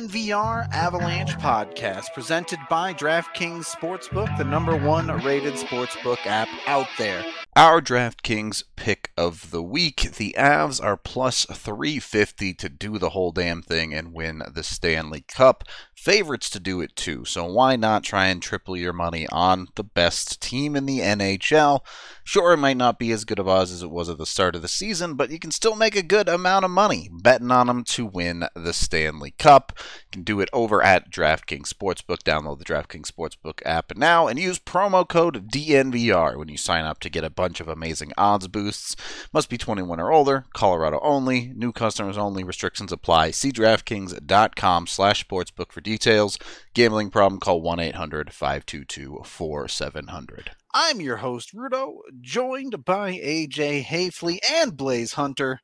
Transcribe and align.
DNVR 0.00 0.66
Avalanche 0.72 1.34
podcast 1.34 2.06
presented 2.14 2.58
by 2.70 2.94
DraftKings 2.94 3.66
Sportsbook, 3.66 4.34
the 4.38 4.44
number 4.44 4.74
one 4.74 5.08
rated 5.22 5.52
sportsbook 5.54 6.24
app 6.24 6.48
out 6.66 6.86
there. 6.96 7.22
Our 7.56 7.82
DraftKings 7.82 8.62
pick 8.76 9.10
of 9.16 9.50
the 9.50 9.62
week 9.62 10.12
the 10.16 10.36
Avs 10.38 10.82
are 10.82 10.96
plus 10.96 11.44
350 11.46 12.54
to 12.54 12.68
do 12.68 12.96
the 12.96 13.10
whole 13.10 13.32
damn 13.32 13.60
thing 13.60 13.92
and 13.92 14.14
win 14.14 14.44
the 14.54 14.62
Stanley 14.62 15.24
Cup. 15.26 15.64
Favorites 15.92 16.48
to 16.50 16.60
do 16.60 16.80
it 16.80 16.94
too, 16.96 17.24
so 17.24 17.44
why 17.44 17.76
not 17.76 18.04
try 18.04 18.28
and 18.28 18.40
triple 18.40 18.76
your 18.76 18.92
money 18.92 19.26
on 19.30 19.66
the 19.74 19.84
best 19.84 20.40
team 20.40 20.74
in 20.74 20.86
the 20.86 21.00
NHL? 21.00 21.80
Sure, 22.24 22.52
it 22.52 22.58
might 22.58 22.76
not 22.76 22.98
be 22.98 23.10
as 23.10 23.26
good 23.26 23.38
of 23.38 23.48
odds 23.48 23.72
as 23.72 23.82
it 23.82 23.90
was 23.90 24.08
at 24.08 24.16
the 24.16 24.24
start 24.24 24.54
of 24.54 24.62
the 24.62 24.68
season, 24.68 25.14
but 25.14 25.30
you 25.30 25.38
can 25.38 25.50
still 25.50 25.74
make 25.74 25.96
a 25.96 26.02
good 26.02 26.28
amount 26.28 26.64
of 26.64 26.70
money 26.70 27.10
betting 27.12 27.50
on 27.50 27.66
them 27.66 27.84
to 27.84 28.06
win 28.06 28.44
the 28.54 28.72
Stanley 28.72 29.32
Cup. 29.32 29.72
You 29.76 30.10
can 30.12 30.22
do 30.22 30.40
it 30.40 30.48
over 30.52 30.82
at 30.82 31.10
DraftKings 31.10 31.68
Sportsbook. 31.68 32.22
Download 32.22 32.58
the 32.58 32.64
DraftKings 32.64 33.10
Sportsbook 33.10 33.60
app 33.66 33.94
now 33.96 34.26
and 34.26 34.38
use 34.38 34.58
promo 34.58 35.06
code 35.06 35.50
DNVR 35.50 36.38
when 36.38 36.48
you 36.48 36.56
sign 36.56 36.84
up 36.84 37.00
to 37.00 37.10
get 37.10 37.24
a 37.24 37.30
bunch 37.40 37.58
of 37.58 37.68
amazing 37.68 38.12
odds 38.18 38.48
boosts. 38.48 38.94
Must 39.32 39.48
be 39.48 39.56
21 39.56 39.98
or 39.98 40.12
older, 40.12 40.44
Colorado 40.52 41.00
only, 41.02 41.54
new 41.56 41.72
customers 41.72 42.18
only, 42.18 42.44
restrictions 42.44 42.92
apply. 42.92 43.30
See 43.30 43.50
DraftKings.com 43.50 44.86
slash 44.86 45.26
sportsbook 45.26 45.72
for 45.72 45.80
details. 45.80 46.38
Gambling 46.74 47.08
problem, 47.08 47.40
call 47.40 47.62
1-800-522-4700. 47.62 50.48
I'm 50.74 51.00
your 51.00 51.16
host, 51.16 51.54
Rudo, 51.54 52.00
joined 52.20 52.84
by 52.84 53.12
AJ 53.12 53.86
Haefele 53.86 54.38
and 54.52 54.72
Blais 54.72 55.14
Hunter. 55.14 55.60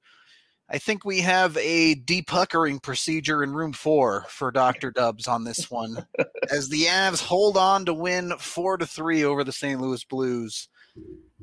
I 0.70 0.78
think 0.78 1.04
we 1.04 1.20
have 1.20 1.58
a 1.58 1.94
depuckering 1.94 2.82
procedure 2.82 3.44
in 3.44 3.52
room 3.52 3.74
four 3.74 4.24
for 4.30 4.50
Dr. 4.50 4.90
Dubs 4.90 5.28
on 5.28 5.44
this 5.44 5.70
one, 5.70 6.06
as 6.50 6.70
the 6.70 6.84
Avs 6.84 7.22
hold 7.22 7.58
on 7.58 7.84
to 7.84 7.92
win 7.92 8.32
four 8.38 8.78
to 8.78 8.86
three 8.86 9.22
over 9.22 9.44
the 9.44 9.52
St. 9.52 9.78
Louis 9.78 10.02
Blues 10.04 10.70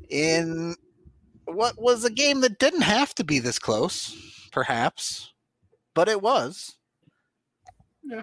in 0.08 0.74
what 1.46 1.80
was 1.80 2.04
a 2.04 2.10
game 2.10 2.40
that 2.40 2.58
didn't 2.58 2.82
have 2.82 3.14
to 3.16 3.24
be 3.24 3.38
this 3.38 3.58
close, 3.58 4.48
perhaps, 4.52 5.32
but 5.94 6.08
it 6.08 6.20
was. 6.20 6.76
Yeah. 8.02 8.22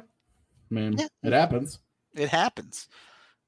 Man, 0.70 0.96
Yeah. 0.98 1.08
it 1.24 1.34
happens. 1.34 1.80
It 2.14 2.30
happens. 2.30 2.88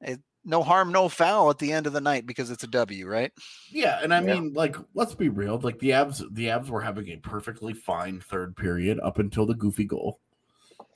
It, 0.01 0.19
no 0.45 0.61
harm, 0.61 0.91
no 0.91 1.07
foul 1.07 1.49
at 1.49 1.59
the 1.59 1.71
end 1.71 1.87
of 1.87 1.93
the 1.93 2.01
night 2.01 2.25
because 2.25 2.51
it's 2.51 2.63
a 2.63 2.67
W, 2.67 3.07
right? 3.07 3.31
Yeah, 3.71 3.99
and 4.03 4.13
I 4.13 4.21
Yeah. 4.21 4.35
mean, 4.35 4.53
like, 4.53 4.75
let's 4.93 5.15
be 5.15 5.29
real. 5.29 5.57
Like 5.57 5.79
the 5.79 5.91
Avs, 5.91 6.23
the 6.33 6.47
Avs 6.47 6.67
were 6.69 6.81
having 6.81 7.07
a 7.09 7.17
perfectly 7.17 7.73
fine 7.73 8.19
third 8.19 8.55
period 8.55 8.99
up 8.99 9.19
until 9.19 9.45
the 9.45 9.53
goofy 9.55 9.85
goal, 9.85 10.19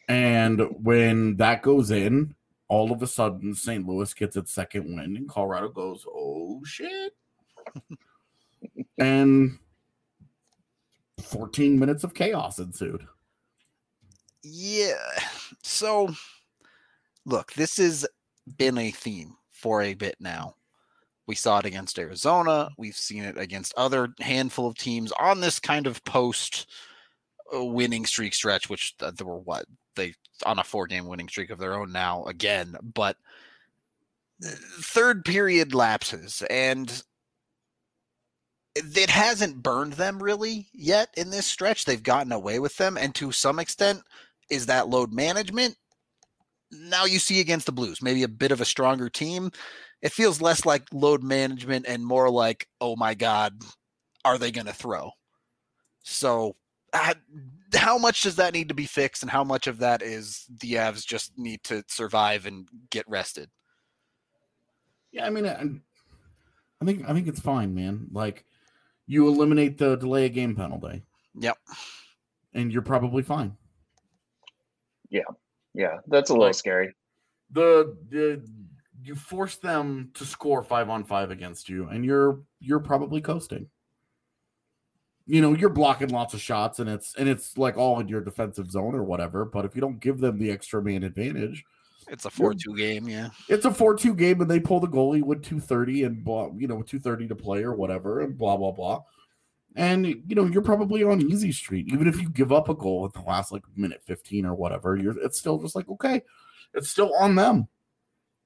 and 0.09 0.59
when 0.83 1.37
that 1.37 1.61
goes 1.61 1.91
in, 1.91 2.35
all 2.69 2.91
of 2.91 3.01
a 3.01 3.07
sudden 3.07 3.53
St. 3.55 3.87
Louis 3.87 4.13
gets 4.13 4.35
its 4.35 4.51
second 4.51 4.85
win, 4.95 5.15
and 5.17 5.29
Colorado 5.29 5.69
goes, 5.69 6.05
"Oh 6.07 6.61
shit!" 6.65 7.15
and 8.97 9.57
fourteen 11.21 11.79
minutes 11.79 12.03
of 12.03 12.13
chaos 12.13 12.59
ensued. 12.59 13.05
Yeah. 14.43 14.95
So, 15.63 16.13
look, 17.25 17.53
this 17.53 17.77
has 17.77 18.05
been 18.57 18.77
a 18.77 18.91
theme 18.91 19.35
for 19.51 19.81
a 19.81 19.93
bit 19.93 20.15
now. 20.19 20.55
We 21.25 21.35
saw 21.35 21.59
it 21.59 21.65
against 21.65 21.99
Arizona. 21.99 22.69
We've 22.77 22.95
seen 22.95 23.23
it 23.23 23.37
against 23.37 23.73
other 23.75 24.13
handful 24.21 24.67
of 24.67 24.77
teams 24.77 25.11
on 25.19 25.41
this 25.41 25.59
kind 25.59 25.85
of 25.85 26.03
post 26.05 26.67
uh, 27.53 27.63
winning 27.63 28.05
streak 28.05 28.33
stretch, 28.33 28.69
which 28.69 28.95
there 28.97 29.27
were 29.27 29.39
what 29.39 29.65
they 29.97 30.15
on 30.45 30.59
a 30.59 30.63
four 30.63 30.87
game 30.87 31.07
winning 31.07 31.27
streak 31.27 31.49
of 31.49 31.59
their 31.59 31.73
own 31.73 31.91
now 31.91 32.23
again. 32.25 32.75
But 32.81 33.17
uh, 34.45 34.51
third 34.79 35.25
period 35.25 35.73
lapses 35.73 36.43
and 36.49 37.03
it 38.77 39.09
hasn't 39.09 39.63
burned 39.63 39.93
them 39.93 40.21
really 40.21 40.67
yet 40.73 41.09
in 41.17 41.29
this 41.29 41.45
stretch. 41.45 41.85
They've 41.85 42.01
gotten 42.01 42.31
away 42.31 42.59
with 42.59 42.77
them, 42.77 42.97
and 42.97 43.13
to 43.15 43.31
some 43.31 43.59
extent, 43.59 44.01
is 44.49 44.67
that 44.67 44.89
load 44.89 45.13
management? 45.13 45.75
Now 46.71 47.05
you 47.05 47.19
see 47.19 47.39
against 47.39 47.65
the 47.65 47.71
Blues, 47.71 48.01
maybe 48.01 48.23
a 48.23 48.27
bit 48.27 48.51
of 48.51 48.61
a 48.61 48.65
stronger 48.65 49.09
team. 49.09 49.51
It 50.01 50.11
feels 50.11 50.41
less 50.41 50.65
like 50.65 50.83
load 50.91 51.23
management 51.23 51.85
and 51.87 52.05
more 52.05 52.29
like, 52.29 52.67
oh 52.79 52.95
my 52.95 53.13
God, 53.13 53.53
are 54.23 54.37
they 54.37 54.51
going 54.51 54.67
to 54.67 54.73
throw? 54.73 55.11
So, 56.03 56.55
how 57.73 57.97
much 57.97 58.21
does 58.23 58.35
that 58.37 58.53
need 58.53 58.69
to 58.69 58.73
be 58.75 58.85
fixed, 58.85 59.21
and 59.23 59.29
how 59.31 59.43
much 59.43 59.67
of 59.67 59.79
that 59.79 60.01
is 60.01 60.45
the 60.61 60.73
Avs 60.75 61.05
just 61.05 61.37
need 61.37 61.63
to 61.65 61.83
survive 61.87 62.45
and 62.45 62.67
get 62.89 63.07
rested? 63.07 63.49
Yeah, 65.11 65.25
I 65.25 65.29
mean, 65.29 65.45
I, 65.45 65.61
I 66.81 66.85
think 66.85 67.07
I 67.09 67.13
think 67.13 67.27
it's 67.27 67.39
fine, 67.39 67.73
man. 67.73 68.07
Like, 68.11 68.45
you 69.05 69.27
eliminate 69.27 69.77
the 69.77 69.95
delay 69.95 70.25
of 70.25 70.33
game 70.33 70.55
penalty, 70.55 71.03
Yep. 71.39 71.57
and 72.53 72.71
you're 72.71 72.81
probably 72.81 73.23
fine. 73.23 73.55
Yeah, 75.09 75.21
yeah 75.73 75.97
that's 76.07 76.29
a 76.29 76.33
little 76.33 76.47
Like- 76.47 76.55
scary. 76.55 76.93
the, 77.51 77.95
the 78.09 78.45
you 79.03 79.15
force 79.15 79.55
them 79.55 80.11
to 80.15 80.25
score 80.25 80.61
five 80.63 80.89
on 80.89 81.03
five 81.05 81.31
against 81.31 81.69
you, 81.69 81.87
and 81.87 82.03
you're 82.03 82.41
you're 82.59 82.79
probably 82.79 83.21
coasting. 83.21 83.69
You 85.27 85.41
know, 85.41 85.53
you're 85.53 85.69
blocking 85.69 86.09
lots 86.09 86.33
of 86.33 86.41
shots, 86.41 86.79
and 86.79 86.89
it's 86.89 87.13
and 87.15 87.27
it's 87.27 87.57
like 87.57 87.77
all 87.77 87.99
in 87.99 88.07
your 88.07 88.21
defensive 88.21 88.71
zone 88.71 88.95
or 88.95 89.03
whatever. 89.03 89.43
But 89.45 89.65
if 89.65 89.75
you 89.75 89.81
don't 89.81 89.99
give 89.99 90.19
them 90.19 90.39
the 90.39 90.49
extra 90.51 90.81
man 90.81 91.03
advantage, 91.03 91.65
It's 92.07 92.23
a 92.25 92.29
4 92.29 92.53
2 92.53 92.75
game. 92.77 93.07
Yeah. 93.09 93.29
it's 93.49 93.65
a 93.65 93.71
four-two 93.73 94.15
game, 94.15 94.39
and 94.41 94.49
they 94.49 94.59
pull 94.61 94.79
the 94.79 94.87
goalie 94.87 95.21
with 95.23 95.43
two 95.43 95.59
thirty 95.59 96.03
and 96.03 96.23
blah, 96.23 96.49
you 96.55 96.67
know, 96.67 96.81
two 96.81 96.99
thirty 96.99 97.27
to 97.27 97.35
play 97.35 97.63
or 97.63 97.75
whatever, 97.75 98.21
and 98.21 98.37
blah 98.37 98.55
blah 98.57 98.71
blah. 98.71 99.03
And 99.75 100.05
you 100.07 100.35
know, 100.35 100.45
you're 100.45 100.61
probably 100.61 101.03
on 101.03 101.21
easy 101.21 101.51
street. 101.51 101.87
Even 101.93 102.07
if 102.07 102.21
you 102.21 102.29
give 102.29 102.51
up 102.53 102.69
a 102.69 102.73
goal 102.73 103.05
at 103.05 103.13
the 103.13 103.27
last 103.27 103.51
like 103.51 103.63
minute 103.75 104.01
15 104.05 104.45
or 104.45 104.55
whatever, 104.55 104.95
you're 104.95 105.17
it's 105.19 105.37
still 105.37 105.59
just 105.59 105.75
like, 105.75 105.87
okay, 105.89 106.21
it's 106.73 106.89
still 106.89 107.13
on 107.19 107.35
them. 107.35 107.67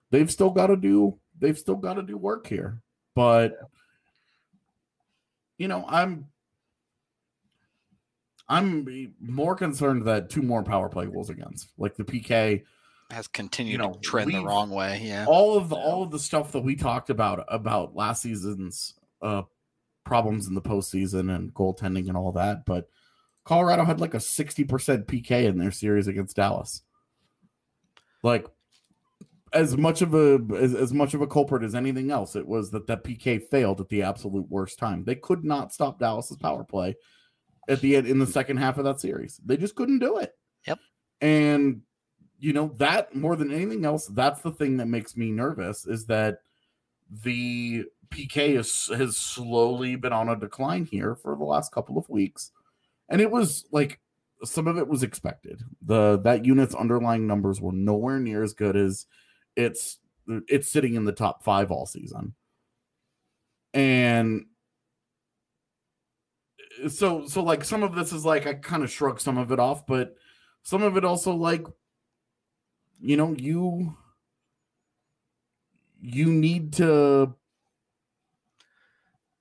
They've 0.10 0.30
still 0.31 0.50
got 0.50 0.68
to 0.68 0.75
do 0.75 1.19
they've 1.39 1.57
still 1.57 1.75
got 1.75 1.94
to 1.95 2.01
do 2.04 2.18
work 2.18 2.48
here. 2.48 2.81
But 3.16 3.57
you 5.57 5.68
know, 5.68 5.86
I'm 5.88 6.25
I'm 8.49 9.13
more 9.21 9.55
concerned 9.55 10.05
that 10.07 10.29
two 10.29 10.41
more 10.41 10.63
power 10.63 10.89
play 10.89 11.05
goals 11.05 11.29
against, 11.29 11.69
like 11.77 11.95
the 11.95 12.03
PK 12.03 12.63
has 13.09 13.27
continued 13.27 13.73
You 13.73 13.77
know, 13.77 13.93
to 13.93 13.99
trend 13.99 14.33
the 14.33 14.43
wrong 14.43 14.69
way. 14.69 15.01
Yeah. 15.03 15.25
all 15.27 15.57
of 15.57 15.69
the 15.69 15.75
all 15.75 16.03
of 16.03 16.11
the 16.11 16.19
stuff 16.19 16.51
that 16.53 16.61
we 16.61 16.75
talked 16.75 17.09
about 17.09 17.45
about 17.49 17.95
last 17.95 18.21
season's 18.21 18.93
uh 19.21 19.43
problems 20.03 20.47
in 20.47 20.55
the 20.55 20.61
postseason 20.61 21.33
and 21.33 21.53
goaltending 21.53 22.07
and 22.07 22.17
all 22.17 22.31
that, 22.33 22.65
but 22.65 22.89
Colorado 23.43 23.83
had 23.85 23.99
like 23.99 24.13
a 24.13 24.17
60% 24.17 24.67
PK 25.05 25.45
in 25.45 25.57
their 25.57 25.71
series 25.71 26.07
against 26.07 26.35
Dallas. 26.35 26.83
Like 28.23 28.45
as 29.53 29.75
much 29.77 30.01
of 30.01 30.13
a 30.13 30.39
as, 30.57 30.73
as 30.73 30.94
much 30.94 31.13
of 31.13 31.21
a 31.21 31.27
culprit 31.27 31.63
as 31.63 31.75
anything 31.75 32.11
else, 32.11 32.35
it 32.35 32.47
was 32.47 32.71
that 32.71 32.87
that 32.87 33.03
PK 33.03 33.41
failed 33.49 33.81
at 33.81 33.89
the 33.89 34.03
absolute 34.03 34.49
worst 34.49 34.79
time. 34.79 35.03
They 35.03 35.15
could 35.15 35.44
not 35.44 35.73
stop 35.73 35.99
Dallas's 35.99 36.37
power 36.37 36.63
play 36.63 36.95
at 37.67 37.81
the 37.81 37.95
end 37.95 38.07
in 38.07 38.19
the 38.19 38.27
second 38.27 38.57
half 38.57 38.77
of 38.77 38.85
that 38.85 38.99
series. 38.99 39.39
They 39.45 39.57
just 39.57 39.75
couldn't 39.75 39.99
do 39.99 40.17
it. 40.17 40.33
Yep. 40.67 40.79
And 41.21 41.81
you 42.39 42.53
know 42.53 42.73
that 42.77 43.15
more 43.15 43.35
than 43.35 43.51
anything 43.51 43.85
else, 43.85 44.07
that's 44.07 44.41
the 44.41 44.51
thing 44.51 44.77
that 44.77 44.87
makes 44.87 45.15
me 45.15 45.31
nervous 45.31 45.85
is 45.85 46.07
that 46.07 46.39
the 47.23 47.85
PK 48.09 48.57
is, 48.57 48.89
has 48.95 49.17
slowly 49.17 49.95
been 49.95 50.13
on 50.13 50.29
a 50.29 50.35
decline 50.35 50.85
here 50.85 51.15
for 51.15 51.35
the 51.35 51.43
last 51.43 51.71
couple 51.71 51.97
of 51.97 52.09
weeks, 52.09 52.51
and 53.09 53.21
it 53.21 53.29
was 53.29 53.65
like 53.71 53.99
some 54.43 54.67
of 54.67 54.77
it 54.77 54.87
was 54.87 55.03
expected. 55.03 55.61
the 55.83 56.19
That 56.23 56.45
unit's 56.45 56.75
underlying 56.75 57.27
numbers 57.27 57.61
were 57.61 57.71
nowhere 57.71 58.19
near 58.19 58.43
as 58.43 58.53
good 58.53 58.75
as 58.75 59.05
it's 59.55 59.99
it's 60.47 60.71
sitting 60.71 60.95
in 60.95 61.05
the 61.05 61.11
top 61.11 61.43
five 61.43 61.71
all 61.71 61.85
season, 61.85 62.33
and 63.73 64.45
so 66.89 67.28
so 67.28 67.44
like 67.44 67.63
some 67.63 67.83
of 67.83 67.95
this 67.95 68.13
is 68.13 68.25
like 68.25 68.48
I 68.48 68.54
kind 68.56 68.83
of 68.83 68.92
shrug 68.92 69.19
some 69.19 69.38
of 69.38 69.51
it 69.51 69.60
off, 69.60 69.86
but 69.86 70.16
some 70.63 70.83
of 70.83 70.98
it 70.98 71.06
also 71.06 71.33
like 71.33 71.66
you 73.00 73.18
know 73.18 73.33
you 73.38 73.95
you 76.01 76.28
need 76.31 76.74
to 76.74 77.36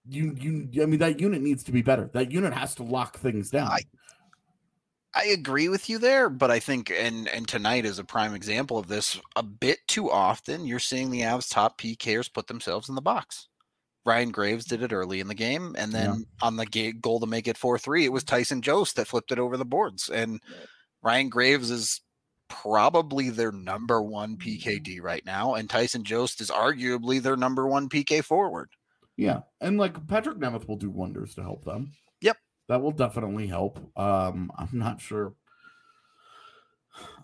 you 0.09 0.35
you 0.39 0.83
I 0.83 0.87
mean 0.87 0.99
that 1.01 1.21
unit 1.21 1.43
needs 1.43 1.63
to 1.65 1.73
be 1.73 1.83
better. 1.83 2.11
That 2.13 2.33
unit 2.33 2.53
has 2.53 2.75
to 2.77 2.83
lock 2.83 3.19
things 3.19 3.51
down. 3.51 3.69
I- 3.69 3.83
I 5.13 5.25
agree 5.25 5.69
with 5.69 5.89
you 5.91 5.99
there, 5.99 6.31
but 6.31 6.53
I 6.53 6.61
think 6.61 6.91
and 6.97 7.27
and 7.29 7.47
tonight 7.49 7.85
is 7.85 7.99
a 7.99 8.05
prime 8.05 8.33
example 8.33 8.79
of 8.79 8.87
this. 8.87 9.21
A 9.35 9.43
bit 9.43 9.81
too 9.89 10.09
often, 10.09 10.65
you're 10.67 10.79
seeing 10.79 11.11
the 11.11 11.23
Avs 11.23 11.51
top 11.51 11.81
PKers 11.81 12.33
put 12.33 12.47
themselves 12.47 12.89
in 12.89 12.95
the 12.95 13.03
box. 13.03 13.49
Ryan 14.06 14.31
Graves 14.31 14.64
did 14.64 14.82
it 14.82 14.93
early 14.93 15.20
in 15.20 15.29
the 15.29 15.35
game, 15.35 15.75
and 15.79 15.93
then 15.93 16.11
Yeah. 16.11 16.47
on 16.47 16.56
the 16.56 16.67
ga- 16.67 16.93
goal 16.93 17.20
to 17.20 17.26
make 17.26 17.47
it 17.49 17.58
four 17.58 17.79
three, 17.79 18.05
it 18.05 18.12
was 18.12 18.25
Tyson 18.25 18.62
Jost 18.62 18.97
that 18.97 19.06
flipped 19.08 19.31
it 19.32 19.38
over 19.38 19.56
the 19.56 19.64
boards. 19.64 20.08
And 20.08 20.41
Ryan 21.02 21.29
Graves 21.29 21.70
is 21.70 22.00
probably 22.49 23.31
their 23.31 23.52
number 23.52 24.02
one 24.02 24.37
PKD 24.37 25.00
right 25.00 25.25
now, 25.25 25.55
and 25.55 25.69
Tyson 25.70 26.02
Jost 26.05 26.41
is 26.41 26.50
arguably 26.50 27.20
their 27.23 27.37
number 27.37 27.67
one 27.67 27.88
PK 27.88 28.23
forward. 28.25 28.70
Yeah, 29.17 29.43
and 29.61 29.76
like 29.79 29.94
Patrik 30.06 30.38
Nemeth 30.38 30.67
will 30.67 30.76
do 30.76 30.91
wonders 30.91 31.35
to 31.35 31.43
help 31.43 31.64
them. 31.64 31.93
Yep. 32.23 32.38
that 32.69 32.81
will 32.81 32.93
definitely 32.93 33.46
help. 33.49 33.79
Um, 33.99 34.50
I'm 34.56 34.69
not 34.73 35.00
sure. 35.00 35.35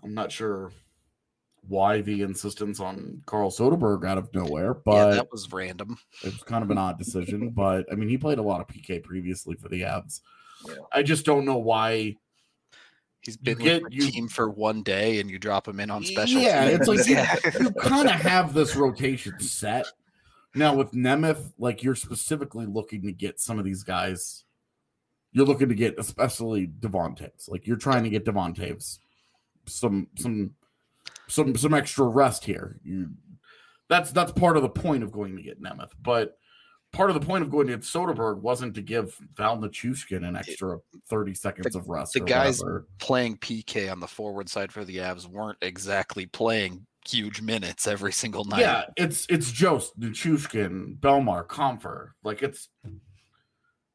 I'm 0.03 0.13
not 0.13 0.31
sure 0.31 0.71
why 1.67 2.01
the 2.01 2.21
insistence 2.21 2.79
on 2.79 3.21
Carl 3.25 3.51
Soderberg 3.51 4.05
out 4.05 4.17
of 4.17 4.33
nowhere, 4.33 4.73
yeah, 4.75 4.81
but 4.85 5.11
that 5.15 5.31
was 5.31 5.51
random. 5.51 5.97
it 6.23 6.33
was 6.33 6.43
kind 6.43 6.63
of 6.63 6.71
an 6.71 6.77
odd 6.77 6.97
decision. 6.97 7.49
But 7.55 7.85
I 7.91 7.95
mean, 7.95 8.09
he 8.09 8.17
played 8.17 8.37
a 8.37 8.43
lot 8.43 8.61
of 8.61 8.67
PK 8.67 9.03
previously 9.03 9.55
for 9.55 9.69
the 9.69 9.81
Avs. 9.81 10.21
Yeah. 10.67 10.75
I 10.91 11.03
just 11.03 11.25
don't 11.25 11.45
know 11.45 11.57
why. 11.57 12.15
he's 13.21 13.37
been 13.37 13.57
with 13.57 13.83
your 13.91 14.11
team 14.11 14.27
for 14.27 14.49
one 14.49 14.83
day, 14.83 15.19
and 15.19 15.29
you 15.29 15.39
drop 15.39 15.67
him 15.67 15.79
in 15.79 15.89
on 15.89 16.03
special. 16.03 16.41
Yeah, 16.41 16.65
it's 16.65 16.87
like 16.87 17.07
you, 17.07 17.15
Yeah. 17.15 17.35
you 17.59 17.71
kind 17.71 18.07
of 18.07 18.15
have 18.15 18.53
this 18.53 18.75
rotation 18.75 19.39
set. 19.39 19.85
Now 20.55 20.75
with 20.75 20.91
Nemeth, 20.91 21.53
like 21.57 21.83
you're 21.83 21.95
specifically 21.95 22.65
looking 22.65 23.03
to 23.03 23.11
get 23.11 23.39
some 23.39 23.59
of 23.59 23.65
these 23.65 23.83
guys. 23.83 24.43
You're 25.31 25.45
looking 25.45 25.69
to 25.69 25.75
get 25.75 25.99
especially 25.99 26.65
Devon 26.65 27.15
Toews. 27.15 27.49
Like 27.49 27.67
you're 27.67 27.77
trying 27.77 28.03
to 28.03 28.09
get 28.09 28.25
Devon 28.25 28.53
Toews 28.53 28.99
some 29.69 30.07
some 30.17 30.51
some 31.27 31.55
some 31.55 31.73
extra 31.73 32.05
rest 32.05 32.45
here. 32.45 32.79
You 32.83 33.09
that's 33.89 34.11
that's 34.11 34.31
part 34.31 34.57
of 34.57 34.63
the 34.63 34.69
point 34.69 35.03
of 35.03 35.11
going 35.11 35.35
to 35.37 35.41
get 35.43 35.61
Nemeth. 35.61 35.91
But 36.01 36.37
part 36.93 37.09
of 37.09 37.19
the 37.19 37.25
point 37.25 37.43
of 37.43 37.49
going 37.49 37.67
to 37.67 37.73
get 37.73 37.81
Soderberg 37.81 38.39
wasn't 38.41 38.73
to 38.75 38.81
give 38.81 39.15
Val 39.35 39.57
Nichushkin 39.57 40.27
an 40.27 40.35
extra 40.35 40.77
30 41.09 41.33
seconds 41.33 41.75
of 41.75 41.87
rest. 41.89 42.13
the 42.13 42.21
guys- 42.21 42.59
whatever. 42.59 42.87
playing 42.99 43.37
PK 43.37 43.91
on 43.91 43.99
the 43.99 44.07
forward 44.07 44.49
side 44.49 44.71
for 44.71 44.83
the 44.85 44.97
Avs 44.97 45.27
weren't 45.27 45.57
exactly 45.61 46.25
playing 46.25 46.85
huge 47.07 47.41
minutes 47.41 47.87
every 47.87 48.11
single 48.11 48.43
night. 48.45 48.59
Yeah, 48.61 48.83
it's 48.97 49.25
it's 49.29 49.51
Jost, 49.51 49.97
Nichushkin, 49.99 50.97
Bellemare, 50.99 51.45
Compher. 51.47 52.09
Like 52.23 52.41
it's 52.43 52.67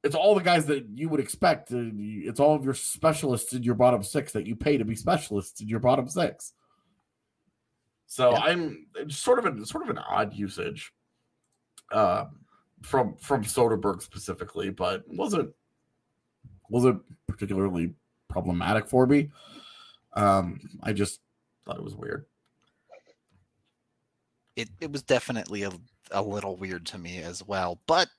it's 0.02 0.14
all 0.16 0.34
the 0.34 0.42
guys 0.42 0.66
that 0.66 0.86
you 0.94 1.08
would 1.08 1.20
expect. 1.20 1.70
uh, 1.72 1.76
It's 1.78 2.40
all 2.40 2.54
of 2.56 2.64
your 2.64 2.74
specialists 2.74 3.52
in 3.52 3.62
your 3.62 3.74
bottom 3.76 4.02
six 4.02 4.32
that 4.32 4.46
you 4.46 4.56
pay 4.56 4.76
to 4.78 4.84
be 4.84 4.96
specialists 4.96 5.60
in 5.60 5.68
your 5.68 5.78
bottom 5.80 6.08
six. 6.08 6.52
So 8.12 8.32
Yeah. 8.32 8.40
I'm 8.40 8.88
it's 8.94 9.16
sort 9.16 9.38
of 9.38 9.46
a 9.46 9.64
sort 9.64 9.84
of 9.84 9.88
an 9.88 9.96
odd 9.96 10.34
usage 10.34 10.92
uh, 11.90 12.26
from 12.82 13.16
from 13.16 13.42
Soderberg 13.42 14.02
specifically, 14.02 14.68
but 14.68 15.02
wasn't 15.08 15.54
wasn't 16.68 17.00
particularly 17.26 17.94
problematic 18.28 18.86
for 18.86 19.06
me. 19.06 19.30
Um, 20.12 20.60
I 20.82 20.92
just 20.92 21.20
thought 21.64 21.78
it 21.78 21.82
was 21.82 21.96
weird. 21.96 22.26
it, 24.56 24.68
it 24.82 24.92
was 24.92 25.02
definitely 25.02 25.62
a, 25.62 25.72
a 26.10 26.20
little 26.20 26.56
weird 26.56 26.84
to 26.88 26.98
me 26.98 27.16
as 27.22 27.42
well. 27.42 27.80
But 27.86 28.10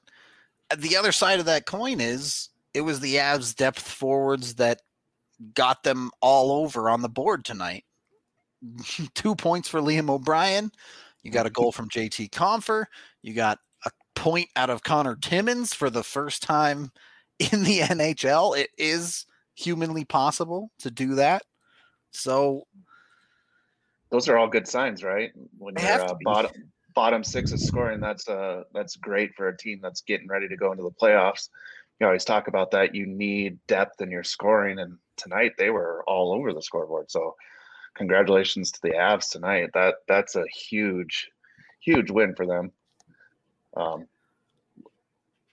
the 0.75 0.97
other 0.97 1.11
side 1.11 1.37
of 1.39 1.45
that 1.45 1.67
coin 1.67 2.01
is 2.01 2.49
it 2.73 2.81
was 2.81 2.99
the 2.99 3.17
Avs 3.17 3.55
depth 3.55 3.87
forwards 3.87 4.55
that 4.55 4.81
got 5.53 5.83
them 5.83 6.09
all 6.19 6.51
over 6.51 6.89
on 6.89 7.03
the 7.03 7.09
board 7.09 7.45
tonight. 7.45 7.85
Two 9.13 9.35
points 9.35 9.67
for 9.67 9.81
Liam 9.81 10.09
O'Brien. 10.09 10.71
You 11.23 11.31
got 11.31 11.45
a 11.45 11.49
goal 11.49 11.71
from 11.71 11.89
JT 11.89 12.31
Compher. 12.31 12.85
You 13.21 13.33
got 13.33 13.59
a 13.85 13.91
point 14.15 14.49
out 14.55 14.69
of 14.69 14.83
Connor 14.83 15.15
Timmins 15.15 15.73
for 15.73 15.89
the 15.89 16.03
first 16.03 16.43
time 16.43 16.91
in 17.39 17.63
the 17.63 17.79
NHL. 17.79 18.57
It 18.57 18.69
is 18.77 19.25
humanly 19.55 20.05
possible 20.05 20.71
to 20.79 20.91
do 20.91 21.15
that. 21.15 21.43
So 22.11 22.67
Those 24.09 24.29
are 24.29 24.37
all 24.37 24.47
good 24.47 24.67
signs, 24.67 25.03
right? 25.03 25.31
When 25.57 25.75
you're 25.77 26.01
uh, 26.01 26.13
bottom 26.23 26.51
bottom 26.93 27.23
six 27.23 27.51
is 27.51 27.65
scoring, 27.65 27.99
that's 27.99 28.27
uh 28.27 28.63
that's 28.73 28.95
great 28.95 29.33
for 29.35 29.47
a 29.47 29.57
team 29.57 29.79
that's 29.81 30.01
getting 30.01 30.27
ready 30.27 30.47
to 30.47 30.55
go 30.55 30.71
into 30.71 30.83
the 30.83 30.91
playoffs. 30.91 31.49
You 31.99 32.07
always 32.07 32.25
talk 32.25 32.47
about 32.47 32.71
that. 32.71 32.93
You 32.93 33.05
need 33.05 33.59
depth 33.67 34.01
in 34.01 34.11
your 34.11 34.23
scoring, 34.23 34.79
and 34.79 34.97
tonight 35.17 35.53
they 35.57 35.69
were 35.69 36.03
all 36.07 36.33
over 36.33 36.53
the 36.53 36.61
scoreboard. 36.61 37.09
So, 37.09 37.35
congratulations 37.95 38.71
to 38.71 38.81
the 38.81 38.91
Avs 38.91 39.29
tonight. 39.29 39.69
That 39.73 39.95
that's 40.07 40.35
a 40.35 40.45
huge, 40.47 41.29
huge 41.79 42.11
win 42.11 42.35
for 42.35 42.45
them. 42.45 42.71
Um, 43.75 44.07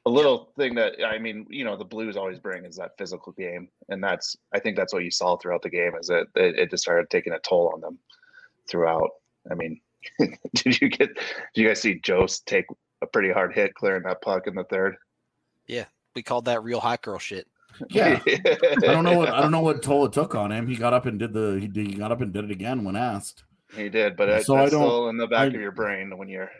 a 0.06 0.10
little 0.10 0.50
thing 0.56 0.74
that 0.76 0.94
I 1.04 1.18
mean, 1.18 1.46
you 1.50 1.64
know, 1.64 1.76
the 1.76 1.84
Blues 1.84 2.16
always 2.16 2.38
bring 2.38 2.64
is 2.64 2.76
that 2.76 2.96
physical 2.98 3.32
game, 3.32 3.68
and 3.88 4.02
that's 4.02 4.36
I 4.54 4.58
think 4.58 4.76
that's 4.76 4.92
what 4.92 5.04
you 5.04 5.10
saw 5.10 5.36
throughout 5.36 5.62
the 5.62 5.70
game 5.70 5.92
is 6.00 6.08
that 6.08 6.26
it, 6.34 6.58
it 6.58 6.70
just 6.70 6.82
started 6.82 7.10
taking 7.10 7.32
a 7.32 7.38
toll 7.40 7.70
on 7.74 7.80
them 7.80 7.98
throughout. 8.68 9.10
I 9.50 9.54
mean, 9.54 9.80
did 10.54 10.80
you 10.80 10.88
get? 10.88 11.14
Did 11.14 11.62
you 11.62 11.68
guys 11.68 11.80
see 11.80 12.00
Jost 12.00 12.46
take 12.46 12.66
a 13.02 13.06
pretty 13.06 13.30
hard 13.30 13.54
hit 13.54 13.74
clearing 13.74 14.02
that 14.04 14.22
puck 14.22 14.46
in 14.46 14.54
the 14.54 14.64
third? 14.64 14.96
Yeah, 15.66 15.84
we 16.14 16.22
called 16.22 16.46
that 16.46 16.62
real 16.62 16.80
hot 16.80 17.02
girl 17.02 17.18
shit. 17.18 17.46
Yeah. 17.88 18.20
I 18.26 18.76
don't 18.80 19.04
know 19.04 19.16
what 19.16 19.28
I 19.30 19.40
don't 19.40 19.50
know 19.52 19.60
what 19.60 19.82
toll 19.82 20.04
it 20.06 20.12
took 20.12 20.34
on 20.34 20.52
him. 20.52 20.66
He 20.66 20.76
got 20.76 20.92
up 20.92 21.06
and 21.06 21.18
did 21.18 21.32
the 21.32 21.58
he, 21.60 21.66
did, 21.68 21.86
he 21.86 21.94
got 21.94 22.12
up 22.12 22.20
and 22.20 22.32
did 22.32 22.44
it 22.44 22.50
again 22.50 22.84
when 22.84 22.96
asked. 22.96 23.44
he 23.76 23.88
did, 23.88 24.16
but 24.16 24.28
it, 24.28 24.44
So 24.44 24.56
I 24.56 24.60
don't- 24.68 24.68
still 24.82 25.08
in 25.08 25.16
the 25.16 25.26
back 25.26 25.42
I- 25.52 25.54
of 25.54 25.60
your 25.60 25.72
brain 25.72 26.16
when 26.18 26.28
you're 26.28 26.50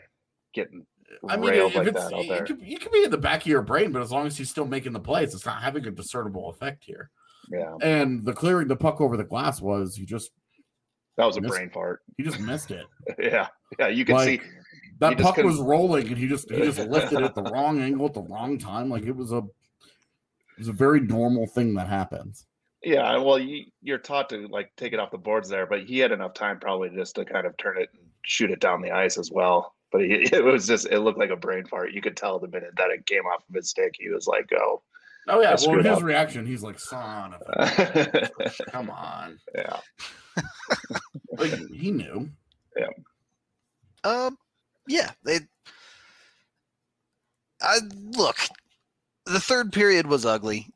getting 0.53 0.85
I 1.29 1.35
mean, 1.37 1.49
railed 1.51 1.71
if 1.71 1.77
like 1.77 1.87
it's 1.87 2.03
that 2.03 2.13
out 2.13 2.25
there. 2.27 2.43
it 2.43 2.47
could, 2.47 2.61
it 2.63 2.81
could 2.81 2.91
be 2.93 3.03
in 3.03 3.11
the 3.11 3.17
back 3.17 3.41
of 3.41 3.47
your 3.47 3.61
brain, 3.61 3.91
but 3.91 4.01
as 4.01 4.11
long 4.11 4.25
as 4.27 4.37
he's 4.37 4.49
still 4.49 4.65
making 4.65 4.93
the 4.93 4.99
plays, 4.99 5.35
it's 5.35 5.45
not 5.45 5.61
having 5.61 5.85
a 5.85 5.91
discernible 5.91 6.49
effect 6.49 6.83
here. 6.85 7.09
Yeah, 7.51 7.75
And 7.81 8.23
the 8.23 8.31
clearing 8.31 8.69
the 8.69 8.77
puck 8.77 9.01
over 9.01 9.17
the 9.17 9.25
glass 9.25 9.61
was 9.61 9.95
he 9.95 10.05
just 10.05 10.31
that 11.17 11.25
was 11.25 11.35
a 11.35 11.41
Missed- 11.41 11.53
brain 11.53 11.69
fart. 11.69 11.99
he 12.17 12.23
just 12.23 12.39
missed 12.39 12.71
it. 12.71 12.85
Yeah, 13.19 13.47
yeah, 13.77 13.89
you 13.89 14.05
can 14.05 14.19
see. 14.19 14.37
Like 14.37 14.43
that 14.99 15.17
puck 15.17 15.35
was 15.37 15.57
rolling 15.57 16.07
and 16.07 16.17
he 16.17 16.27
just 16.27 16.49
he 16.49 16.61
just 16.61 16.79
lifted 16.79 17.19
it 17.21 17.35
the 17.35 17.43
wrong 17.51 17.81
angle 17.81 18.05
at 18.05 18.13
the 18.13 18.21
wrong 18.21 18.57
time. 18.57 18.89
Like 18.89 19.03
it 19.03 19.15
was 19.15 19.31
a 19.33 19.41
It's 20.61 20.69
a 20.69 20.73
very 20.73 20.99
normal 20.99 21.47
thing 21.47 21.73
that 21.73 21.87
happens. 21.87 22.45
Yeah, 22.83 23.17
well, 23.17 23.39
you, 23.39 23.65
you're 23.81 23.97
taught 23.97 24.29
to 24.29 24.47
like 24.47 24.71
take 24.77 24.93
it 24.93 24.99
off 24.99 25.09
the 25.09 25.17
boards 25.17 25.49
there, 25.49 25.65
but 25.65 25.85
he 25.85 25.97
had 25.97 26.11
enough 26.11 26.35
time 26.35 26.59
probably 26.59 26.89
just 26.91 27.15
to 27.15 27.25
kind 27.25 27.47
of 27.47 27.57
turn 27.57 27.81
it 27.81 27.89
and 27.95 28.03
shoot 28.23 28.51
it 28.51 28.59
down 28.59 28.83
the 28.83 28.91
ice 28.91 29.17
as 29.17 29.31
well. 29.31 29.73
But 29.91 30.01
he, 30.01 30.11
it 30.31 30.43
was 30.43 30.67
just 30.67 30.85
it 30.85 30.99
looked 30.99 31.17
like 31.17 31.31
a 31.31 31.35
brain 31.35 31.65
fart. 31.65 31.93
You 31.93 32.01
could 32.03 32.15
tell 32.15 32.37
the 32.37 32.47
minute 32.47 32.75
that 32.77 32.91
it 32.91 33.07
came 33.07 33.23
off 33.25 33.43
of 33.49 33.55
his 33.55 33.71
stick, 33.71 33.95
he 33.97 34.09
was 34.09 34.27
like, 34.27 34.51
"Oh, 34.53 34.83
Oh 35.27 35.41
yeah, 35.41 35.55
well 35.65 35.77
his 35.79 35.87
up. 35.87 36.03
reaction, 36.03 36.45
he's 36.45 36.61
like, 36.61 36.79
son 36.79 37.33
of 37.33 37.41
a—come 37.47 38.89
on. 38.91 39.39
yeah, 39.55 39.77
Like 41.39 41.53
he 41.71 41.89
knew. 41.89 42.29
Yeah. 42.77 42.89
Um, 44.03 44.37
yeah, 44.87 45.09
they. 45.25 45.39
I 47.63 47.79
look. 48.15 48.37
The 49.31 49.39
third 49.39 49.71
period 49.71 50.07
was 50.07 50.25
ugly. 50.25 50.67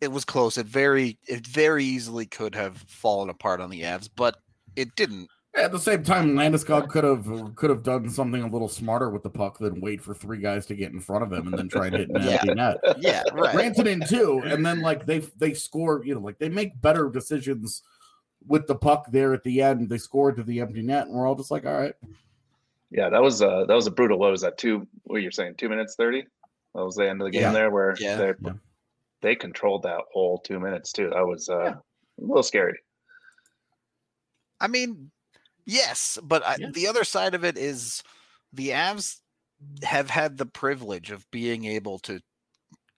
It 0.00 0.10
was 0.10 0.24
close. 0.24 0.56
It 0.58 0.66
very, 0.66 1.18
it 1.28 1.46
very 1.46 1.84
easily 1.84 2.26
could 2.26 2.54
have 2.54 2.78
fallen 2.88 3.28
apart 3.28 3.60
on 3.60 3.70
the 3.70 3.82
Avs, 3.82 4.08
but 4.16 4.36
it 4.76 4.94
didn't. 4.96 5.28
At 5.56 5.72
the 5.72 5.78
same 5.80 6.04
time, 6.04 6.34
Landeskog 6.34 6.88
could 6.88 7.02
have 7.02 7.56
could 7.56 7.70
have 7.70 7.82
done 7.82 8.08
something 8.08 8.40
a 8.40 8.46
little 8.46 8.68
smarter 8.68 9.10
with 9.10 9.24
the 9.24 9.30
puck 9.30 9.58
than 9.58 9.80
wait 9.80 10.00
for 10.00 10.14
three 10.14 10.38
guys 10.38 10.64
to 10.66 10.76
get 10.76 10.92
in 10.92 11.00
front 11.00 11.24
of 11.24 11.32
him 11.32 11.48
and 11.48 11.58
then 11.58 11.68
try 11.68 11.88
and 11.88 11.96
hit 11.96 12.08
an 12.08 12.16
Yeah. 12.22 12.30
empty 12.40 12.54
net. 12.54 12.76
Yeah, 12.98 13.24
right. 13.32 13.56
Rantanen 13.56 14.08
too, 14.08 14.40
and 14.44 14.64
then 14.64 14.80
like 14.80 15.06
they 15.06 15.18
they 15.38 15.52
score, 15.54 16.04
you 16.04 16.14
know, 16.14 16.20
like 16.20 16.38
they 16.38 16.48
make 16.48 16.80
better 16.80 17.10
decisions 17.10 17.82
with 18.46 18.68
the 18.68 18.76
puck 18.76 19.06
there 19.10 19.34
at 19.34 19.42
the 19.42 19.60
end. 19.60 19.88
They 19.90 19.98
scored 19.98 20.36
to 20.36 20.44
the 20.44 20.60
empty 20.60 20.82
net, 20.82 21.06
and 21.08 21.14
we're 21.16 21.26
all 21.26 21.34
just 21.34 21.50
like, 21.50 21.66
all 21.66 21.76
right, 21.76 21.94
yeah. 22.92 23.08
That 23.10 23.20
was 23.20 23.42
uh 23.42 23.64
that 23.66 23.74
was 23.74 23.88
a 23.88 23.90
brutal. 23.90 24.20
What 24.20 24.30
was 24.30 24.42
that? 24.42 24.56
Two? 24.56 24.86
What 25.02 25.20
you're 25.20 25.32
saying? 25.32 25.56
Two 25.56 25.68
minutes 25.68 25.96
thirty? 25.96 26.26
That 26.74 26.84
was 26.84 26.94
the 26.96 27.08
end 27.08 27.20
of 27.20 27.26
the 27.26 27.32
game 27.32 27.42
Yeah. 27.42 27.52
there, 27.52 27.70
where 27.70 27.96
Yeah. 27.98 28.16
they 28.16 28.32
Yeah. 28.40 28.52
they 29.22 29.36
controlled 29.36 29.82
that 29.82 30.02
whole 30.12 30.38
two 30.38 30.60
minutes 30.60 30.92
too. 30.92 31.10
That 31.10 31.26
was 31.26 31.48
uh 31.48 31.58
Yeah. 31.64 31.74
a 31.74 31.82
little 32.18 32.42
scary. 32.42 32.78
I 34.60 34.68
mean, 34.68 35.10
yes, 35.66 36.18
but 36.22 36.44
I, 36.46 36.58
the 36.72 36.86
other 36.88 37.04
side 37.04 37.34
of 37.34 37.44
it 37.44 37.56
is 37.58 38.02
the 38.52 38.70
Avs 38.70 39.20
have 39.84 40.10
had 40.10 40.38
the 40.38 40.46
privilege 40.46 41.10
of 41.10 41.30
being 41.30 41.64
able 41.66 41.98
to 42.00 42.20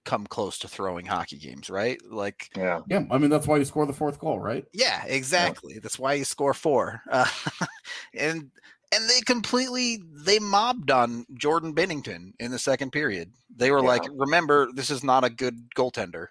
come 0.05 0.27
close 0.27 0.59
to 0.61 0.69
throwing 0.69 1.07
hockey 1.07 1.39
games, 1.39 1.71
right? 1.71 2.01
Like, 2.05 2.51
Yeah, 2.57 2.81
yeah. 2.89 3.05
I 3.11 3.19
mean, 3.19 3.31
that's 3.31 3.47
why 3.47 3.59
you 3.59 3.65
score 3.65 3.87
the 3.87 3.93
fourth 3.93 4.19
goal, 4.19 4.41
right? 4.41 4.67
yeah, 4.73 5.05
exactly. 5.05 5.79
That's 5.79 5.99
why 5.99 6.15
you 6.15 6.25
score 6.25 6.55
four. 6.55 7.03
Uh, 7.11 7.29
and 8.15 8.51
and 8.95 9.09
they 9.09 9.21
completely 9.23 10.03
they 10.13 10.39
mobbed 10.39 10.91
on 10.91 11.27
Jordan 11.35 11.75
Binnington 11.75 12.33
in 12.39 12.51
the 12.51 12.59
second 12.59 12.91
period. 12.93 13.33
They 13.55 13.71
were 13.71 13.81
Yeah. 13.81 13.89
like, 13.89 14.03
"Remember, 14.13 14.71
this 14.73 14.91
is 14.91 15.03
not 15.03 15.25
a 15.25 15.31
good 15.31 15.71
goaltender." 15.75 16.29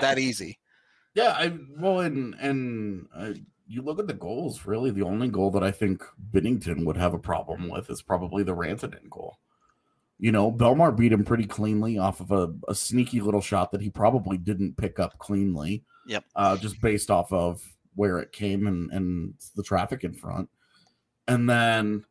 That 0.00 0.18
easy. 0.18 0.58
Yeah, 1.14 1.34
I 1.38 1.56
well, 1.78 2.00
and 2.00 2.34
and 2.40 3.06
uh, 3.14 3.34
you 3.66 3.82
look 3.82 3.98
at 3.98 4.06
the 4.06 4.14
goals. 4.14 4.66
Really, 4.66 4.90
the 4.90 5.02
only 5.04 5.28
goal 5.28 5.50
that 5.52 5.62
I 5.62 5.70
think 5.70 6.02
Bennington 6.18 6.84
would 6.84 6.96
have 6.96 7.14
a 7.14 7.18
problem 7.18 7.68
with 7.68 7.88
is 7.90 8.02
probably 8.02 8.42
the 8.42 8.56
Rantanen 8.56 9.08
goal. 9.10 9.38
You 10.18 10.32
know, 10.32 10.50
Bellemare 10.50 10.96
beat 10.96 11.12
him 11.12 11.24
pretty 11.24 11.44
cleanly 11.44 11.98
off 11.98 12.20
of 12.20 12.30
a, 12.30 12.54
a 12.68 12.74
sneaky 12.74 13.20
little 13.20 13.40
shot 13.40 13.72
that 13.72 13.80
he 13.80 13.90
probably 13.90 14.38
didn't 14.38 14.76
pick 14.76 14.98
up 14.98 15.18
cleanly. 15.18 15.84
Yep. 16.06 16.24
Uh, 16.36 16.56
just 16.56 16.80
based 16.80 17.10
off 17.10 17.32
of 17.32 17.62
where 17.96 18.18
it 18.18 18.32
came 18.32 18.66
and 18.66 18.90
and 18.90 19.34
the 19.56 19.62
traffic 19.62 20.02
in 20.04 20.14
front, 20.14 20.48
and 21.28 21.48
then. 21.48 22.04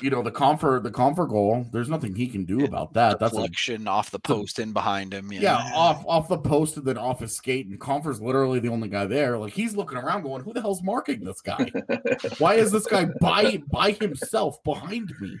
You 0.00 0.10
know 0.10 0.22
the 0.22 0.32
Compher, 0.32 0.82
the 0.82 0.90
Compher 0.90 1.26
goal. 1.28 1.66
There's 1.72 1.88
nothing 1.88 2.16
he 2.16 2.26
can 2.26 2.44
do 2.44 2.64
about 2.64 2.94
that. 2.94 3.20
That's 3.20 3.32
a 3.32 3.36
Deflection 3.36 3.86
off 3.86 4.10
the 4.10 4.18
post 4.18 4.58
in 4.58 4.72
behind 4.72 5.14
him. 5.14 5.32
yeah, 5.32 5.70
off 5.72 6.04
off 6.04 6.28
the 6.28 6.36
post 6.36 6.76
and 6.76 6.84
then 6.84 6.98
off 6.98 7.20
his 7.20 7.36
skate, 7.36 7.68
and 7.68 7.78
Compher's 7.78 8.20
literally 8.20 8.58
the 8.58 8.70
only 8.70 8.88
guy 8.88 9.06
there. 9.06 9.38
Like 9.38 9.52
he's 9.52 9.76
looking 9.76 9.96
around, 9.96 10.22
going, 10.22 10.42
"Who 10.42 10.52
the 10.52 10.60
hell's 10.60 10.82
marking 10.82 11.22
this 11.22 11.40
guy? 11.40 11.70
Why 12.38 12.54
is 12.54 12.72
this 12.72 12.86
guy 12.86 13.06
by 13.20 13.62
by 13.70 13.92
himself 13.92 14.62
behind 14.64 15.12
me?" 15.20 15.38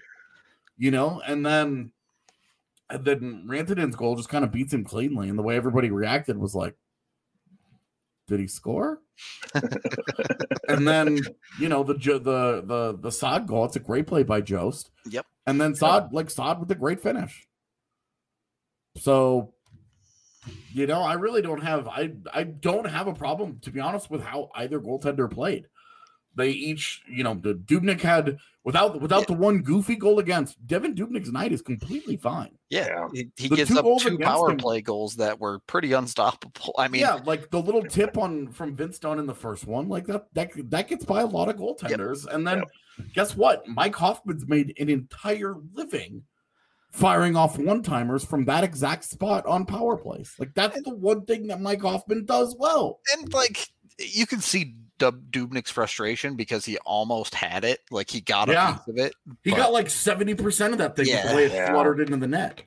You 0.78 0.92
know, 0.92 1.20
and 1.26 1.44
then 1.44 1.90
and 2.90 3.04
then 3.04 3.44
Rantanen's 3.48 3.96
goal 3.96 4.14
just 4.14 4.28
kind 4.28 4.44
of 4.44 4.52
beats 4.52 4.72
him 4.72 4.84
cleanly, 4.84 5.28
and 5.28 5.38
the 5.38 5.42
way 5.42 5.56
everybody 5.56 5.90
reacted 5.90 6.38
was 6.38 6.54
like, 6.54 6.76
"Did 8.26 8.40
he 8.40 8.46
score?" 8.46 9.00
and 10.68 10.86
then 10.86 11.18
you 11.58 11.68
know 11.68 11.82
the 11.82 11.94
the 11.94 12.62
the 12.64 12.98
the 13.00 13.12
Sod 13.12 13.46
goal. 13.46 13.64
It's 13.64 13.76
a 13.76 13.80
great 13.80 14.06
play 14.06 14.22
by 14.22 14.40
Jost. 14.40 14.90
Yep. 15.10 15.26
And 15.46 15.60
then 15.60 15.74
Sod 15.74 16.12
like 16.12 16.30
Sod 16.30 16.60
with 16.60 16.70
a 16.70 16.74
great 16.74 17.02
finish. 17.02 17.46
So, 18.96 19.54
you 20.72 20.86
know, 20.86 21.02
I 21.02 21.14
really 21.14 21.42
don't 21.42 21.62
have 21.62 21.88
I 21.88 22.12
I 22.32 22.44
don't 22.44 22.86
have 22.86 23.06
a 23.06 23.14
problem 23.14 23.58
to 23.62 23.70
be 23.70 23.80
honest 23.80 24.10
with 24.10 24.22
how 24.22 24.50
either 24.54 24.80
goaltender 24.80 25.30
played. 25.30 25.66
They 26.36 26.50
each, 26.50 27.02
you 27.08 27.22
know, 27.24 27.34
the 27.34 27.54
Dubnyk 27.54 28.00
had 28.00 28.38
without 28.64 29.00
without 29.00 29.26
the 29.26 29.32
one 29.34 29.58
goofy 29.62 29.94
goal 29.96 30.18
against 30.18 30.64
Devan 30.66 30.94
Dubnyk's 30.96 31.30
night 31.30 31.52
is 31.52 31.62
completely 31.62 32.16
fine. 32.16 32.56
Yeah, 32.70 32.86
Yeah. 32.86 33.08
he, 33.12 33.30
he 33.36 33.48
gives 33.48 33.70
two 33.70 33.78
up 33.78 34.00
two 34.00 34.18
power 34.18 34.50
him- 34.50 34.56
play 34.56 34.80
goals 34.80 35.16
that 35.16 35.38
were 35.38 35.60
pretty 35.66 35.92
unstoppable. 35.92 36.74
I 36.78 36.88
mean, 36.88 37.02
yeah, 37.02 37.20
like 37.24 37.50
the 37.50 37.60
little 37.62 37.82
tip 37.82 38.18
on 38.18 38.48
from 38.52 38.74
Vince 38.74 38.98
Dunn 38.98 39.18
in 39.18 39.26
the 39.26 39.34
first 39.34 39.66
one, 39.66 39.88
like 39.88 40.06
that 40.06 40.26
that 40.34 40.50
that 40.70 40.88
gets 40.88 41.04
by 41.04 41.20
a 41.22 41.26
lot 41.26 41.48
of 41.48 41.56
goaltenders. 41.56 42.26
And 42.26 42.46
then 42.46 42.64
guess 43.14 43.36
what? 43.36 43.66
Mike 43.68 43.94
Hoffman's 43.94 44.46
made 44.46 44.74
an 44.80 44.88
entire 44.88 45.54
living 45.72 46.22
firing 46.90 47.34
off 47.36 47.58
one 47.58 47.82
timers 47.82 48.24
from 48.24 48.44
that 48.44 48.62
exact 48.62 49.04
spot 49.04 49.44
on 49.46 49.66
power 49.66 49.96
plays. 49.96 50.34
Like 50.38 50.54
that's 50.54 50.80
the 50.82 50.94
one 50.94 51.24
thing 51.26 51.48
that 51.48 51.60
Mike 51.60 51.82
Hoffman 51.82 52.24
does 52.24 52.54
well. 52.58 53.00
and 53.16 53.32
like 53.32 53.68
you 53.98 54.26
can 54.26 54.40
see 54.40 54.74
Dub 54.98 55.30
Dubnyk's 55.30 55.70
frustration 55.70 56.36
because 56.36 56.64
he 56.64 56.78
almost 56.78 57.34
had 57.34 57.64
it. 57.64 57.80
Like 57.90 58.10
he 58.10 58.20
got 58.20 58.48
a 58.48 58.52
Yeah. 58.52 58.72
piece 58.74 58.88
of 58.88 58.98
it. 58.98 59.14
He 59.42 59.50
But- 59.50 59.56
got 59.56 59.72
like 59.72 59.86
70% 59.90 60.72
of 60.72 60.78
that 60.78 60.96
thing 60.96 61.06
Yeah. 61.06 61.28
the 61.28 61.34
way 61.36 61.44
it 61.46 61.52
Yeah. 61.52 61.70
fluttered 61.70 62.00
into 62.00 62.16
the 62.16 62.28
net. 62.28 62.62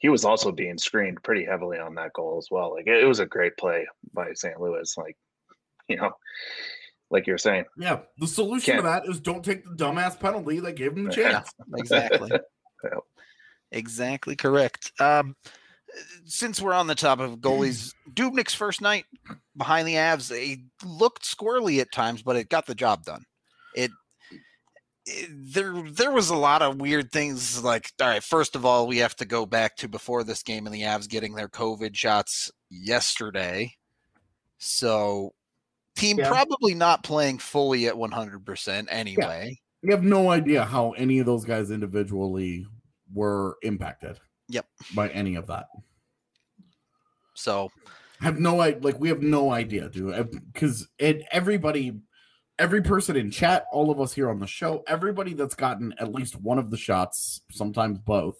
he 0.00 0.08
was 0.08 0.24
also 0.24 0.52
being 0.52 0.78
screened 0.78 1.20
pretty 1.24 1.44
heavily 1.44 1.76
on 1.76 1.96
that 1.96 2.12
goal 2.12 2.38
as 2.38 2.46
well. 2.52 2.72
Like 2.72 2.86
it, 2.86 3.02
it 3.02 3.06
was 3.06 3.18
a 3.18 3.26
great 3.26 3.56
play 3.56 3.84
by 4.12 4.32
St. 4.32 4.60
Louis. 4.60 4.96
Like, 4.96 5.16
you 5.88 5.96
know, 5.96 6.12
like 7.10 7.26
you're 7.26 7.36
saying, 7.36 7.64
Yeah. 7.76 8.02
The 8.18 8.28
solution 8.28 8.76
to 8.76 8.82
Can't- 8.82 9.04
that 9.04 9.10
is 9.10 9.18
don't 9.18 9.44
take 9.44 9.64
the 9.64 9.70
dumbass 9.74 10.16
penalty 10.20 10.60
that 10.60 10.76
gave 10.76 10.92
him 10.96 11.06
the 11.08 11.16
Yeah. 11.16 11.30
chance. 11.32 11.50
exactly. 11.76 12.30
Yep. 12.84 13.00
Exactly 13.72 14.36
correct. 14.36 14.92
Um, 15.00 15.34
since 16.24 16.60
we're 16.60 16.72
on 16.72 16.86
the 16.86 16.94
top 16.94 17.20
of 17.20 17.38
goalies, 17.38 17.92
Dubnyk's 18.14 18.54
first 18.54 18.80
night 18.80 19.04
behind 19.56 19.86
the 19.88 19.94
Avs, 19.94 20.34
he 20.36 20.64
looked 20.84 21.24
squirrely 21.24 21.80
at 21.80 21.92
times, 21.92 22.22
but 22.22 22.36
it 22.36 22.48
got 22.48 22.66
the 22.66 22.74
job 22.74 23.04
done. 23.04 23.24
It, 23.74 23.90
it 25.06 25.30
there 25.30 25.82
there 25.90 26.10
was 26.10 26.30
a 26.30 26.36
lot 26.36 26.62
of 26.62 26.80
weird 26.80 27.10
things. 27.12 27.62
Like, 27.62 27.90
all 28.00 28.08
right, 28.08 28.22
first 28.22 28.56
of 28.56 28.64
all, 28.64 28.86
we 28.86 28.98
have 28.98 29.16
to 29.16 29.24
go 29.24 29.46
back 29.46 29.76
to 29.76 29.88
before 29.88 30.24
this 30.24 30.42
game 30.42 30.66
and 30.66 30.74
the 30.74 30.82
Avs 30.82 31.08
getting 31.08 31.34
their 31.34 31.48
COVID 31.48 31.94
shots 31.96 32.50
yesterday. 32.70 33.72
So, 34.58 35.34
team 35.96 36.18
Yeah. 36.18 36.28
probably 36.28 36.74
not 36.74 37.04
playing 37.04 37.38
fully 37.38 37.86
at 37.86 37.96
one 37.96 38.10
hundred 38.10 38.44
percent 38.44 38.88
anyway. 38.90 39.58
You 39.82 39.92
have 39.92 40.02
no 40.02 40.30
idea 40.30 40.64
how 40.64 40.90
any 40.92 41.20
of 41.20 41.26
those 41.26 41.44
guys 41.44 41.70
individually 41.70 42.66
were 43.14 43.56
impacted. 43.62 44.18
Yep. 44.48 44.66
By 44.94 45.08
any 45.10 45.36
of 45.36 45.46
that. 45.46 45.66
So 47.38 47.70
I 48.20 48.24
have 48.24 48.38
no 48.40 48.60
idea. 48.60 48.80
Like 48.82 48.98
we 48.98 49.08
have 49.08 49.22
no 49.22 49.52
idea, 49.52 49.88
dude. 49.88 50.30
Because 50.52 50.88
it 50.98 51.22
everybody, 51.30 51.98
every 52.58 52.82
person 52.82 53.16
in 53.16 53.30
chat, 53.30 53.64
all 53.72 53.90
of 53.90 54.00
us 54.00 54.12
here 54.12 54.28
on 54.28 54.40
the 54.40 54.46
show, 54.46 54.82
everybody 54.88 55.34
that's 55.34 55.54
gotten 55.54 55.94
at 55.98 56.12
least 56.12 56.34
one 56.40 56.58
of 56.58 56.70
the 56.70 56.76
shots, 56.76 57.42
sometimes 57.52 57.98
both. 57.98 58.36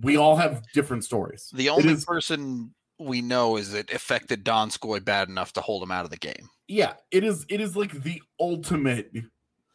We 0.00 0.16
all 0.16 0.36
have 0.36 0.62
different 0.74 1.04
stories. 1.04 1.50
The 1.54 1.68
only 1.70 1.92
is- 1.92 2.04
person 2.04 2.74
we 3.00 3.22
know 3.22 3.56
is 3.56 3.74
it 3.74 3.92
affected 3.92 4.44
Donskoi 4.44 5.04
bad 5.04 5.28
enough 5.28 5.52
to 5.52 5.60
hold 5.60 5.84
him 5.84 5.92
out 5.92 6.04
of 6.04 6.10
the 6.10 6.16
game. 6.16 6.48
yeah, 6.66 6.94
it 7.12 7.22
is. 7.22 7.46
It 7.48 7.60
is 7.60 7.76
like 7.76 7.92
the 8.02 8.20
ultimate 8.40 9.12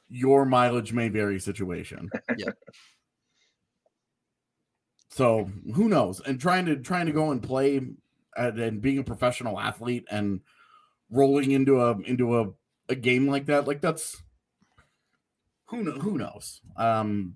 your 0.10 0.46
mileage 0.46 0.92
may 0.92 1.08
vary 1.08 1.40
situation. 1.40 2.10
Yeah. 2.38 2.50
So 5.14 5.48
who 5.76 5.90
knows? 5.90 6.22
And 6.22 6.42
trying 6.42 6.66
to 6.66 6.78
trying 6.78 7.06
to 7.06 7.12
go 7.12 7.30
and 7.30 7.42
play 7.42 7.78
and, 7.78 7.98
and 8.60 8.82
being 8.82 8.98
a 8.98 9.04
professional 9.04 9.60
athlete 9.60 10.06
and 10.10 10.42
rolling 11.12 11.52
into 11.52 11.82
a 11.82 12.00
into 12.00 12.40
a, 12.40 12.50
a 12.90 12.96
game 12.96 13.28
like 13.28 13.46
that, 13.46 13.68
like 13.68 13.80
that's 13.80 14.24
who 15.66 15.84
kno- 15.84 16.00
who 16.00 16.18
knows. 16.18 16.62
Um 16.78 17.36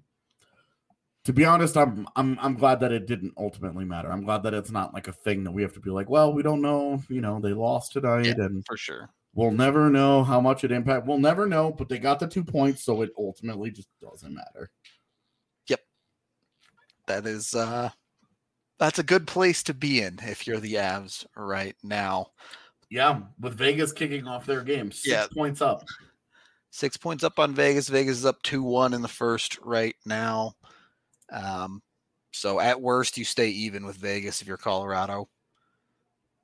to 1.26 1.34
be 1.34 1.46
honest, 1.46 1.78
I'm 1.78 2.08
I'm 2.16 2.40
I'm 2.42 2.56
glad 2.56 2.80
that 2.80 2.92
it 2.92 3.06
didn't 3.06 3.36
ultimately 3.38 3.86
matter. 3.86 4.12
I'm 4.12 4.24
glad 4.24 4.42
that 4.44 4.56
it's 4.56 4.72
not 4.72 4.96
like 4.96 5.08
a 5.08 5.14
thing 5.14 5.44
that 5.44 5.52
we 5.52 5.62
have 5.62 5.74
to 5.74 5.80
be 5.80 5.92
like, 5.92 6.10
well, 6.10 6.34
we 6.34 6.42
don't 6.42 6.64
know, 6.64 7.04
you 7.10 7.22
know, 7.22 7.40
they 7.40 7.54
lost 7.54 7.94
tonight 7.94 8.38
and 8.40 8.66
For 8.66 8.76
sure. 8.78 9.10
We'll 9.36 9.52
never 9.52 9.92
know 9.92 10.24
how 10.24 10.42
much 10.42 10.64
it 10.64 10.72
impact. 10.72 11.06
We'll 11.06 11.20
never 11.20 11.46
know, 11.46 11.72
but 11.72 11.90
they 11.90 12.00
got 12.00 12.20
the 12.20 12.28
two 12.28 12.44
points, 12.44 12.84
so 12.84 13.04
it 13.04 13.12
ultimately 13.20 13.70
just 13.70 13.90
doesn't 14.02 14.34
matter. 14.34 14.72
That 17.08 17.26
is 17.26 17.54
uh 17.56 17.90
That's 18.80 19.00
a 19.00 19.04
good 19.04 19.28
place 19.28 19.64
to 19.64 19.74
be 19.74 20.02
in 20.02 20.20
if 20.22 20.46
you're 20.46 20.60
the 20.60 20.76
Avs 20.76 21.26
right 21.36 21.76
now. 21.84 22.28
Yeah, 22.90 23.22
with 23.40 23.58
Vegas 23.58 23.92
kicking 23.92 24.28
off 24.28 24.46
their 24.46 24.62
game, 24.62 24.92
six 24.92 25.12
Yeah. 25.12 25.28
points 25.34 25.62
up. 25.62 25.84
Six 26.70 26.96
points 26.98 27.24
up 27.24 27.40
on 27.40 27.56
Vegas. 27.56 27.90
Vegas 27.90 28.18
is 28.18 28.26
up 28.26 28.42
2 28.44 28.62
1 28.64 28.94
in 28.94 29.02
the 29.02 29.08
first 29.08 29.58
right 29.60 29.96
now. 30.06 30.54
Um, 31.32 31.82
so 32.32 32.60
at 32.60 32.80
worst, 32.82 33.18
you 33.18 33.26
stay 33.26 33.50
even 33.50 33.86
with 33.86 33.98
Vegas 33.98 34.42
if 34.42 34.48
you're 34.48 34.58
Colorado, 34.58 35.28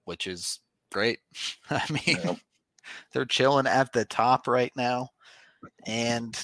which 0.06 0.28
is 0.28 0.60
great. 0.92 1.20
I 1.70 1.86
mean, 1.92 2.18
Yep. 2.24 2.38
they're 3.14 3.26
chilling 3.26 3.68
at 3.68 3.94
the 3.94 4.06
top 4.06 4.48
right 4.48 4.72
now. 4.76 5.10
And 5.86 6.42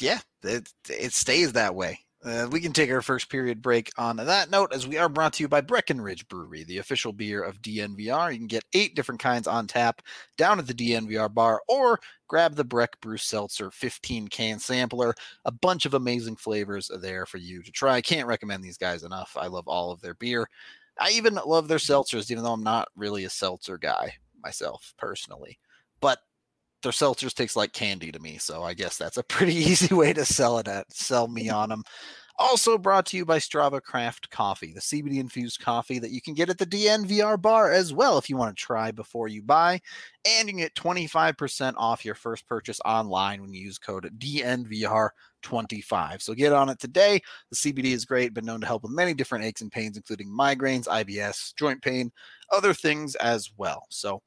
yeah, 0.00 0.20
it, 0.42 0.72
it 0.88 1.12
stays 1.12 1.52
that 1.54 1.74
way. 1.74 2.05
Uh, 2.24 2.48
we 2.50 2.60
can 2.60 2.72
take 2.72 2.90
our 2.90 3.02
first 3.02 3.28
period 3.28 3.62
break 3.62 3.90
on 3.98 4.16
that 4.16 4.50
note 4.50 4.72
as 4.72 4.86
we 4.86 4.96
are 4.96 5.08
brought 5.08 5.34
to 5.34 5.44
you 5.44 5.48
by 5.48 5.60
Breckenridge 5.60 6.26
Brewery, 6.28 6.64
the 6.64 6.78
official 6.78 7.12
beer 7.12 7.42
of 7.42 7.60
DNVR. 7.60 8.32
You 8.32 8.38
can 8.38 8.46
get 8.46 8.64
eight 8.72 8.96
different 8.96 9.20
kinds 9.20 9.46
on 9.46 9.66
tap 9.66 10.02
down 10.36 10.58
at 10.58 10.66
the 10.66 10.74
DNVR 10.74 11.32
bar 11.32 11.60
or 11.68 12.00
grab 12.26 12.56
the 12.56 12.64
Breck 12.64 13.00
Brew 13.00 13.18
Seltzer 13.18 13.70
15 13.70 14.28
can 14.28 14.58
sampler. 14.58 15.14
A 15.44 15.52
bunch 15.52 15.86
of 15.86 15.94
amazing 15.94 16.36
flavors 16.36 16.90
are 16.90 16.98
there 16.98 17.26
for 17.26 17.38
you 17.38 17.62
to 17.62 17.70
try. 17.70 18.00
Can't 18.00 18.26
recommend 18.26 18.64
these 18.64 18.78
guys 18.78 19.04
enough. 19.04 19.36
I 19.38 19.46
love 19.46 19.68
all 19.68 19.92
of 19.92 20.00
their 20.00 20.14
beer. 20.14 20.48
I 20.98 21.10
even 21.10 21.38
love 21.46 21.68
their 21.68 21.78
seltzers, 21.78 22.30
even 22.30 22.42
though 22.42 22.54
I'm 22.54 22.64
not 22.64 22.88
really 22.96 23.24
a 23.24 23.30
seltzer 23.30 23.78
guy 23.78 24.14
myself 24.42 24.94
personally. 24.96 25.58
But 26.00 26.18
their 26.86 26.92
seltzers 26.92 27.34
taste 27.34 27.56
like 27.56 27.72
candy 27.72 28.12
to 28.12 28.20
me, 28.20 28.38
so 28.38 28.62
I 28.62 28.72
guess 28.72 28.96
that's 28.96 29.16
a 29.16 29.24
pretty 29.24 29.54
easy 29.56 29.92
way 29.92 30.12
to 30.12 30.24
sell 30.24 30.58
it 30.58 30.68
at. 30.68 30.92
Sell 30.92 31.26
me 31.26 31.50
on 31.50 31.68
them. 31.68 31.82
Also 32.38 32.78
brought 32.78 33.06
to 33.06 33.16
you 33.16 33.24
by 33.24 33.38
Strava 33.38 33.82
Craft 33.82 34.30
Coffee, 34.30 34.72
the 34.72 34.80
CBD 34.80 35.18
infused 35.18 35.60
coffee 35.60 35.98
that 35.98 36.10
you 36.10 36.20
can 36.20 36.34
get 36.34 36.50
at 36.50 36.58
the 36.58 36.66
DNVR 36.66 37.40
bar 37.40 37.72
as 37.72 37.94
well 37.94 38.18
if 38.18 38.28
you 38.28 38.36
want 38.36 38.54
to 38.54 38.62
try 38.62 38.92
before 38.92 39.26
you 39.26 39.42
buy. 39.42 39.80
And 40.28 40.48
you 40.48 40.54
get 40.54 40.74
25% 40.74 41.74
off 41.78 42.04
your 42.04 42.14
first 42.14 42.46
purchase 42.46 42.78
online 42.84 43.40
when 43.40 43.54
you 43.54 43.62
use 43.62 43.78
code 43.78 44.12
DNVR25. 44.18 46.20
So 46.20 46.34
get 46.34 46.52
on 46.52 46.68
it 46.68 46.78
today. 46.78 47.22
The 47.50 47.56
CBD 47.56 47.86
is 47.86 48.04
great, 48.04 48.34
been 48.34 48.44
known 48.44 48.60
to 48.60 48.66
help 48.66 48.82
with 48.82 48.92
many 48.92 49.14
different 49.14 49.46
aches 49.46 49.62
and 49.62 49.72
pains, 49.72 49.96
including 49.96 50.28
migraines, 50.28 50.86
IBS, 50.86 51.54
joint 51.56 51.80
pain, 51.80 52.12
other 52.52 52.74
things 52.74 53.14
as 53.14 53.50
well. 53.56 53.86
So 53.88 54.20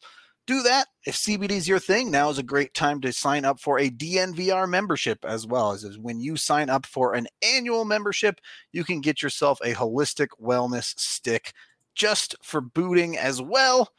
do 0.50 0.64
that. 0.64 0.88
If 1.06 1.16
CBD 1.16 1.52
is 1.52 1.68
your 1.68 1.78
thing, 1.78 2.10
now 2.10 2.32
is 2.32 2.40
a 2.40 2.44
great 2.44 2.74
time 2.74 3.02
to 3.02 3.14
sign 3.14 3.46
up 3.46 3.60
for 3.60 3.78
a 3.78 3.92
DNVR 3.92 4.68
membership 4.68 5.24
as 5.24 5.46
well. 5.46 5.74
As 5.74 6.00
when 6.00 6.20
you 6.20 6.38
sign 6.38 6.72
up 6.72 6.88
for 6.88 7.14
an 7.14 7.28
annual 7.44 7.86
membership, 7.86 8.42
you 8.72 8.84
can 8.84 9.00
get 9.00 9.22
yourself 9.22 9.60
a 9.64 9.76
holistic 9.76 10.30
wellness 10.42 10.98
stick 11.00 11.54
just 11.94 12.36
for 12.42 12.62
booting 12.62 13.16
as 13.16 13.40
well. 13.44 13.92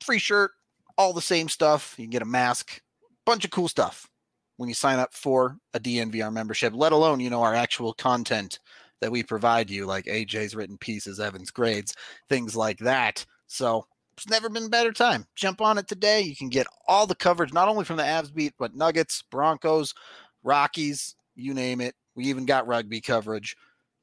Free 0.00 0.18
shirt, 0.18 0.50
all 0.96 1.12
the 1.12 1.22
same 1.22 1.48
stuff. 1.48 1.94
You 1.96 2.06
can 2.06 2.10
get 2.10 2.22
a 2.22 2.24
mask, 2.24 2.82
bunch 3.24 3.44
of 3.44 3.52
cool 3.52 3.68
stuff 3.68 4.10
when 4.56 4.68
you 4.68 4.74
sign 4.74 4.98
up 4.98 5.14
for 5.14 5.56
a 5.72 5.78
DNVR 5.78 6.32
membership, 6.32 6.72
let 6.74 6.90
alone, 6.90 7.20
you 7.20 7.30
know, 7.30 7.42
our 7.42 7.54
actual 7.54 7.94
content 7.94 8.58
that 9.00 9.12
we 9.12 9.22
provide 9.22 9.70
you, 9.70 9.86
like 9.86 10.06
AJ's 10.06 10.56
written 10.56 10.76
pieces, 10.78 11.20
Evan's 11.20 11.52
grades, 11.52 11.94
things 12.28 12.56
like 12.56 12.78
that. 12.78 13.24
So 13.46 13.86
it's 14.18 14.28
never 14.28 14.48
been 14.48 14.64
a 14.64 14.68
better 14.68 14.92
time. 14.92 15.26
Jump 15.36 15.60
on 15.60 15.78
it 15.78 15.86
today. 15.86 16.20
You 16.20 16.34
can 16.34 16.48
get 16.48 16.66
all 16.88 17.06
the 17.06 17.14
coverage, 17.14 17.52
not 17.52 17.68
only 17.68 17.84
from 17.84 17.96
the 17.96 18.02
Avs 18.02 18.34
beat, 18.34 18.52
but 18.58 18.74
Nuggets, 18.74 19.22
Broncos, 19.30 19.94
Rockies, 20.42 21.14
you 21.36 21.54
name 21.54 21.80
it. 21.80 21.94
We 22.16 22.24
even 22.24 22.44
got 22.44 22.66
rugby 22.66 23.00
coverage. 23.00 23.56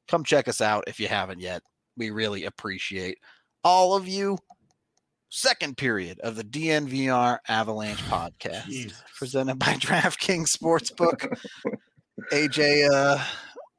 Come 0.08 0.24
check 0.24 0.48
us 0.48 0.60
out 0.60 0.84
if 0.86 0.98
you 0.98 1.06
haven't 1.06 1.40
yet. 1.40 1.62
We 1.96 2.10
really 2.10 2.44
appreciate 2.44 3.18
all 3.62 3.94
of 3.94 4.08
you. 4.08 4.38
Second 5.28 5.76
period 5.76 6.18
of 6.20 6.36
the 6.36 6.44
DNVR 6.44 7.38
Avalanche 7.48 8.00
podcast 8.08 8.64
Jesus. 8.64 9.02
presented 9.18 9.58
by 9.58 9.66
DraftKings 9.74 10.56
Sportsbook. 10.56 11.36
AJ 12.32 12.88
uh 12.90 13.22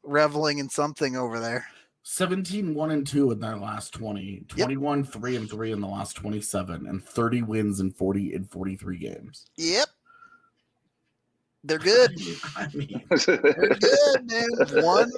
reveling 0.03 0.59
in 0.59 0.69
something 0.69 1.17
over 1.17 1.39
there. 1.39 1.65
17 2.09 2.73
1 2.73 2.91
and 2.91 3.05
2 3.05 3.31
in 3.31 3.39
their 3.41 3.57
last 3.57 3.93
20 3.93 4.45
21 4.47 5.03
3 5.03 5.35
and 5.35 5.49
3 5.49 5.71
in 5.73 5.81
the 5.81 5.87
last 5.87 6.15
27 6.15 6.87
and 6.87 7.03
30 7.03 7.41
wins 7.41 7.81
in 7.81 7.91
40 7.91 8.33
in 8.33 8.45
43 8.45 8.97
games 8.97 9.45
Yep. 9.57 9.87
They're 11.65 11.79
good. 11.79 12.17
i 12.55 12.69
mean 12.73 13.03
They're 13.09 13.37
good, 13.75 14.31
man. 14.31 14.47
One 14.85 15.11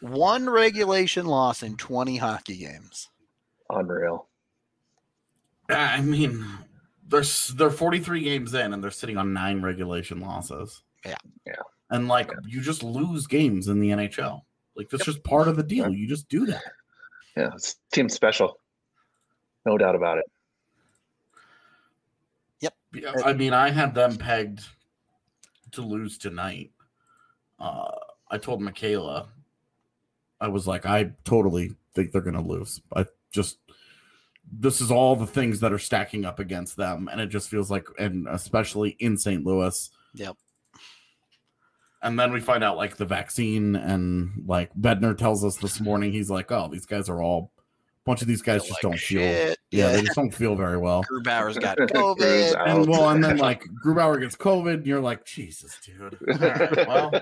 one 0.00 0.48
regulation 0.48 1.26
loss 1.26 1.62
in 1.62 1.76
20 1.76 2.16
hockey 2.16 2.56
games. 2.56 3.10
Unreal. 3.68 4.26
i 5.68 6.00
mean 6.00 6.44
they're 7.08 7.24
they're 7.56 7.70
43 7.70 8.22
games 8.22 8.54
in 8.54 8.72
and 8.72 8.82
they're 8.82 8.90
sitting 8.90 9.18
on 9.18 9.34
nine 9.34 9.60
regulation 9.60 10.20
losses 10.20 10.82
Yeah. 11.04 11.14
Yeah. 11.46 11.52
and 11.90 12.08
like 12.08 12.30
you 12.46 12.62
just 12.62 12.82
lose 12.82 13.26
games 13.26 13.68
in 13.68 13.80
the 13.80 13.90
nhl 13.90 14.40
like 14.76 14.88
that's 14.88 15.04
just 15.04 15.22
part 15.24 15.48
of 15.48 15.56
the 15.56 15.62
deal 15.62 15.92
you 15.92 16.08
just 16.08 16.28
do 16.28 16.46
that 16.46 16.72
Yeah, 17.36 17.50
it's 17.54 17.76
team 17.92 18.08
special. 18.08 18.58
No 19.64 19.78
doubt 19.78 19.94
about 19.94 20.18
it. 20.18 20.24
Yeah, 22.60 23.12
I 23.24 23.32
mean, 23.32 23.52
I 23.52 23.70
had 23.70 23.94
them 23.94 24.16
pegged 24.16 24.60
to 25.72 25.82
lose 25.82 26.18
tonight. 26.18 26.70
Uh, 27.58 27.92
I 28.30 28.38
told 28.38 28.60
Michaela, 28.60 29.28
I 30.40 30.48
was 30.48 30.66
like, 30.66 30.84
I 30.84 31.12
totally 31.24 31.74
think 31.94 32.12
they're 32.12 32.20
going 32.20 32.34
to 32.34 32.40
lose. 32.40 32.82
I 32.94 33.06
just, 33.30 33.58
this 34.52 34.80
is 34.80 34.90
all 34.90 35.16
the 35.16 35.26
things 35.26 35.60
that 35.60 35.72
are 35.72 35.78
stacking 35.78 36.24
up 36.24 36.38
against 36.38 36.76
them. 36.76 37.08
And 37.10 37.20
it 37.20 37.28
just 37.28 37.48
feels 37.48 37.70
like, 37.70 37.86
and 37.98 38.28
especially 38.28 38.90
in 38.98 39.16
St. 39.16 39.44
Louis. 39.44 39.90
Yep. 40.14 40.36
And 42.02 42.18
then 42.18 42.32
we 42.32 42.40
find 42.40 42.64
out 42.64 42.76
like 42.76 42.96
the 42.96 43.04
vaccine, 43.04 43.76
and 43.76 44.42
like 44.46 44.74
Bednar 44.74 45.16
tells 45.16 45.44
us 45.44 45.56
this 45.56 45.80
morning, 45.80 46.10
he's 46.12 46.30
like, 46.30 46.50
oh, 46.50 46.68
these 46.70 46.84
guys 46.86 47.08
are 47.08 47.22
all, 47.22 47.52
a 47.56 47.60
bunch 48.04 48.22
of 48.22 48.26
these 48.28 48.42
guys 48.42 48.62
Feel 48.62 48.68
just 48.70 48.84
like 48.84 48.92
don't 48.92 48.98
feel, 48.98 49.20
yeah, 49.20 49.54
Yeah. 49.70 49.92
they 49.92 50.02
just 50.02 50.16
don't 50.16 50.34
feel 50.34 50.56
very 50.56 50.76
well. 50.78 51.04
Grubauer's 51.04 51.58
got 51.58 51.76
COVID. 51.78 52.66
And 52.66 52.88
well, 52.88 53.10
and 53.10 53.22
then 53.22 53.36
like 53.36 53.64
Grubauer 53.86 54.18
gets 54.20 54.34
COVID, 54.34 54.74
and 54.74 54.86
you're 54.86 55.00
like, 55.00 55.24
Jesus, 55.24 55.78
dude. 55.84 56.18
All 56.28 56.38
right, 56.48 56.88
well, 56.88 57.12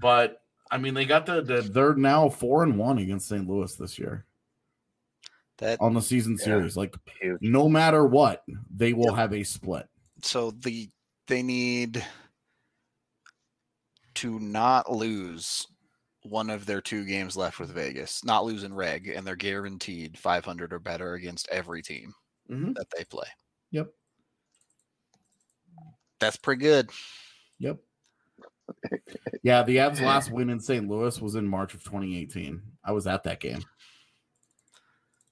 but 0.00 0.42
I 0.70 0.78
mean, 0.78 0.94
they 0.94 1.04
got 1.04 1.26
the, 1.26 1.42
the 1.42 1.62
they're 1.62 1.94
now 1.94 2.28
four 2.28 2.62
and 2.62 2.78
one 2.78 2.98
against 2.98 3.28
St. 3.28 3.48
Louis 3.48 3.74
this 3.76 3.98
year 3.98 4.26
That 5.58 5.80
on 5.80 5.94
the 5.94 6.02
season 6.02 6.36
Yeah. 6.38 6.44
series. 6.44 6.76
Like, 6.76 6.94
Huge. 7.20 7.38
no 7.40 7.68
matter 7.68 8.04
what, 8.06 8.44
they 8.74 8.92
will 8.92 9.14
have 9.14 9.32
a 9.32 9.42
split. 9.44 9.88
so 10.22 10.50
the 10.52 10.88
they 11.26 11.42
need 11.42 12.04
to 14.14 14.38
not 14.38 14.90
lose 14.90 15.66
one 16.22 16.50
of 16.50 16.66
their 16.66 16.80
two 16.80 17.04
games 17.04 17.36
left 17.36 17.60
with 17.60 17.70
Vegas, 17.70 18.24
not 18.24 18.44
lose 18.44 18.64
in 18.64 18.74
reg, 18.74 19.08
and 19.08 19.26
they're 19.26 19.36
guaranteed 19.36 20.18
500 20.18 20.72
or 20.72 20.78
better 20.78 21.14
against 21.14 21.48
every 21.48 21.82
team 21.82 22.14
Mhm. 22.50 22.74
that 22.74 22.88
they 22.96 23.04
play. 23.04 23.28
Yep. 23.70 23.92
That's 26.18 26.36
pretty 26.36 26.60
good. 26.62 26.90
Yep. 27.58 27.78
Yeah, 29.42 29.62
the 29.62 29.76
Avs' 29.76 30.00
last 30.00 30.30
win 30.32 30.50
in 30.50 30.58
St. 30.58 30.88
Louis 30.88 31.20
was 31.20 31.36
in 31.36 31.46
March 31.46 31.74
of 31.74 31.84
2018. 31.84 32.60
I 32.82 32.92
was 32.92 33.06
at 33.06 33.22
that 33.24 33.38
game. 33.38 33.64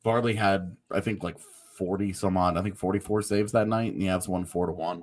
Varley 0.04 0.34
had, 0.34 0.76
I 0.90 1.00
think, 1.00 1.24
like 1.24 1.38
40 1.76 2.12
some 2.12 2.36
odd, 2.36 2.56
I 2.56 2.62
think 2.62 2.76
44 2.76 3.22
saves 3.22 3.50
that 3.52 3.66
night, 3.66 3.92
and 3.92 4.00
the 4.00 4.06
Avs 4.06 4.28
won 4.28 4.44
four 4.44 4.66
to 4.66 4.72
one. 4.72 5.02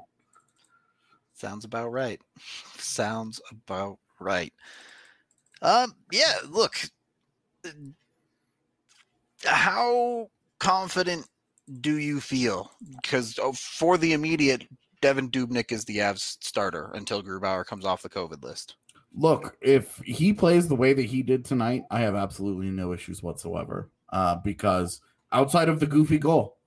Sounds 1.33 1.65
about 1.65 1.91
right. 1.91 2.21
Sounds 2.77 3.41
about 3.51 3.97
right. 4.19 4.53
Um, 5.61 5.95
yeah, 6.11 6.33
look. 6.49 6.75
How 9.43 10.27
confident 10.59 11.25
do 11.81 11.97
you 11.97 12.19
feel? 12.19 12.71
Because 13.01 13.39
oh, 13.41 13.53
for 13.53 13.97
the 13.97 14.13
immediate, 14.13 14.67
Devan 15.01 15.31
Dubnyk 15.31 15.71
is 15.71 15.85
the 15.85 15.97
Avs 15.97 16.37
starter 16.41 16.91
until 16.93 17.23
Grubauer 17.23 17.65
comes 17.65 17.85
off 17.85 18.01
the 18.01 18.09
COVID 18.09 18.43
list. 18.43 18.75
Look, 19.13 19.57
if 19.61 19.97
he 20.05 20.31
plays 20.31 20.67
the 20.67 20.75
way 20.75 20.93
that 20.93 21.05
he 21.05 21.21
did 21.21 21.43
tonight, 21.43 21.83
I 21.91 22.01
have 22.01 22.15
absolutely 22.15 22.67
no 22.67 22.93
issues 22.93 23.21
whatsoever. 23.21 23.89
Uh, 24.09 24.37
because 24.37 25.01
outside 25.31 25.69
of 25.69 25.79
the 25.79 25.87
goofy 25.87 26.17
goal, 26.17 26.57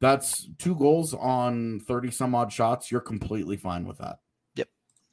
that's 0.00 0.48
two 0.58 0.74
goals 0.76 1.14
on 1.14 1.80
30 1.80 2.10
some 2.10 2.34
odd 2.34 2.52
shots. 2.52 2.90
You're 2.90 3.00
completely 3.00 3.56
fine 3.56 3.86
with 3.86 3.98
that. 3.98 4.18
Yep. 4.56 4.68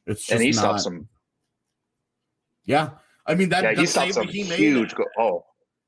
It's 0.07 0.21
just 0.21 0.31
and 0.31 0.41
he 0.41 0.51
not, 0.51 0.55
stopped 0.57 0.81
some. 0.81 1.07
Yeah. 2.65 2.91
I 3.25 3.35
mean, 3.35 3.49
that, 3.49 3.63
Yeah, 3.63 3.73
that 3.75 3.79
he 3.79 3.85
stopped 3.85 4.07
save 4.07 4.13
some 4.15 4.27
he 4.27 4.43
made 4.43 4.59
huge. 4.59 4.95
Go- 4.95 5.05
oh, 5.17 5.45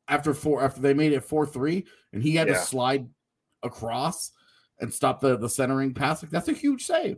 after 0.08 0.34
four, 0.34 0.64
after 0.64 0.82
they 0.82 0.94
made 0.94 1.14
it 1.14 1.24
4 1.24 1.46
3, 1.46 1.86
and 2.14 2.22
he 2.22 2.36
had 2.36 2.48
Yeah. 2.48 2.56
to 2.56 2.60
slide 2.60 3.08
across 3.64 4.32
and 4.80 4.94
stop 4.94 5.22
the, 5.22 5.38
the 5.38 5.50
centering 5.50 5.94
pass. 5.94 6.22
Like, 6.22 6.32
that's 6.32 6.50
a 6.50 6.54
huge 6.54 6.86
save. 6.86 7.18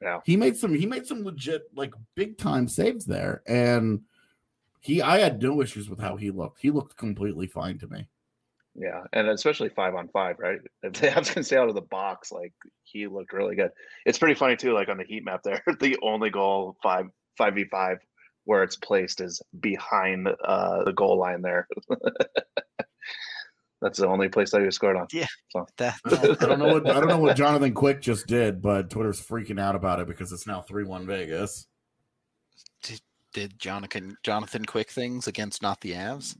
Yeah. 0.00 0.20
He 0.24 0.36
made 0.36 0.56
some, 0.56 0.74
he 0.74 0.86
made 0.86 1.06
some 1.06 1.24
legit, 1.24 1.64
like, 1.74 1.92
big 2.14 2.38
time 2.38 2.68
saves 2.68 3.04
there. 3.04 3.42
And 3.46 4.02
he 4.80 5.02
I 5.02 5.18
had 5.18 5.42
no 5.42 5.60
issues 5.62 5.88
with 5.90 5.98
how 5.98 6.16
he 6.16 6.30
looked. 6.30 6.60
He 6.60 6.70
looked 6.70 6.96
completely 6.96 7.46
fine 7.46 7.78
to 7.78 7.88
me. 7.88 8.08
Yeah, 8.78 9.04
and 9.12 9.28
especially 9.28 9.70
five 9.70 9.94
on 9.94 10.08
five, 10.08 10.38
right? 10.38 10.58
If 10.82 10.94
they 10.94 11.10
have 11.10 11.24
to 11.32 11.42
stay 11.42 11.56
out 11.56 11.68
of 11.68 11.74
the 11.74 11.80
box, 11.80 12.30
like 12.30 12.52
he 12.84 13.06
looked 13.06 13.32
really 13.32 13.56
good. 13.56 13.70
It's 14.04 14.18
pretty 14.18 14.34
funny 14.34 14.56
too, 14.56 14.74
like 14.74 14.88
on 14.88 14.98
the 14.98 15.04
heat 15.04 15.24
map 15.24 15.42
there, 15.42 15.62
the 15.80 15.96
only 16.02 16.30
goal 16.30 16.76
five 16.82 17.06
five 17.38 17.54
v 17.54 17.64
five 17.64 17.98
where 18.44 18.62
it's 18.62 18.76
placed 18.76 19.20
is 19.20 19.42
behind 19.58 20.28
uh, 20.28 20.84
the 20.84 20.92
goal 20.92 21.18
line 21.18 21.42
there. 21.42 21.66
That's 23.82 23.98
the 23.98 24.06
only 24.06 24.28
place 24.28 24.52
that 24.52 24.62
he 24.62 24.70
scored 24.70 24.96
on. 24.96 25.06
Yeah. 25.12 25.26
So. 25.50 25.66
That, 25.76 25.96
I 26.06 26.46
don't 26.46 26.58
know 26.58 26.72
what 26.72 26.88
I 26.88 26.94
don't 26.94 27.08
know 27.08 27.18
what 27.18 27.36
Jonathan 27.36 27.74
Quick 27.74 28.00
just 28.00 28.26
did, 28.26 28.62
but 28.62 28.90
Twitter's 28.90 29.20
freaking 29.20 29.60
out 29.60 29.74
about 29.74 30.00
it 30.00 30.06
because 30.06 30.32
it's 30.32 30.46
now 30.46 30.62
three 30.62 30.84
one 30.84 31.06
Vegas. 31.06 31.66
did 33.32 33.58
Jonathan 33.58 34.16
Jonathan 34.22 34.64
Quick 34.64 34.90
things 34.90 35.26
against 35.26 35.62
not 35.62 35.80
the 35.80 35.92
Avs. 35.92 36.36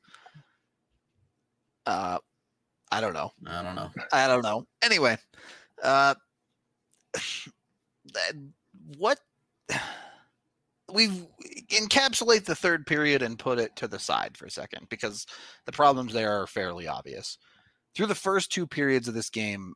Uh, 1.86 2.18
I 2.90 3.00
don't 3.00 3.14
know. 3.14 3.32
I 3.46 3.62
don't 3.62 3.74
know. 3.74 3.90
I 4.12 4.26
don't 4.26 4.42
know. 4.42 4.66
Anyway, 4.82 5.16
uh, 5.82 6.14
what 8.98 9.18
we 10.92 11.08
encapsulate 11.72 12.44
the 12.44 12.54
third 12.54 12.86
period 12.86 13.22
and 13.22 13.38
put 13.38 13.58
it 13.58 13.74
to 13.76 13.88
the 13.88 13.98
side 13.98 14.36
for 14.36 14.46
a 14.46 14.50
second 14.50 14.86
because 14.88 15.26
the 15.64 15.72
problems 15.72 16.12
there 16.12 16.40
are 16.40 16.46
fairly 16.46 16.86
obvious. 16.86 17.38
Through 17.94 18.06
the 18.06 18.14
first 18.14 18.52
two 18.52 18.66
periods 18.66 19.08
of 19.08 19.14
this 19.14 19.30
game, 19.30 19.74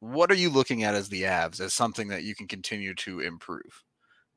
what 0.00 0.30
are 0.32 0.36
you 0.36 0.50
looking 0.50 0.82
at 0.82 0.94
as 0.94 1.08
the 1.08 1.22
Avs 1.22 1.60
as 1.60 1.74
something 1.74 2.08
that 2.08 2.24
you 2.24 2.34
can 2.34 2.48
continue 2.48 2.94
to 2.96 3.20
improve? 3.20 3.84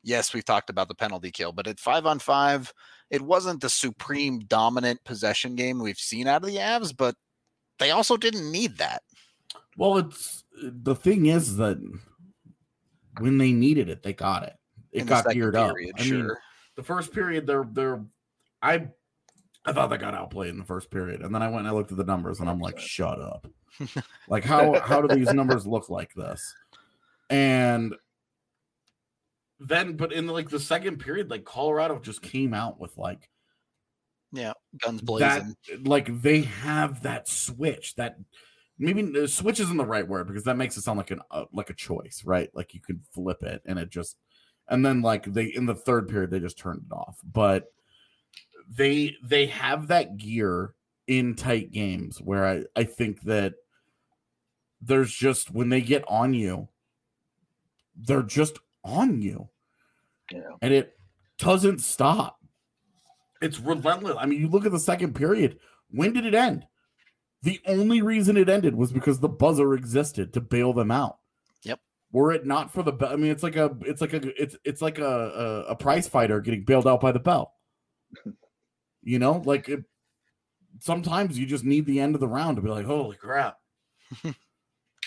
Yes, 0.06 0.36
we've 0.36 0.46
talked 0.46 0.70
about 0.70 0.88
the 0.88 0.94
penalty 0.94 1.32
kill, 1.32 1.52
but 1.52 1.66
at 1.66 1.80
five 1.80 2.06
on 2.06 2.20
five, 2.20 2.72
it 3.10 3.24
wasn't 3.24 3.60
the 3.60 3.70
supreme 3.72 4.40
dominant 4.42 5.04
possession 5.04 5.56
game 5.56 5.80
we've 5.80 5.98
seen 5.98 6.28
out 6.28 6.44
of 6.44 6.48
the 6.48 6.58
Avs, 6.58 6.96
but 6.96 7.16
they 7.80 7.90
also 7.90 8.16
didn't 8.16 8.52
need 8.52 8.78
that. 8.78 9.02
Well, 9.78 9.98
it's 9.98 10.44
the 10.62 10.96
thing 10.96 11.26
is 11.26 11.58
that 11.58 11.78
when 13.20 13.40
they 13.40 13.52
needed 13.52 13.90
it, 13.90 14.04
they 14.04 14.14
got 14.14 14.44
it. 14.44 14.54
It 14.92 15.02
in 15.02 15.08
got 15.08 15.28
geared 15.28 15.56
up. 15.56 15.74
period, 15.74 15.96
I 15.98 16.04
mean, 16.04 16.10
sure. 16.10 16.38
the 16.76 16.84
first 16.84 17.12
period, 17.12 17.48
they're 17.48 17.68
they're 17.70 18.06
I 18.62 18.88
I 19.66 19.74
thought 19.74 19.90
they 19.90 19.98
got 19.98 20.14
outplayed 20.14 20.52
in 20.52 20.60
the 20.60 20.66
first 20.66 20.92
period, 20.92 21.22
and 21.22 21.34
then 21.34 21.42
I 21.42 21.48
went 21.48 21.62
and 21.62 21.68
I 21.68 21.72
looked 21.72 21.92
at 21.92 21.98
the 21.98 22.04
numbers, 22.04 22.42
and 22.42 22.50
I'm 22.50 22.60
like, 22.60 22.78
shut 22.78 23.20
up. 23.20 23.48
like 24.30 24.44
how 24.44 24.80
how 24.82 25.02
do 25.02 25.16
these 25.16 25.34
numbers 25.34 25.66
look 25.66 25.90
like 25.90 26.14
this? 26.14 26.54
And 27.32 27.96
then, 29.60 29.96
but 29.96 30.12
in 30.12 30.28
like 30.28 30.50
the 30.50 30.60
second 30.60 30.98
period, 31.00 31.30
like 31.30 31.46
Colorado 31.46 32.00
just 32.00 32.22
came 32.22 32.54
out 32.54 32.80
with 32.80 32.98
like 32.98 33.30
yeah, 34.32 34.54
guns 34.84 35.00
that 35.02 35.06
blazing. 35.06 35.56
like 35.84 36.22
they 36.22 36.42
have 36.42 37.04
that 37.04 37.28
switch 37.28 37.96
that 37.96 38.18
maybe 38.78 39.18
uh, 39.18 39.28
switch 39.28 39.60
isn't 39.60 39.78
the 39.78 39.86
right 39.86 40.08
word 40.08 40.28
because 40.28 40.44
that 40.44 40.58
makes 40.58 40.76
it 40.78 40.82
sound 40.82 40.98
like 40.98 41.12
an 41.12 41.22
uh, 41.32 41.46
like 41.54 41.70
a 41.70 41.74
choice 41.74 42.24
right 42.26 42.50
like 42.54 42.74
you 42.74 42.82
could 42.82 43.00
flip 43.12 43.42
it 43.44 43.62
and 43.66 43.80
it 43.80 43.90
just 43.90 44.18
and 44.68 44.86
then 44.86 45.02
like 45.02 45.26
they 45.26 45.46
in 45.46 45.66
the 45.66 45.76
third 45.76 46.08
period 46.10 46.30
they 46.30 46.40
just 46.40 46.58
turned 46.58 46.84
it 46.90 46.94
off 46.94 47.18
but 47.24 47.72
they 48.70 49.16
they 49.24 49.46
have 49.46 49.88
that 49.88 50.18
gear 50.18 50.74
in 51.08 51.36
tight 51.36 51.72
games 51.72 52.20
where 52.20 52.46
i 52.46 52.64
i 52.76 52.84
think 52.84 53.22
that 53.22 53.54
there's 54.82 55.14
just 55.14 55.52
when 55.52 55.70
they 55.70 55.82
get 55.82 56.04
on 56.08 56.34
you 56.34 56.68
they're 57.96 58.24
just 58.24 58.60
on 58.86 59.22
you 59.22 59.50
Yeah. 60.32 60.42
and 60.62 60.74
it 60.74 60.98
doesn't 61.38 61.80
stop 61.80 62.38
it's 63.42 63.60
relentless. 63.60 64.16
I 64.18 64.26
mean, 64.26 64.40
you 64.40 64.48
look 64.48 64.66
at 64.66 64.72
the 64.72 64.80
second 64.80 65.14
period. 65.14 65.60
When 65.92 66.14
did 66.14 66.26
it 66.26 66.34
end? 66.34 66.66
The 67.44 67.60
only 67.68 68.02
reason 68.02 68.38
it 68.38 68.48
ended 68.50 68.74
was 68.74 68.92
because 68.94 69.20
the 69.20 69.28
buzzer 69.30 69.74
existed 69.76 70.34
to 70.34 70.42
bail 70.42 70.72
them 70.74 70.90
out. 70.90 71.18
Yep. 71.64 71.80
Were 72.12 72.32
it 72.32 72.46
not 72.46 72.72
for 72.74 72.82
the 72.82 72.94
bell, 72.94 73.12
I 73.12 73.18
mean, 73.18 73.30
it's 73.32 73.44
like 73.44 73.58
a, 73.58 73.76
it's 73.82 74.00
like 74.02 74.14
a, 74.14 74.42
it's 74.42 74.56
it's 74.64 74.82
like 74.82 75.00
a 75.00 75.06
a, 75.06 75.60
a 75.72 75.76
prize 75.76 76.08
fighter 76.08 76.40
getting 76.40 76.64
bailed 76.64 76.88
out 76.88 77.02
by 77.02 77.12
the 77.12 77.20
bell. 77.20 77.54
you 79.04 79.20
know, 79.20 79.44
like 79.46 79.68
it, 79.70 79.84
sometimes 80.80 81.38
you 81.38 81.46
just 81.46 81.66
need 81.66 81.86
the 81.86 82.00
end 82.00 82.16
of 82.16 82.22
the 82.22 82.28
round 82.28 82.56
to 82.56 82.62
be 82.64 82.70
like, 82.70 82.86
holy 82.86 83.18
crap, 83.18 83.58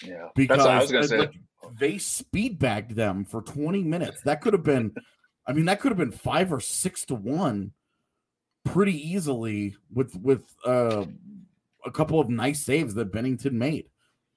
Yeah. 0.04 0.28
because 0.36 0.64
I 0.64 0.78
was 0.80 0.92
gonna 0.92 1.08
say. 1.08 1.18
like, 1.18 1.34
they 1.78 1.98
speed 1.98 2.58
bagged 2.58 2.92
them 2.92 3.24
for 3.24 3.42
20 3.42 3.82
minutes. 3.82 4.22
That 4.22 4.40
could 4.40 4.52
have 4.52 4.62
been, 4.62 4.94
I 5.46 5.52
mean, 5.52 5.64
that 5.66 5.80
could 5.80 5.90
have 5.90 5.98
been 5.98 6.12
five 6.12 6.52
or 6.52 6.60
six 6.60 7.04
to 7.06 7.14
one 7.14 7.72
pretty 8.64 8.94
easily 8.94 9.76
with 9.92 10.14
with 10.16 10.44
uh, 10.66 11.04
a 11.84 11.90
couple 11.90 12.20
of 12.20 12.28
nice 12.28 12.64
saves 12.64 12.94
that 12.94 13.12
Binnington 13.12 13.52
made. 13.52 13.88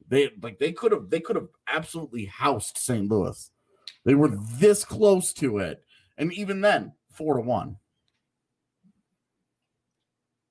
They 0.07 0.31
like 0.41 0.59
they 0.59 0.71
could 0.71 0.91
have 0.91 1.09
they 1.09 1.19
could 1.19 1.35
have 1.35 1.47
absolutely 1.67 2.25
housed 2.25 2.77
St. 2.77 3.09
Louis. 3.09 3.49
They 4.03 4.15
were 4.15 4.29
this 4.57 4.83
close 4.83 5.31
to 5.33 5.59
it, 5.59 5.83
and 6.17 6.33
even 6.33 6.61
then, 6.61 6.93
four 7.11 7.35
to 7.35 7.41
one. 7.41 7.77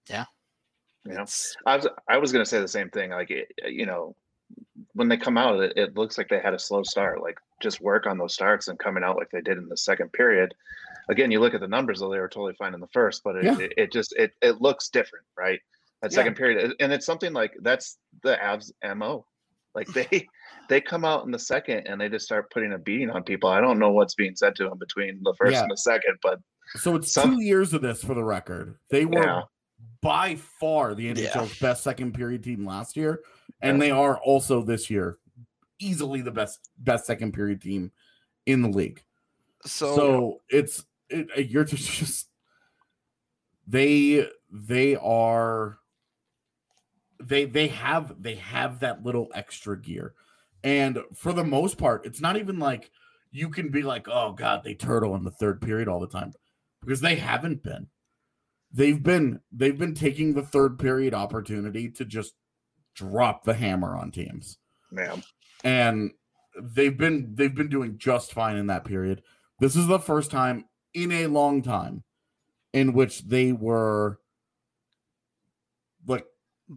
Yeah. 0.08 0.24
It's- 1.06 1.56
I 1.66 1.76
was 1.76 1.86
I 2.08 2.18
was 2.18 2.32
gonna 2.32 2.46
say 2.46 2.60
the 2.60 2.68
same 2.68 2.90
thing. 2.90 3.10
Like 3.10 3.30
it, 3.30 3.52
you 3.66 3.86
know, 3.86 4.14
when 5.00 5.08
they 5.08 5.16
come 5.16 5.38
out, 5.38 5.58
it, 5.60 5.72
it 5.76 5.96
looks 5.96 6.18
like 6.18 6.28
they 6.28 6.40
had 6.40 6.52
a 6.52 6.58
slow 6.58 6.82
start. 6.82 7.22
Like 7.22 7.38
just 7.62 7.80
work 7.80 8.06
on 8.06 8.18
those 8.18 8.34
starts 8.34 8.68
and 8.68 8.78
coming 8.78 9.02
out 9.02 9.16
like 9.16 9.30
they 9.30 9.40
did 9.40 9.56
in 9.56 9.66
the 9.66 9.76
second 9.76 10.12
period. 10.12 10.54
Again, 11.08 11.30
you 11.30 11.40
look 11.40 11.54
at 11.54 11.60
the 11.62 11.66
numbers, 11.66 12.00
though 12.00 12.10
they 12.12 12.18
were 12.20 12.28
totally 12.28 12.52
fine 12.58 12.74
in 12.74 12.80
the 12.80 12.86
first, 12.88 13.22
but 13.24 13.36
it, 13.36 13.44
Yeah. 13.44 13.58
it, 13.58 13.72
it 13.78 13.92
just 13.92 14.14
it 14.16 14.32
it 14.42 14.60
looks 14.60 14.90
different, 14.90 15.24
right? 15.38 15.58
That 16.02 16.12
Yeah. 16.12 16.16
second 16.16 16.34
period, 16.36 16.74
and 16.80 16.92
it's 16.92 17.06
something 17.06 17.32
like 17.32 17.54
that's 17.62 17.96
the 18.22 18.36
Avs 18.36 18.70
mo. 18.94 19.24
Like 19.74 19.86
they 19.94 20.28
they 20.68 20.82
come 20.82 21.06
out 21.06 21.24
in 21.24 21.30
the 21.30 21.38
second 21.38 21.86
and 21.86 21.98
they 21.98 22.10
just 22.10 22.26
start 22.26 22.50
putting 22.50 22.74
a 22.74 22.78
beating 22.78 23.08
on 23.08 23.22
people. 23.24 23.48
I 23.48 23.62
don't 23.62 23.78
know 23.78 23.90
what's 23.92 24.14
being 24.14 24.36
said 24.36 24.54
to 24.56 24.64
them 24.68 24.76
between 24.78 25.20
the 25.22 25.34
first 25.38 25.52
Yeah. 25.54 25.62
and 25.62 25.70
the 25.70 25.78
second, 25.78 26.18
but 26.22 26.40
So 26.76 26.94
it's 26.94 27.10
Some- 27.10 27.36
two 27.36 27.42
years 27.42 27.72
of 27.72 27.80
this 27.80 28.04
for 28.04 28.12
the 28.12 28.22
record. 28.22 28.76
They 28.90 29.06
were 29.06 29.44
by 30.02 30.36
far 30.36 30.94
the 30.94 31.08
NHL's 31.10 31.58
best 31.58 31.82
second 31.82 32.12
period 32.12 32.44
team 32.44 32.66
last 32.66 32.96
year, 32.98 33.20
and 33.62 33.80
they 33.80 33.90
are 33.90 34.18
also 34.18 34.62
this 34.62 34.90
year 34.90 35.18
easily 35.80 36.20
the 36.20 36.30
best 36.30 36.70
best 36.78 37.06
second 37.06 37.32
period 37.32 37.60
team 37.60 37.90
in 38.46 38.62
the 38.62 38.68
league. 38.68 39.02
so, 39.64 39.96
So, 39.96 40.40
it's 40.48 40.84
it, 41.08 41.28
uh, 41.36 41.40
you're 41.40 41.64
just, 41.64 41.90
just 41.98 42.28
they 43.66 44.28
they 44.50 44.96
are 44.96 45.78
they 47.20 47.44
they 47.44 47.68
have 47.68 48.22
they 48.22 48.36
have 48.36 48.80
that 48.80 49.02
little 49.02 49.28
extra 49.34 49.80
gear, 49.80 50.14
and 50.62 50.98
for 51.14 51.32
the 51.32 51.44
most 51.44 51.78
part, 51.78 52.06
it's 52.06 52.20
not 52.20 52.36
even 52.36 52.58
like 52.58 52.90
you 53.32 53.48
can 53.48 53.70
be 53.70 53.82
like, 53.82 54.08
oh 54.08 54.32
god, 54.32 54.62
they 54.64 54.74
turtle 54.74 55.14
in 55.16 55.24
the 55.24 55.30
third 55.30 55.60
period 55.60 55.88
all 55.88 56.00
the 56.00 56.06
time 56.06 56.32
because 56.80 57.00
they 57.00 57.16
haven't 57.16 57.62
been. 57.62 57.88
They've 58.72 59.02
been 59.02 59.40
they've 59.50 59.78
been 59.78 59.94
taking 59.94 60.34
the 60.34 60.42
third 60.42 60.78
period 60.78 61.12
opportunity 61.12 61.90
to 61.90 62.04
just 62.04 62.34
drop 62.94 63.44
the 63.44 63.54
hammer 63.54 63.96
on 63.96 64.10
teams 64.10 64.58
Man. 64.90 65.22
and 65.64 66.10
they've 66.60 66.96
been 66.96 67.34
they've 67.34 67.54
been 67.54 67.68
doing 67.68 67.96
just 67.98 68.32
fine 68.32 68.56
in 68.56 68.66
that 68.68 68.84
period. 68.84 69.22
This 69.60 69.76
is 69.76 69.86
the 69.86 69.98
first 70.00 70.30
time 70.30 70.64
in 70.94 71.12
a 71.12 71.26
long 71.28 71.62
time 71.62 72.02
in 72.72 72.92
which 72.92 73.22
they 73.22 73.52
were 73.52 74.18
like 76.06 76.26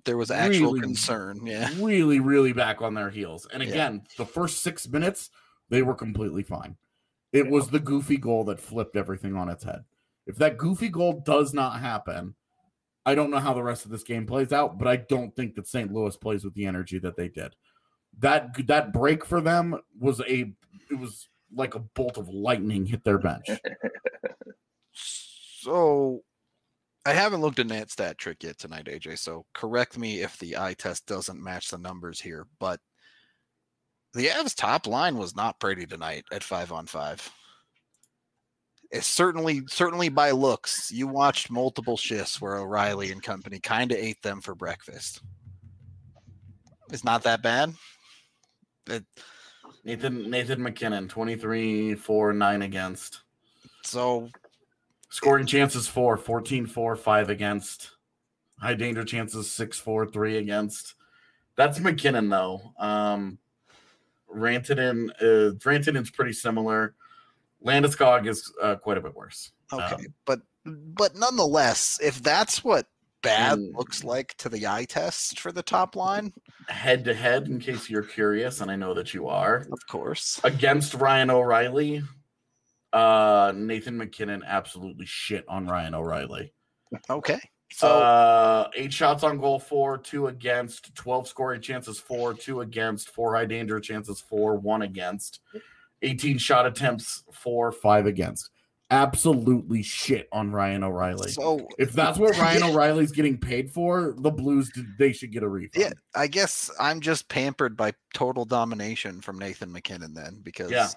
there 0.06 0.18
was 0.18 0.32
actual 0.32 0.74
really- 0.74 0.82
concern. 0.82 1.46
Yeah. 1.46 1.70
really 1.80 2.20
really 2.20 2.54
back 2.54 2.82
on 2.82 2.94
their 2.94 3.10
heels. 3.10 3.48
And 3.52 3.64
Yeah. 3.64 3.70
again, 3.70 4.04
the 4.18 4.26
first 4.26 4.62
6 4.64 4.88
minutes 4.88 5.30
they 5.70 5.82
were 5.82 5.96
completely 5.96 6.44
fine. 6.44 6.78
It 7.32 7.50
was 7.50 7.70
the 7.70 7.80
goofy 7.80 8.18
goal 8.18 8.44
that 8.46 8.60
flipped 8.60 8.96
everything 8.96 9.36
on 9.36 9.50
its 9.50 9.64
head. 9.64 9.86
If 10.28 10.36
that 10.38 10.58
goofy 10.58 10.90
goal 10.90 11.22
does 11.26 11.54
not 11.54 11.80
happen, 11.80 12.36
I 13.06 13.16
don't 13.16 13.32
know 13.32 13.40
how 13.40 13.54
the 13.54 13.64
rest 13.64 13.86
of 13.86 13.92
this 13.92 14.04
game 14.04 14.26
plays 14.26 14.54
out, 14.54 14.78
but 14.78 14.88
I 14.88 14.96
don't 14.96 15.36
think 15.36 15.56
that 15.56 15.68
St. 15.68 15.92
Louis 15.92 16.16
plays 16.16 16.44
with 16.44 16.54
the 16.54 16.66
energy 16.66 17.00
that 17.00 17.18
they 17.18 17.28
did. 17.28 17.56
That 18.20 18.56
that 18.68 18.94
break 18.94 19.26
for 19.26 19.42
them 19.42 19.78
was 20.00 20.20
a 20.22 20.54
it 20.90 21.00
was 21.00 21.28
like 21.56 21.76
a 21.76 21.80
bolt 21.80 22.18
of 22.18 22.30
lightning 22.30 22.86
hit 22.86 23.04
their 23.04 23.18
bench. 23.20 23.48
So 25.64 26.24
I 27.06 27.14
haven't 27.14 27.40
looked 27.40 27.60
at 27.60 27.70
that 27.70 27.90
stat 27.90 28.18
trick 28.18 28.44
yet 28.44 28.58
tonight, 28.58 28.88
AJ. 28.88 29.18
So 29.20 29.46
correct 29.54 29.98
me 29.98 30.20
if 30.20 30.38
the 30.38 30.58
eye 30.58 30.74
test 30.74 31.06
doesn't 31.06 31.42
match 31.42 31.70
the 31.70 31.78
numbers 31.78 32.20
here, 32.20 32.48
but 32.60 32.82
the 34.14 34.28
Avs 34.28 34.56
top 34.56 34.88
line 34.88 35.18
was 35.18 35.38
not 35.38 35.62
pretty 35.62 35.86
tonight 35.86 36.26
at 36.34 36.44
five 36.44 36.74
on 36.74 36.86
five. 36.86 37.32
It's 38.94 39.08
certainly 39.08 39.64
certainly 39.68 40.10
by 40.10 40.30
looks. 40.32 40.92
You 40.92 41.08
watched 41.08 41.50
multiple 41.50 41.98
shifts 41.98 42.40
where 42.40 42.58
O'Reilly 42.58 43.12
and 43.12 43.24
company 43.24 43.60
kind 43.60 43.92
of 43.92 43.98
ate 43.98 44.22
them 44.22 44.40
for 44.40 44.54
breakfast. 44.54 45.22
It's 46.92 47.04
not 47.04 47.24
that 47.24 47.42
bad. 47.42 47.74
It, 48.88 49.04
Nathan 49.84 50.30
Nathan 50.30 50.62
MacKinnon 50.62 51.08
23 51.08 51.96
4 51.96 52.34
9 52.34 52.62
against. 52.62 53.22
so 53.84 54.30
Scoring 55.10 55.48
chances 55.48 55.88
for 55.88 56.16
14 56.16 56.68
4, 56.68 56.96
5 56.96 57.30
against. 57.30 57.92
High 58.60 58.76
danger 58.76 59.04
chances 59.04 59.52
6 59.52 59.80
4, 59.80 60.06
3 60.06 60.38
against. 60.38 60.94
That's 61.56 61.80
mackinnon 61.80 62.30
though. 62.30 62.74
Um, 62.78 63.40
Rantanen, 64.32 65.10
uh, 65.20 65.56
Rantanen's 65.56 66.12
pretty 66.12 66.34
similar. 66.34 66.94
Landeskog 67.66 68.28
is 68.28 68.52
uh, 68.62 68.76
quite 68.76 68.98
a 68.98 69.02
bit 69.02 69.16
worse. 69.16 69.52
Okay, 69.72 69.96
Um, 69.96 70.06
but 70.26 70.42
but 70.66 71.16
nonetheless, 71.16 72.00
if 72.02 72.22
that's 72.24 72.64
what 72.64 72.88
bad 73.22 73.58
Mm. 73.60 73.76
looks 73.76 74.04
like 74.04 74.36
to 74.38 74.50
the 74.50 74.68
eye 74.68 74.86
test 74.86 75.40
for 75.40 75.52
the 75.52 75.64
top 75.64 75.96
line, 75.96 76.34
head 76.68 77.04
to 77.06 77.14
head, 77.14 77.48
in 77.48 77.60
case 77.60 77.90
you're 77.90 78.04
curious, 78.04 78.62
and 78.62 78.70
I 78.70 78.76
know 78.76 78.94
that 78.94 79.14
you 79.14 79.28
are, 79.28 79.66
of 79.72 79.80
course. 79.88 80.40
against 80.44 80.94
Ryan 80.94 81.30
O'Reilly, 81.30 82.02
uh, 82.92 83.54
Nathan 83.56 83.98
MacKinnon 83.98 84.44
absolutely 84.46 85.06
shit 85.06 85.46
on 85.48 85.68
Ryan 85.68 85.96
O'Reilly. 85.96 86.54
Okay. 87.10 87.40
So 87.72 87.88
uh, 87.88 88.70
eight 88.76 88.94
shots 88.94 89.24
on 89.24 89.40
goal, 89.40 89.58
four, 89.58 89.98
two 89.98 90.28
against, 90.28 90.94
12 90.94 91.28
scoring 91.28 91.60
chances, 91.62 92.00
four, 92.00 92.36
two 92.36 92.62
against, 92.62 93.10
four 93.10 93.36
high 93.36 93.46
danger 93.46 93.80
chances, 93.80 94.22
four, 94.22 94.58
one 94.58 94.84
against, 94.84 95.40
18 96.04 96.38
shot 96.38 96.66
attempts, 96.66 97.24
four, 97.32 97.72
five 97.72 98.06
against. 98.06 98.50
Absolutely 98.92 99.82
shit 99.82 100.28
on 100.32 100.52
Ryan 100.52 100.84
O'Reilly. 100.84 101.32
so 101.32 101.68
if 101.80 101.94
that's 101.94 102.20
what 102.20 102.38
Ryan 102.38 102.64
O'Reilly's 102.64 103.12
getting 103.12 103.40
paid 103.40 103.72
for, 103.72 104.14
the 104.20 104.30
Blues, 104.30 104.72
they 105.00 105.12
should 105.14 105.32
get 105.32 105.42
a 105.42 105.48
refund. 105.48 105.84
yeah, 105.84 105.94
I 106.14 106.28
guess 106.28 106.70
I'm 106.80 107.00
just 107.00 107.28
pampered 107.28 107.76
by 107.76 107.94
total 108.14 108.46
domination 108.46 109.22
from 109.22 109.40
Nathan 109.40 109.72
MacKinnon 109.72 110.14
then 110.14 110.42
because 110.44 110.70
Yeah, 110.70 110.90
it, 110.90 110.96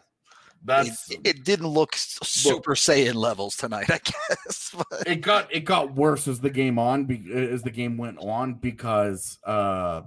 That's 0.65 1.11
it 1.25 1.45
didn't 1.45 1.69
look 1.69 1.95
Super 1.97 2.75
Saiyan 2.75 3.15
levels 3.15 3.57
tonight, 3.57 3.89
I 3.91 4.01
guess. 4.01 4.75
But 4.77 5.07
it 5.07 5.23
got 5.23 5.55
it 5.55 5.61
got 5.61 5.95
worse 5.95 6.29
as 6.29 6.41
the 6.41 6.51
game 6.51 6.79
on 6.79 7.11
as 7.33 7.63
the 7.63 7.71
game 7.71 7.97
went 7.97 8.19
on 8.19 8.55
because 8.55 9.39
uh 9.47 10.03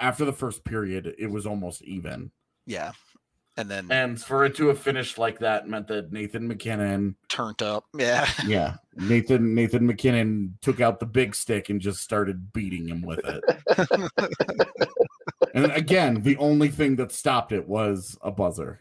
after 0.00 0.24
the 0.24 0.32
first 0.32 0.64
period 0.64 1.14
it 1.18 1.30
was 1.30 1.46
almost 1.46 1.82
even 1.82 2.32
yeah. 2.66 2.92
And 3.56 3.70
then 3.70 3.88
and 3.90 4.20
for 4.20 4.44
it 4.44 4.54
to 4.56 4.68
have 4.68 4.78
finished 4.78 5.18
like 5.18 5.40
that 5.40 5.68
meant 5.68 5.88
that 5.88 6.12
Nathan 6.12 6.48
MacKinnon 6.48 7.16
turned 7.28 7.62
up. 7.62 7.84
Yeah. 7.96 8.28
yeah 8.46 8.76
Nathan 8.96 9.54
Nathan 9.54 9.86
MacKinnon 9.86 10.58
took 10.62 10.80
out 10.80 11.00
the 11.00 11.06
big 11.06 11.34
stick 11.34 11.68
and 11.68 11.80
just 11.80 12.00
started 12.00 12.52
beating 12.52 12.88
him 12.88 13.02
with 13.02 13.20
it 13.24 14.10
and 15.54 15.72
again 15.72 16.22
the 16.22 16.36
only 16.36 16.68
thing 16.68 16.96
that 16.96 17.12
stopped 17.12 17.52
it 17.52 17.68
was 17.68 18.18
a 18.22 18.30
buzzer 18.30 18.80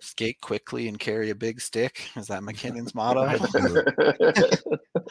Skate 0.00 0.40
quickly 0.40 0.88
and 0.88 0.98
carry 0.98 1.30
a 1.30 1.34
big 1.34 1.60
stick. 1.60 2.10
Is 2.16 2.26
that 2.26 2.42
MacKinnon's 2.42 2.94
motto? 2.94 3.22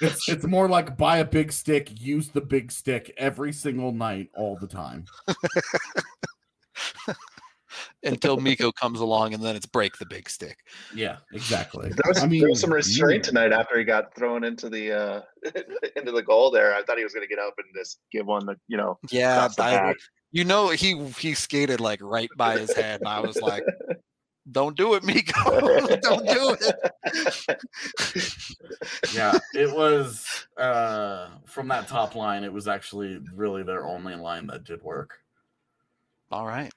it's, 0.01 0.29
it's 0.29 0.45
more 0.45 0.69
like 0.69 0.95
buy 0.95 1.17
a 1.17 1.25
big 1.25 1.51
stick 1.51 1.89
use 1.99 2.29
the 2.29 2.41
big 2.41 2.71
stick 2.71 3.11
every 3.17 3.51
single 3.51 3.91
night 3.91 4.29
all 4.35 4.57
the 4.59 4.67
time 4.67 5.05
Until 8.05 8.37
Mikko 8.37 8.71
comes 8.71 8.99
along 8.99 9.33
and 9.33 9.43
then 9.43 9.55
it's 9.55 9.65
break 9.65 9.97
the 9.97 10.05
big 10.05 10.29
stick. 10.29 10.59
yeah 10.93 11.17
exactly 11.33 11.89
There 11.89 12.03
was, 12.07 12.23
I 12.23 12.27
mean, 12.27 12.41
there 12.41 12.49
was 12.49 12.61
some 12.61 12.73
restraint 12.73 13.25
yeah. 13.25 13.29
tonight 13.29 13.51
after 13.51 13.77
he 13.77 13.83
got 13.83 14.13
thrown 14.15 14.43
into 14.43 14.69
the 14.69 14.91
uh 14.91 15.21
into 15.95 16.11
the 16.11 16.23
goal 16.23 16.51
there. 16.51 16.75
I 16.75 16.83
thought 16.83 16.97
he 16.97 17.03
was 17.03 17.13
gonna 17.13 17.27
get 17.27 17.39
up 17.39 17.53
and 17.57 17.67
just 17.75 17.99
give 18.11 18.25
one 18.25 18.45
the 18.45 18.55
you 18.67 18.77
know 18.77 18.99
Yeah, 19.09 19.47
the 19.47 19.63
I, 19.63 19.93
you 20.31 20.43
know 20.43 20.69
he 20.69 20.97
he 21.19 21.33
skated 21.33 21.79
like 21.79 21.99
right 22.01 22.29
by 22.37 22.57
his 22.57 22.73
head, 22.73 23.01
and 23.01 23.07
I 23.07 23.21
was 23.21 23.37
like, 23.37 23.63
"Don't 24.51 24.75
do 24.75 24.95
it, 24.95 25.03
Mikko! 25.03 25.59
Don't 26.01 26.27
do 26.27 26.55
it!" 26.59 26.75
yeah 29.13 29.37
it 29.53 29.73
was 29.73 30.47
uh 30.57 31.29
from 31.45 31.67
that 31.67 31.87
top 31.87 32.15
line 32.15 32.43
it 32.43 32.51
was 32.51 32.67
actually 32.67 33.19
really 33.33 33.63
their 33.63 33.85
only 33.85 34.15
line 34.15 34.47
that 34.47 34.63
did 34.63 34.81
work 34.83 35.19
All 36.31 36.45
right, 36.45 36.71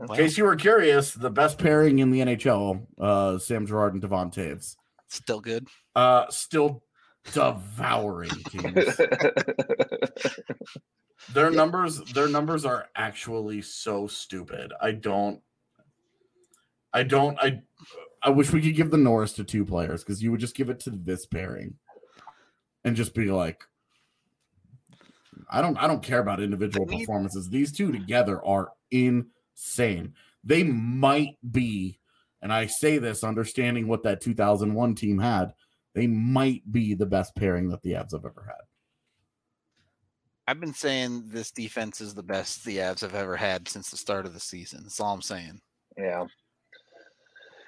in 0.00 0.08
case 0.08 0.38
you 0.38 0.44
were 0.44 0.56
curious 0.56 1.12
the 1.12 1.30
best 1.30 1.58
pairing 1.58 1.98
in 1.98 2.10
the 2.10 2.20
nhl 2.20 2.86
uh 2.98 3.38
sam 3.38 3.66
girard 3.66 3.92
and 3.92 4.02
devon 4.02 4.30
toews. 4.30 4.76
Still 5.08 5.40
good. 5.40 5.68
uh 5.94 6.26
still 6.30 6.82
devouring 7.32 8.30
teams. 8.48 8.96
Their 11.32 11.50
numbers 11.50 12.00
their 12.12 12.28
numbers 12.28 12.64
are 12.64 12.86
actually 12.94 13.62
so 13.62 14.06
stupid. 14.06 14.72
I 14.80 14.92
don't 14.92 15.40
i 16.92 17.02
don't 17.02 17.38
i 17.40 17.60
i 18.22 18.30
wish 18.30 18.52
we 18.52 18.60
could 18.62 18.76
give 18.76 18.90
the 18.90 18.96
norris 18.96 19.32
to 19.32 19.42
two 19.44 19.64
players 19.64 20.04
because 20.04 20.22
you 20.22 20.30
would 20.30 20.40
just 20.40 20.54
give 20.54 20.70
it 20.70 20.78
to 20.80 20.90
this 20.90 21.26
pairing 21.26 21.74
and 22.84 22.94
just 22.94 23.14
be 23.14 23.30
like 23.32 23.64
i 25.50 25.60
don't 25.60 25.76
i 25.78 25.86
don't 25.88 26.02
care 26.04 26.20
about 26.20 26.40
individual 26.40 26.86
performances. 26.86 27.48
These 27.48 27.72
two 27.72 27.90
together 27.90 28.44
are 28.44 28.70
insane 29.56 30.12
they 30.42 30.62
might 30.62 31.36
be 31.50 31.98
and 32.42 32.52
i 32.52 32.66
say 32.66 32.98
this 32.98 33.24
understanding 33.24 33.88
what 33.88 34.02
that 34.02 34.20
2001 34.20 34.94
team 34.94 35.18
had 35.18 35.52
they 35.94 36.06
might 36.06 36.62
be 36.70 36.94
the 36.94 37.06
best 37.06 37.34
pairing 37.36 37.68
that 37.68 37.82
the 37.82 37.92
avs 37.92 38.12
have 38.12 38.24
ever 38.24 38.44
had 38.46 38.64
I've 40.46 40.60
been 40.60 40.74
saying 40.74 41.24
this 41.28 41.50
defense 41.50 42.00
is 42.00 42.14
the 42.14 42.22
best 42.22 42.64
the 42.64 42.76
Avs 42.76 43.00
have 43.00 43.14
ever 43.14 43.36
had 43.36 43.66
since 43.66 43.90
the 43.90 43.96
start 43.96 44.26
of 44.26 44.34
the 44.34 44.40
season. 44.40 44.80
That's 44.82 45.00
all 45.00 45.14
I'm 45.14 45.22
saying. 45.22 45.60
yeah. 45.96 46.22
I 46.22 46.26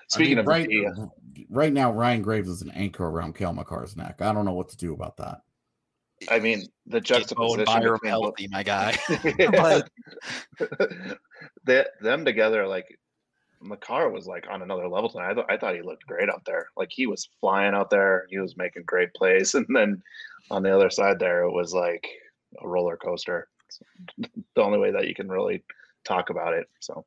Speaking 0.09 0.37
mean, 0.37 0.39
of 0.41 0.47
right, 0.47 0.69
the, 0.69 1.11
right 1.49 1.73
now, 1.73 1.91
Ryan 1.91 2.23
Graves 2.23 2.49
is 2.49 2.63
an 2.63 2.71
anchor 2.73 3.07
around 3.07 3.35
Cale 3.35 3.55
Makar's 3.55 3.97
neck. 3.97 4.21
I 4.21 4.33
don't 4.33 4.45
know 4.45 4.53
what 4.53 4.69
to 4.69 4.77
do 4.77 4.93
about 4.93 5.17
that. 5.17 5.41
I 6.31 6.39
mean 6.39 6.63
the 6.87 7.01
Get 7.01 7.35
Bo 7.35 7.57
juxtaposition 7.57 7.61
and 7.61 7.67
Byram 7.67 7.99
between 8.03 8.13
both- 8.13 8.23
healthy, 8.23 8.49
my 8.49 8.63
guy. 8.63 8.97
but 9.51 9.91
they, 11.65 11.85
them 12.01 12.25
together, 12.25 12.67
like 12.67 12.99
Makar 13.61 14.11
was 14.11 14.27
like 14.27 14.47
on 14.51 14.63
another 14.63 14.89
level 14.89 15.09
tonight. 15.09 15.31
I, 15.31 15.35
th- 15.35 15.47
I 15.49 15.57
thought 15.57 15.75
he 15.75 15.83
looked 15.83 16.07
great 16.07 16.29
out 16.29 16.45
there. 16.45 16.69
Like 16.77 16.91
he 16.91 17.07
was 17.07 17.29
flying 17.41 17.75
out 17.75 17.91
there. 17.91 18.27
He 18.29 18.39
was 18.39 18.57
making 18.57 18.85
great 18.85 19.13
plays. 19.15 19.55
And 19.55 19.67
then 19.75 20.03
on 20.51 20.63
the 20.63 20.75
other 20.75 20.91
side 20.91 21.19
there, 21.19 21.43
it 21.43 21.53
was 21.53 21.75
like 21.75 22.07
a 22.63 22.69
roller 22.69 22.97
coaster. 22.97 23.49
It's 23.67 23.81
the 24.55 24.63
only 24.63 24.79
way 24.79 24.91
that 24.93 25.09
you 25.09 25.15
can 25.15 25.29
really 25.29 25.65
talk 26.05 26.31
about 26.31 26.55
it. 26.55 26.69
So 26.81 27.05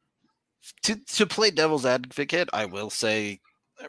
to 0.83 0.95
to 0.95 1.25
play 1.25 1.51
devil's 1.51 1.85
advocate, 1.85 2.49
I 2.53 2.65
will 2.65 2.89
say 2.89 3.39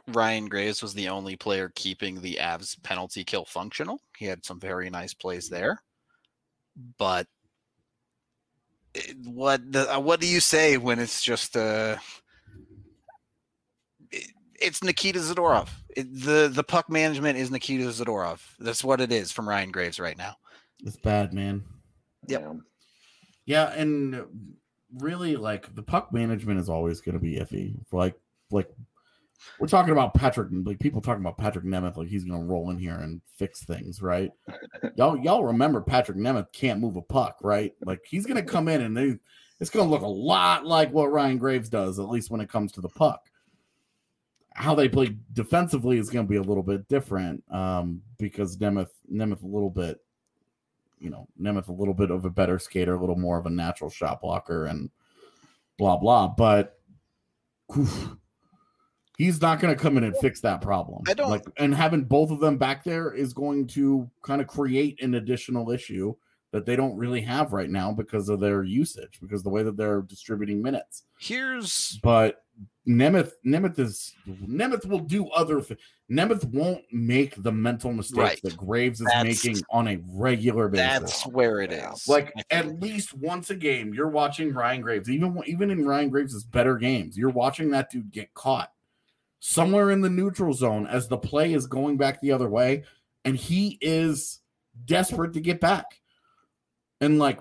Ryan 0.08 0.48
Graves 0.48 0.82
was 0.82 0.94
the 0.94 1.08
only 1.08 1.36
player 1.36 1.72
keeping 1.74 2.20
the 2.20 2.38
Avs 2.40 2.80
penalty 2.82 3.24
kill 3.24 3.44
functional. 3.44 4.00
He 4.16 4.26
had 4.26 4.44
some 4.44 4.60
very 4.60 4.88
nice 4.90 5.14
plays 5.14 5.48
there, 5.48 5.82
but 6.96 7.26
what 9.24 9.72
the, 9.72 9.94
uh, 9.94 10.00
what 10.00 10.20
do 10.20 10.26
you 10.26 10.40
say 10.40 10.76
when 10.76 10.98
it's 10.98 11.22
just 11.22 11.56
uh 11.56 11.96
it- 14.10 14.30
it's 14.60 14.82
Nikita 14.84 15.18
Zadorov. 15.20 15.68
It, 15.96 16.12
the 16.12 16.50
the 16.52 16.64
puck 16.64 16.90
management 16.90 17.38
is 17.38 17.50
Nikita 17.50 17.84
Zadorov. 17.84 18.40
That's 18.58 18.84
what 18.84 19.00
it 19.00 19.10
is 19.12 19.32
from 19.32 19.48
Ryan 19.48 19.70
Graves 19.70 19.98
right 19.98 20.18
now. 20.18 20.36
It's 20.84 20.96
bad, 20.96 21.32
man. 21.32 21.64
Yep. 22.28 22.40
yeah. 22.40 22.52
Yeah, 23.46 23.72
and 23.72 24.24
really, 24.98 25.36
like 25.36 25.74
the 25.74 25.82
puck 25.82 26.12
management 26.12 26.60
is 26.60 26.68
always 26.68 27.00
going 27.00 27.14
to 27.14 27.20
be 27.20 27.36
iffy. 27.36 27.74
Like, 27.90 28.14
like 28.50 28.68
we're 29.58 29.66
talking 29.66 29.92
about 29.92 30.14
Patrik, 30.14 30.66
like 30.66 30.78
people 30.78 31.00
talking 31.00 31.24
about 31.24 31.38
Patrik 31.38 31.64
Nemeth, 31.64 31.96
like 31.96 32.08
he's 32.08 32.24
going 32.24 32.40
to 32.40 32.46
roll 32.46 32.70
in 32.70 32.78
here 32.78 32.96
and 32.96 33.20
fix 33.36 33.64
things, 33.64 34.02
right? 34.02 34.30
y'all, 34.96 35.16
y'all 35.18 35.44
remember 35.44 35.80
Patrik 35.80 36.16
Nemeth 36.16 36.52
can't 36.52 36.80
move 36.80 36.96
a 36.96 37.02
puck, 37.02 37.38
right? 37.42 37.72
Like 37.84 38.00
he's 38.04 38.26
going 38.26 38.44
to 38.44 38.50
come 38.50 38.68
in 38.68 38.82
and 38.82 38.96
they, 38.96 39.16
it's 39.60 39.70
going 39.70 39.86
to 39.86 39.90
look 39.90 40.02
a 40.02 40.06
lot 40.06 40.66
like 40.66 40.92
what 40.92 41.12
Ryan 41.12 41.38
Graves 41.38 41.68
does, 41.68 41.98
at 41.98 42.08
least 42.08 42.30
when 42.30 42.40
it 42.40 42.50
comes 42.50 42.72
to 42.72 42.80
the 42.80 42.88
puck. 42.88 43.28
How 44.54 44.74
they 44.74 44.88
play 44.88 45.16
defensively 45.32 45.98
is 45.98 46.10
going 46.10 46.26
to 46.26 46.30
be 46.30 46.36
a 46.36 46.42
little 46.42 46.62
bit 46.62 46.88
different 46.88 47.42
um, 47.50 48.02
because 48.18 48.56
Nemeth, 48.56 48.90
Nemeth, 49.10 49.42
a 49.42 49.46
little 49.46 49.70
bit 49.70 50.00
you 51.00 51.08
know, 51.08 51.26
Nemeth 51.40 51.68
a 51.68 51.72
little 51.72 51.94
bit 51.94 52.10
of 52.10 52.24
a 52.26 52.30
better 52.30 52.58
skater, 52.58 52.94
a 52.94 53.00
little 53.00 53.16
more 53.16 53.38
of 53.38 53.46
a 53.46 53.50
natural 53.50 53.90
shot 53.90 54.20
blocker, 54.20 54.66
and 54.66 54.90
blah 55.78 55.96
blah. 55.96 56.28
But 56.28 56.78
oof, 57.76 58.16
he's 59.20 59.40
not 59.42 59.60
going 59.60 59.74
to 59.74 59.80
come 59.80 59.98
in 59.98 60.04
and 60.04 60.16
fix 60.16 60.40
that 60.40 60.62
problem. 60.62 61.02
I 61.08 61.12
don't- 61.14 61.28
like, 61.30 61.44
and 61.58 61.74
having 61.74 62.04
both 62.04 62.30
of 62.30 62.40
them 62.40 62.56
back 62.56 62.82
there 62.84 63.12
is 63.12 63.32
going 63.34 63.66
to 63.68 64.10
kind 64.22 64.40
of 64.40 64.46
create 64.46 65.02
an 65.02 65.14
additional 65.14 65.70
issue 65.70 66.14
that 66.52 66.64
they 66.66 66.74
don't 66.74 66.96
really 66.96 67.20
have 67.20 67.52
right 67.52 67.70
now 67.70 67.92
because 67.92 68.28
of 68.28 68.40
their 68.40 68.64
usage, 68.64 69.18
because 69.20 69.42
the 69.42 69.50
way 69.50 69.62
that 69.62 69.76
they're 69.76 70.02
distributing 70.02 70.60
minutes. 70.62 71.04
Here's 71.18 71.98
But 72.02 72.42
Nemeth, 72.88 73.32
Nemeth 73.46 73.78
is 73.78 74.12
Nemeth 74.26 74.84
will 74.86 74.98
do 74.98 75.28
other. 75.28 75.60
Th- 75.60 75.78
Nemeth 76.10 76.44
won't 76.46 76.82
make 76.90 77.40
the 77.42 77.52
mental 77.52 77.92
mistakes 77.92 78.18
Right. 78.18 78.40
that 78.42 78.56
Graves 78.56 79.00
is 79.00 79.06
That's- 79.06 79.44
making 79.44 79.62
on 79.70 79.86
a 79.86 79.98
regular 80.08 80.68
basis. 80.68 81.00
that's 81.00 81.26
where 81.28 81.60
it 81.60 81.72
is. 81.72 82.08
Like 82.08 82.32
at 82.50 82.80
least 82.80 83.14
once 83.14 83.50
a 83.50 83.54
game, 83.54 83.94
you're 83.94 84.08
watching 84.08 84.52
Ryan 84.52 84.80
Graves. 84.80 85.08
Even 85.08 85.40
even 85.46 85.70
in 85.70 85.86
Ryan 85.86 86.08
Graves' 86.10 86.42
better 86.42 86.76
games, 86.78 87.16
you're 87.16 87.30
watching 87.30 87.70
that 87.70 87.90
dude 87.90 88.10
get 88.10 88.34
caught. 88.34 88.72
Somewhere 89.40 89.90
in 89.90 90.02
the 90.02 90.10
neutral 90.10 90.52
zone 90.52 90.86
as 90.86 91.08
the 91.08 91.18
play 91.18 91.54
is 91.54 91.66
going 91.66 91.96
back 91.96 92.20
the 92.20 92.32
other 92.32 92.48
way, 92.48 92.84
and 93.24 93.36
he 93.36 93.78
is 93.80 94.40
desperate 94.84 95.32
to 95.32 95.40
get 95.40 95.60
back. 95.60 95.86
And 97.00 97.18
like 97.18 97.40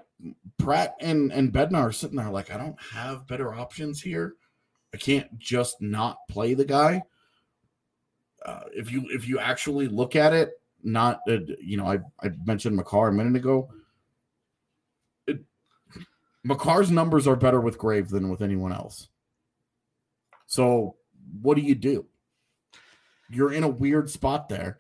Pratt 0.57 0.95
and 1.01 1.31
and 1.31 1.53
Bednar 1.53 1.89
are 1.89 1.91
sitting 1.91 2.15
there 2.15 2.29
like, 2.29 2.51
I 2.51 2.57
don't 2.57 2.81
have 2.93 3.27
better 3.27 3.53
options 3.53 4.01
here. 4.01 4.35
I 4.93 4.97
can't 4.97 5.37
just 5.37 5.81
not 5.81 6.17
play 6.29 6.53
the 6.53 6.65
guy. 6.65 7.03
Uh, 8.45 8.61
if 8.73 8.91
you 8.91 9.05
if 9.09 9.27
you 9.27 9.37
actually 9.37 9.87
look 9.87 10.15
at 10.15 10.33
it, 10.33 10.53
not 10.81 11.19
uh, 11.29 11.39
you 11.61 11.75
know, 11.77 11.85
I 11.85 11.99
I 12.25 12.31
mentioned 12.45 12.75
Makar 12.75 13.09
a 13.09 13.13
minute 13.13 13.35
ago. 13.35 13.69
It, 15.27 15.39
Makar's 16.45 16.89
numbers 16.89 17.27
are 17.27 17.35
better 17.35 17.59
with 17.59 17.77
grave 17.77 18.09
than 18.09 18.29
with 18.29 18.41
anyone 18.41 18.71
else. 18.71 19.09
So 20.47 20.95
what 21.41 21.55
do 21.55 21.61
you 21.61 21.75
do? 21.75 22.05
You're 23.29 23.53
in 23.53 23.63
a 23.63 23.69
weird 23.69 24.09
spot 24.09 24.49
there. 24.49 24.79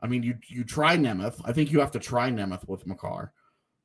I 0.00 0.06
mean, 0.06 0.22
you 0.22 0.36
you 0.48 0.64
try 0.64 0.96
Nemeth. 0.96 1.40
I 1.44 1.52
think 1.52 1.72
you 1.72 1.80
have 1.80 1.90
to 1.92 1.98
try 1.98 2.30
Nemeth 2.30 2.68
with 2.68 2.86
Makar, 2.86 3.32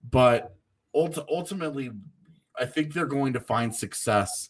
but 0.09 0.55
ult- 0.93 1.25
ultimately, 1.29 1.91
I 2.57 2.65
think 2.65 2.93
they're 2.93 3.05
going 3.05 3.33
to 3.33 3.39
find 3.39 3.73
success. 3.73 4.49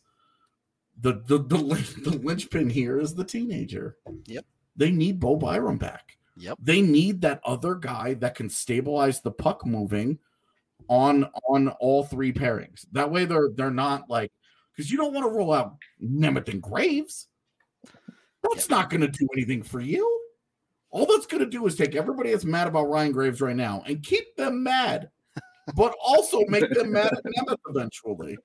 The, 1.00 1.22
the 1.26 1.38
the 1.38 1.58
the 2.04 2.18
linchpin 2.18 2.70
here 2.70 3.00
is 3.00 3.14
the 3.14 3.24
teenager. 3.24 3.98
Yep. 4.26 4.46
They 4.76 4.92
need 4.92 5.20
Bo 5.20 5.36
Byram 5.36 5.78
back. 5.78 6.18
Yep. 6.38 6.58
They 6.62 6.82
need 6.82 7.22
that 7.22 7.42
other 7.44 7.76
guy 7.76 8.16
that 8.16 8.36
can 8.36 8.50
stabilize 8.50 9.22
the 9.22 9.32
puck 9.32 9.66
moving 9.66 10.20
on 10.88 11.26
on 11.48 11.70
all 11.80 12.04
three 12.04 12.34
pairings. 12.34 12.86
That 12.92 13.12
way 13.12 13.26
they're 13.26 13.50
they're 13.56 13.72
not 13.72 14.10
like 14.10 14.32
because 14.76 14.92
you 14.92 14.98
don't 14.98 15.14
want 15.14 15.26
to 15.26 15.38
roll 15.38 15.54
out 15.54 15.76
Nemeth 16.04 16.50
and 16.50 16.62
Graves. 16.62 17.28
That's 18.44 18.70
not 18.70 18.90
going 18.90 19.02
to 19.02 19.08
do 19.08 19.28
anything 19.34 19.64
for 19.64 19.80
you. 19.80 20.20
All 20.92 21.06
that's 21.06 21.26
going 21.26 21.44
to 21.44 21.50
do 21.50 21.66
is 21.68 21.76
take 21.76 21.96
everybody 21.96 22.32
that's 22.32 22.46
mad 22.46 22.68
about 22.68 22.90
Ryan 22.90 23.12
Graves 23.12 23.42
right 23.42 23.56
now 23.56 23.84
and 23.86 24.02
keep 24.02 24.36
them 24.36 24.64
mad, 24.64 25.10
but 25.76 25.96
also 26.04 26.44
make 26.48 26.70
them 26.72 26.94
mad 26.94 27.14
at 27.14 27.24
Nemeth 27.38 27.60
eventually. 27.70 28.38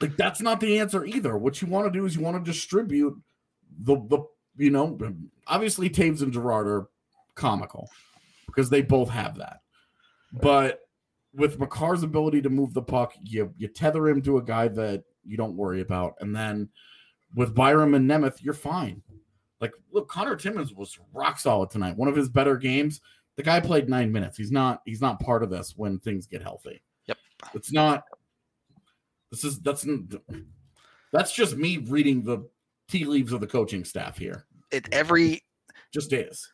Like 0.00 0.16
that's 0.16 0.40
not 0.40 0.60
the 0.60 0.78
answer 0.78 1.04
either. 1.04 1.36
What 1.36 1.60
you 1.60 1.68
want 1.68 1.86
to 1.86 1.98
do 1.98 2.06
is 2.06 2.16
you 2.16 2.22
want 2.22 2.42
to 2.42 2.50
distribute 2.50 3.14
the 3.80 3.96
the 4.08 4.20
you 4.56 4.70
know 4.70 4.98
obviously 5.46 5.90
Toews 5.90 6.22
and 6.22 6.32
Girard 6.32 6.66
are 6.66 6.88
comical 7.34 7.88
because 8.46 8.70
they 8.70 8.82
both 8.82 9.08
have 9.10 9.36
that, 9.38 9.60
but 10.32 10.80
with 11.34 11.58
Makar's 11.58 12.02
ability 12.02 12.42
to 12.42 12.50
move 12.50 12.72
the 12.74 12.82
puck, 12.82 13.14
you 13.22 13.52
you 13.56 13.68
tether 13.68 14.08
him 14.08 14.22
to 14.22 14.38
a 14.38 14.42
guy 14.42 14.68
that 14.68 15.04
you 15.24 15.36
don't 15.36 15.56
worry 15.56 15.80
about, 15.80 16.14
and 16.20 16.34
then 16.34 16.68
with 17.36 17.54
Byram 17.54 17.94
and 17.94 18.10
Nemeth, 18.10 18.42
you're 18.42 18.54
fine. 18.54 19.02
Like, 19.60 19.72
look, 19.92 20.08
Connor 20.08 20.34
Timmins 20.34 20.74
was 20.74 20.98
rock 21.12 21.38
solid 21.38 21.70
tonight. 21.70 21.96
One 21.96 22.08
of 22.08 22.16
his 22.16 22.28
better 22.28 22.56
games. 22.56 23.00
The 23.36 23.42
guy 23.42 23.60
played 23.60 23.88
nine 23.88 24.10
minutes. 24.10 24.36
He's 24.36 24.50
not. 24.50 24.80
He's 24.86 25.02
not 25.02 25.20
part 25.20 25.42
of 25.42 25.50
this 25.50 25.74
when 25.76 25.98
things 25.98 26.26
get 26.26 26.42
healthy. 26.42 26.82
Yep. 27.06 27.18
It's 27.54 27.70
not. 27.70 28.04
This 29.30 29.44
is 29.44 29.60
that's 29.60 29.86
that's 31.12 31.32
just 31.32 31.56
me 31.56 31.78
reading 31.78 32.22
the 32.22 32.48
tea 32.88 33.04
leaves 33.04 33.32
of 33.32 33.40
the 33.40 33.46
coaching 33.46 33.84
staff 33.84 34.16
here. 34.16 34.46
It 34.70 34.88
every 34.92 35.42
Just 35.92 36.12
is. 36.12 36.50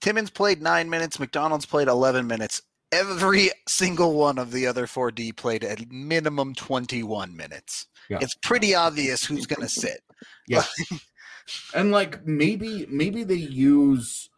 Timmins 0.00 0.30
played 0.30 0.60
nine 0.60 0.90
minutes. 0.90 1.20
MacDonald's 1.20 1.66
played 1.66 1.88
eleven 1.88 2.26
minutes. 2.26 2.62
Every 2.92 3.50
single 3.68 4.14
one 4.14 4.38
of 4.38 4.50
the 4.50 4.66
other 4.66 4.86
four 4.86 5.10
D 5.10 5.32
played 5.32 5.64
at 5.64 5.90
minimum 5.90 6.54
twenty-one 6.54 7.36
minutes. 7.36 7.86
Yeah. 8.08 8.18
It's 8.20 8.34
pretty 8.42 8.74
obvious 8.74 9.24
who's 9.24 9.46
going 9.46 9.62
to 9.62 9.68
sit. 9.68 10.00
Yeah. 10.48 10.64
and 11.74 11.92
like 11.92 12.26
maybe 12.26 12.86
maybe 12.90 13.22
they 13.22 13.34
use 13.34 14.28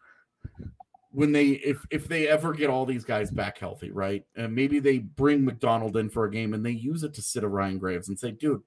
when 1.13 1.33
they 1.33 1.49
if 1.49 1.79
if 1.91 2.09
they 2.09 2.29
ever 2.29 2.53
get 2.53 2.71
all 2.71 2.87
these 2.87 3.05
guys 3.05 3.31
back 3.31 3.59
healthy, 3.59 3.91
right? 3.91 4.25
And 4.35 4.55
maybe 4.55 4.79
they 4.79 4.99
bring 4.99 5.45
MacDonald 5.45 5.97
in 5.97 6.09
for 6.09 6.25
a 6.25 6.31
game 6.31 6.55
and 6.55 6.65
they 6.65 6.71
use 6.71 7.03
it 7.03 7.15
to 7.15 7.23
sit 7.23 7.45
a 7.45 7.49
Ryan 7.49 7.79
Graves 7.79 8.09
and 8.09 8.19
say, 8.19 8.33
dude, 8.33 8.63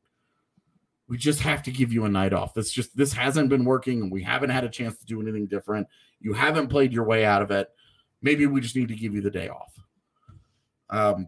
we 1.08 1.18
just 1.18 1.42
have 1.42 1.64
to 1.64 1.72
give 1.72 1.92
you 1.92 2.06
a 2.06 2.10
night 2.10 2.34
off. 2.34 2.54
This 2.54 2.72
just 2.72 2.96
this 2.96 3.14
hasn't 3.14 3.50
been 3.50 3.66
working 3.66 4.02
and 4.02 4.12
we 4.12 4.24
haven't 4.24 4.52
had 4.52 4.64
a 4.64 4.70
chance 4.70 4.98
to 4.98 5.06
do 5.06 5.22
anything 5.22 5.48
different. 5.48 5.88
You 6.20 6.34
haven't 6.34 6.68
played 6.68 6.94
your 6.94 7.06
way 7.06 7.26
out 7.26 7.42
of 7.42 7.52
it. 7.52 7.68
Maybe 8.22 8.48
we 8.48 8.62
just 8.62 8.76
need 8.76 8.88
to 8.88 8.96
give 8.96 9.14
you 9.14 9.22
the 9.22 9.32
day 9.32 9.50
off. 9.50 9.75
Um, 10.90 11.28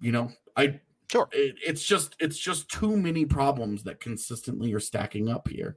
you 0.00 0.12
know, 0.12 0.30
I 0.56 0.80
Sure. 1.10 1.28
it, 1.32 1.56
it's 1.66 1.82
just 1.82 2.16
it's 2.20 2.38
just 2.38 2.68
too 2.68 2.96
many 2.96 3.24
problems 3.24 3.82
that 3.84 4.00
consistently 4.00 4.72
are 4.74 4.80
stacking 4.80 5.28
up 5.28 5.48
here. 5.48 5.76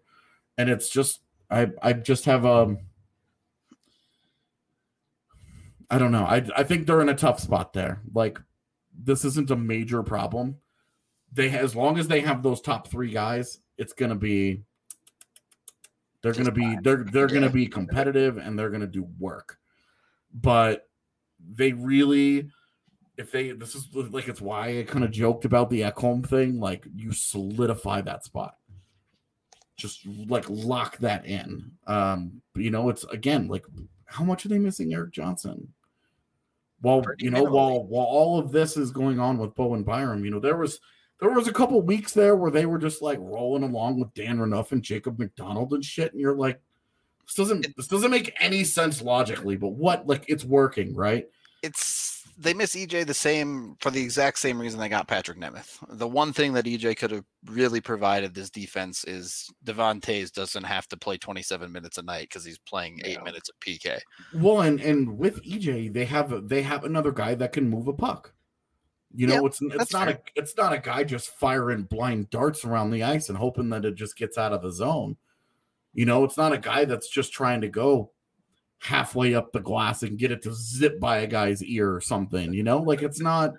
And 0.57 0.69
it's 0.69 0.89
just 0.89 1.21
i 1.49 1.69
i 1.81 1.93
just 1.93 2.25
have 2.25 2.45
um 2.45 2.79
i 5.89 5.97
don't 5.97 6.11
know. 6.11 6.25
I 6.25 6.45
i 6.55 6.63
think 6.63 6.85
they're 6.85 7.01
in 7.01 7.09
a 7.09 7.15
tough 7.15 7.39
spot 7.39 7.73
there. 7.73 8.01
Like 8.13 8.39
this 8.93 9.23
isn't 9.23 9.51
a 9.51 9.55
major 9.55 10.03
problem. 10.03 10.57
They 11.31 11.49
as 11.49 11.75
long 11.75 11.97
as 11.97 12.07
they 12.07 12.19
have 12.21 12.43
those 12.43 12.61
top 12.61 12.89
three 12.89 13.11
guys 13.11 13.59
it's 13.77 13.93
gonna 13.93 14.15
be 14.15 14.61
they're 16.21 16.33
gonna 16.33 16.51
be 16.51 16.77
they're 16.83 17.05
they're 17.11 17.27
gonna 17.27 17.49
be 17.49 17.67
competitive 17.67 18.37
and 18.37 18.59
they're 18.59 18.69
gonna 18.69 18.85
do 18.85 19.07
work. 19.17 19.57
But 20.33 20.89
they 21.39 21.71
really 21.71 22.49
if 23.21 23.31
they 23.31 23.51
this 23.51 23.75
is 23.75 23.87
like 23.93 24.27
it's 24.27 24.41
why 24.41 24.79
I 24.79 24.83
kind 24.83 25.05
of 25.05 25.11
joked 25.11 25.45
about 25.45 25.69
the 25.69 25.81
Ekholm 25.81 26.27
thing. 26.27 26.59
Like 26.59 26.85
you 26.95 27.13
solidify 27.13 28.01
that 28.01 28.25
spot, 28.25 28.57
just 29.77 30.05
like 30.27 30.45
lock 30.49 30.97
that 30.97 31.25
in. 31.25 31.71
Um, 31.87 32.41
you 32.55 32.71
know, 32.71 32.89
it's 32.89 33.03
again 33.05 33.47
like 33.47 33.63
how 34.05 34.23
much 34.23 34.45
are 34.45 34.49
they 34.49 34.59
missing 34.59 34.93
Erik 34.93 35.11
Johnson? 35.11 35.73
Well, 36.81 37.01
Pretty 37.03 37.25
you 37.25 37.31
know, 37.31 37.43
while 37.43 37.83
while 37.83 38.05
all 38.05 38.39
of 38.39 38.51
this 38.51 38.75
is 38.75 38.91
going 38.91 39.19
on 39.19 39.37
with 39.37 39.55
Bo 39.55 39.75
and 39.75 39.85
Byram, 39.85 40.25
you 40.25 40.31
know, 40.31 40.39
there 40.39 40.57
was 40.57 40.79
there 41.19 41.29
was 41.29 41.47
a 41.47 41.53
couple 41.53 41.79
weeks 41.83 42.13
there 42.13 42.35
where 42.35 42.51
they 42.51 42.65
were 42.65 42.79
just 42.79 43.01
like 43.01 43.19
rolling 43.21 43.63
along 43.63 43.99
with 43.99 44.13
Dan 44.15 44.39
Renouf 44.39 44.71
and 44.71 44.81
Jacob 44.81 45.19
MacDonald 45.19 45.73
and 45.73 45.85
shit, 45.85 46.11
and 46.11 46.19
you're 46.19 46.35
like, 46.35 46.59
this 47.27 47.35
doesn't 47.35 47.67
this 47.77 47.87
doesn't 47.87 48.09
make 48.09 48.35
any 48.39 48.63
sense 48.63 49.01
logically, 49.01 49.55
but 49.55 49.69
what 49.69 50.07
like 50.07 50.25
it's 50.27 50.43
working, 50.43 50.95
right? 50.95 51.27
It's 51.61 51.85
they 52.41 52.53
miss 52.53 52.75
EJ 52.75 53.05
the 53.05 53.13
same 53.13 53.75
for 53.79 53.91
the 53.91 54.01
exact 54.01 54.39
same 54.39 54.59
reason 54.59 54.79
they 54.79 54.89
got 54.89 55.07
Patrik 55.07 55.37
Nemeth. 55.37 55.77
The 55.89 56.07
one 56.07 56.33
thing 56.33 56.53
that 56.53 56.65
EJ 56.65 56.97
could 56.97 57.11
have 57.11 57.23
really 57.45 57.81
provided 57.81 58.33
this 58.33 58.49
defense 58.49 59.03
is 59.05 59.49
Devon 59.63 60.01
Toews 60.01 60.31
doesn't 60.31 60.63
have 60.63 60.87
to 60.87 60.97
play 60.97 61.17
27 61.17 61.71
minutes 61.71 61.97
a 61.97 62.01
night 62.01 62.29
because 62.29 62.43
he's 62.43 62.57
playing 62.57 62.99
eight 63.05 63.17
Yeah. 63.17 63.23
minutes 63.23 63.49
of 63.49 63.59
PK. 63.59 63.99
Well, 64.33 64.61
and 64.61 64.79
and 64.81 65.17
with 65.17 65.43
EJ, 65.43 65.93
they 65.93 66.05
have 66.05 66.47
they 66.49 66.63
have 66.63 66.83
another 66.83 67.11
guy 67.11 67.35
that 67.35 67.53
can 67.53 67.69
move 67.69 67.87
a 67.87 67.93
puck. 67.93 68.33
You 69.13 69.27
know, 69.27 69.35
Yep, 69.35 69.43
it's 69.45 69.61
it's 69.61 69.93
not 69.93 70.07
fair. 70.07 70.15
a 70.15 70.19
it's 70.39 70.55
not 70.57 70.73
a 70.73 70.79
guy 70.79 71.03
just 71.03 71.29
firing 71.29 71.83
blind 71.83 72.29
darts 72.29 72.63
around 72.65 72.91
the 72.91 73.03
ice 73.03 73.29
and 73.29 73.37
hoping 73.37 73.69
that 73.69 73.85
it 73.85 73.95
just 73.95 74.17
gets 74.17 74.37
out 74.37 74.53
of 74.53 74.61
the 74.61 74.71
zone. 74.71 75.17
You 75.93 76.05
know, 76.05 76.23
it's 76.23 76.37
not 76.37 76.53
a 76.53 76.57
guy 76.57 76.85
that's 76.85 77.09
just 77.09 77.33
trying 77.33 77.59
to 77.61 77.67
go 77.67 78.11
halfway 78.81 79.35
up 79.35 79.51
the 79.51 79.59
glass 79.59 80.01
and 80.01 80.17
get 80.17 80.31
it 80.31 80.41
to 80.41 80.53
zip 80.53 80.99
by 80.99 81.19
a 81.19 81.27
guy's 81.27 81.63
ear 81.63 81.93
or 81.93 82.01
something. 82.01 82.51
You 82.51 82.63
know, 82.63 82.79
like 82.79 83.03
it's 83.03 83.21
not 83.21 83.53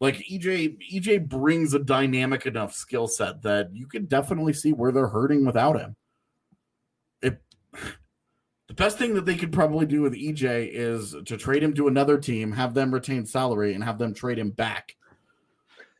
like 0.00 0.16
EJ 0.30 0.78
EJ 0.92 1.28
brings 1.28 1.74
a 1.74 1.78
dynamic 1.78 2.46
enough 2.46 2.72
skill 2.72 3.08
set 3.08 3.42
that 3.42 3.70
you 3.74 3.86
can 3.86 4.06
definitely 4.06 4.52
see 4.52 4.72
where 4.72 4.92
they're 4.92 5.08
hurting 5.08 5.44
without 5.44 5.78
him. 5.78 5.96
It 7.22 7.42
the 8.68 8.74
best 8.74 8.98
thing 8.98 9.14
that 9.14 9.26
they 9.26 9.36
could 9.36 9.52
probably 9.52 9.86
do 9.86 10.02
with 10.02 10.14
EJ 10.14 10.70
is 10.72 11.14
to 11.24 11.36
trade 11.36 11.62
him 11.62 11.74
to 11.74 11.88
another 11.88 12.18
team, 12.18 12.52
have 12.52 12.74
them 12.74 12.94
retain 12.94 13.26
salary, 13.26 13.74
and 13.74 13.82
have 13.82 13.98
them 13.98 14.14
trade 14.14 14.38
him 14.38 14.50
back, 14.50 14.95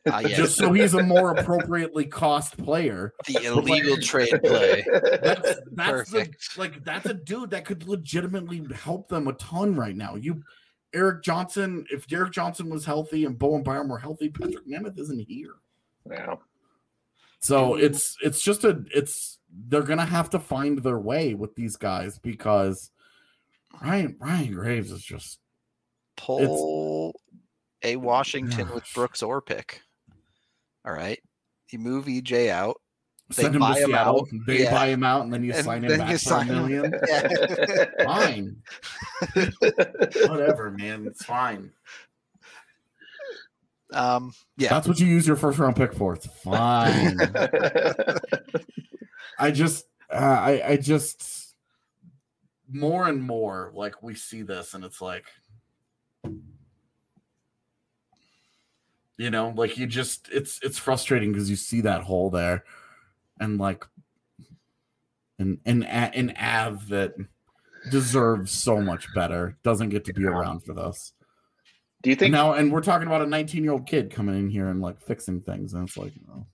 Ah, 0.13 0.19
yes, 0.19 0.37
just 0.37 0.57
so 0.57 0.71
he's 0.73 0.93
a 0.93 1.03
more 1.03 1.31
appropriately 1.31 2.05
cost 2.05 2.57
player. 2.57 3.13
the 3.25 3.43
illegal 3.45 3.97
trade 3.97 4.39
play. 4.43 4.83
That's 4.91 5.59
that's 5.71 6.11
the, 6.11 6.19
Perfect. 6.19 6.57
like 6.57 6.83
that's 6.83 7.05
a 7.05 7.13
dude 7.13 7.49
that 7.51 7.65
could 7.65 7.87
legitimately 7.87 8.65
help 8.73 9.09
them 9.09 9.27
a 9.27 9.33
ton 9.33 9.75
right 9.75 9.95
now. 9.95 10.15
You, 10.15 10.41
Erik 10.93 11.23
Johnson, 11.23 11.85
if 11.91 12.07
Derek 12.07 12.31
Johnson 12.31 12.69
was 12.69 12.85
healthy 12.85 13.25
and 13.25 13.37
Bowen 13.37 13.63
Byram 13.63 13.89
were 13.89 13.97
healthy, 13.99 14.29
Patrik 14.29 14.67
Nemeth 14.67 14.97
isn't 14.99 15.19
here. 15.27 15.55
yeah. 16.09 16.35
So 17.39 17.75
it's 17.75 18.17
it's 18.23 18.41
just 18.41 18.63
a 18.63 18.83
it's 18.93 19.37
they're 19.67 19.83
gonna 19.83 20.05
have 20.05 20.29
to 20.31 20.39
find 20.39 20.79
their 20.79 20.99
way 20.99 21.33
with 21.35 21.55
these 21.55 21.75
guys 21.75 22.17
because 22.17 22.89
Ryan 23.81 24.15
Ryan 24.19 24.53
Graves 24.53 24.91
is 24.91 25.03
just 25.03 25.39
Pull 26.15 27.13
a 27.83 27.95
Washington 27.95 28.67
with 28.73 28.83
Gosh. 28.83 28.93
Brooks 28.95 29.21
Orpik. 29.21 29.79
All 30.87 30.93
right. 30.93 31.21
You 31.69 31.79
move 31.79 32.05
EJ 32.05 32.49
out. 32.49 32.79
They 33.35 33.43
send 33.43 33.55
him 33.55 33.59
buy 33.59 33.73
to 33.75 33.83
him 33.83 33.89
Seattle. 33.89 34.21
out. 34.21 34.27
They 34.47 34.63
Yeah. 34.63 34.71
buy 34.71 34.87
him 34.87 35.03
out, 35.03 35.23
and 35.25 35.33
then 35.33 35.43
you 35.43 35.51
And 35.51 35.65
sign 35.65 35.83
him 35.83 35.89
then 35.89 35.99
back 35.99 36.11
you 36.11 36.17
for 36.17 36.23
sign 36.23 36.49
a 36.49 36.53
him. 36.53 36.67
million. 36.67 36.93
Yeah. 37.07 37.85
Fine, 38.05 38.55
whatever, 40.29 40.71
man. 40.71 41.05
It's 41.07 41.25
fine. 41.25 41.71
Um, 43.91 44.33
yeah. 44.55 44.69
That's 44.69 44.87
what 44.87 44.97
you 45.01 45.07
use 45.07 45.27
your 45.27 45.35
first 45.35 45.59
round 45.59 45.75
pick 45.75 45.93
for. 45.93 46.13
It's 46.13 46.27
fine. 46.41 47.17
I 49.39 49.51
just, 49.51 49.85
uh, 50.09 50.15
I, 50.15 50.61
I 50.65 50.77
just, 50.77 51.53
more 52.71 53.07
and 53.09 53.21
more 53.21 53.71
like 53.73 54.01
we 54.01 54.15
see 54.15 54.41
this, 54.41 54.73
and 54.73 54.85
it's 54.85 55.01
like, 55.01 55.25
you 59.17 59.29
know, 59.29 59.53
like 59.55 59.77
you 59.77 59.87
just, 59.87 60.29
it's 60.31 60.59
it's 60.63 60.77
frustrating 60.77 61.31
because 61.31 61.49
you 61.49 61.55
see 61.55 61.81
that 61.81 62.03
hole 62.03 62.29
there, 62.29 62.63
and 63.39 63.57
like, 63.57 63.85
an 65.39 65.59
an 65.65 65.83
an 65.83 66.33
Av 66.37 66.87
that 66.89 67.13
deserves 67.91 68.51
so 68.51 68.81
much 68.81 69.07
better 69.13 69.57
doesn't 69.63 69.89
get 69.89 70.05
to 70.05 70.13
be 70.13 70.25
around 70.25 70.61
for 70.61 70.73
this. 70.73 71.13
Do 72.03 72.09
you 72.09 72.15
think 72.15 72.31
now? 72.31 72.53
And 72.53 72.71
we're 72.71 72.81
talking 72.81 73.07
about 73.07 73.21
a 73.21 73.25
19 73.25 73.63
year 73.63 73.73
old 73.73 73.87
kid 73.87 74.11
coming 74.11 74.37
in 74.37 74.49
here 74.49 74.67
and 74.69 74.81
like 74.81 75.01
fixing 75.01 75.41
things, 75.41 75.73
and 75.73 75.87
it's 75.87 75.97
like, 75.97 76.13
oh. 76.31 76.45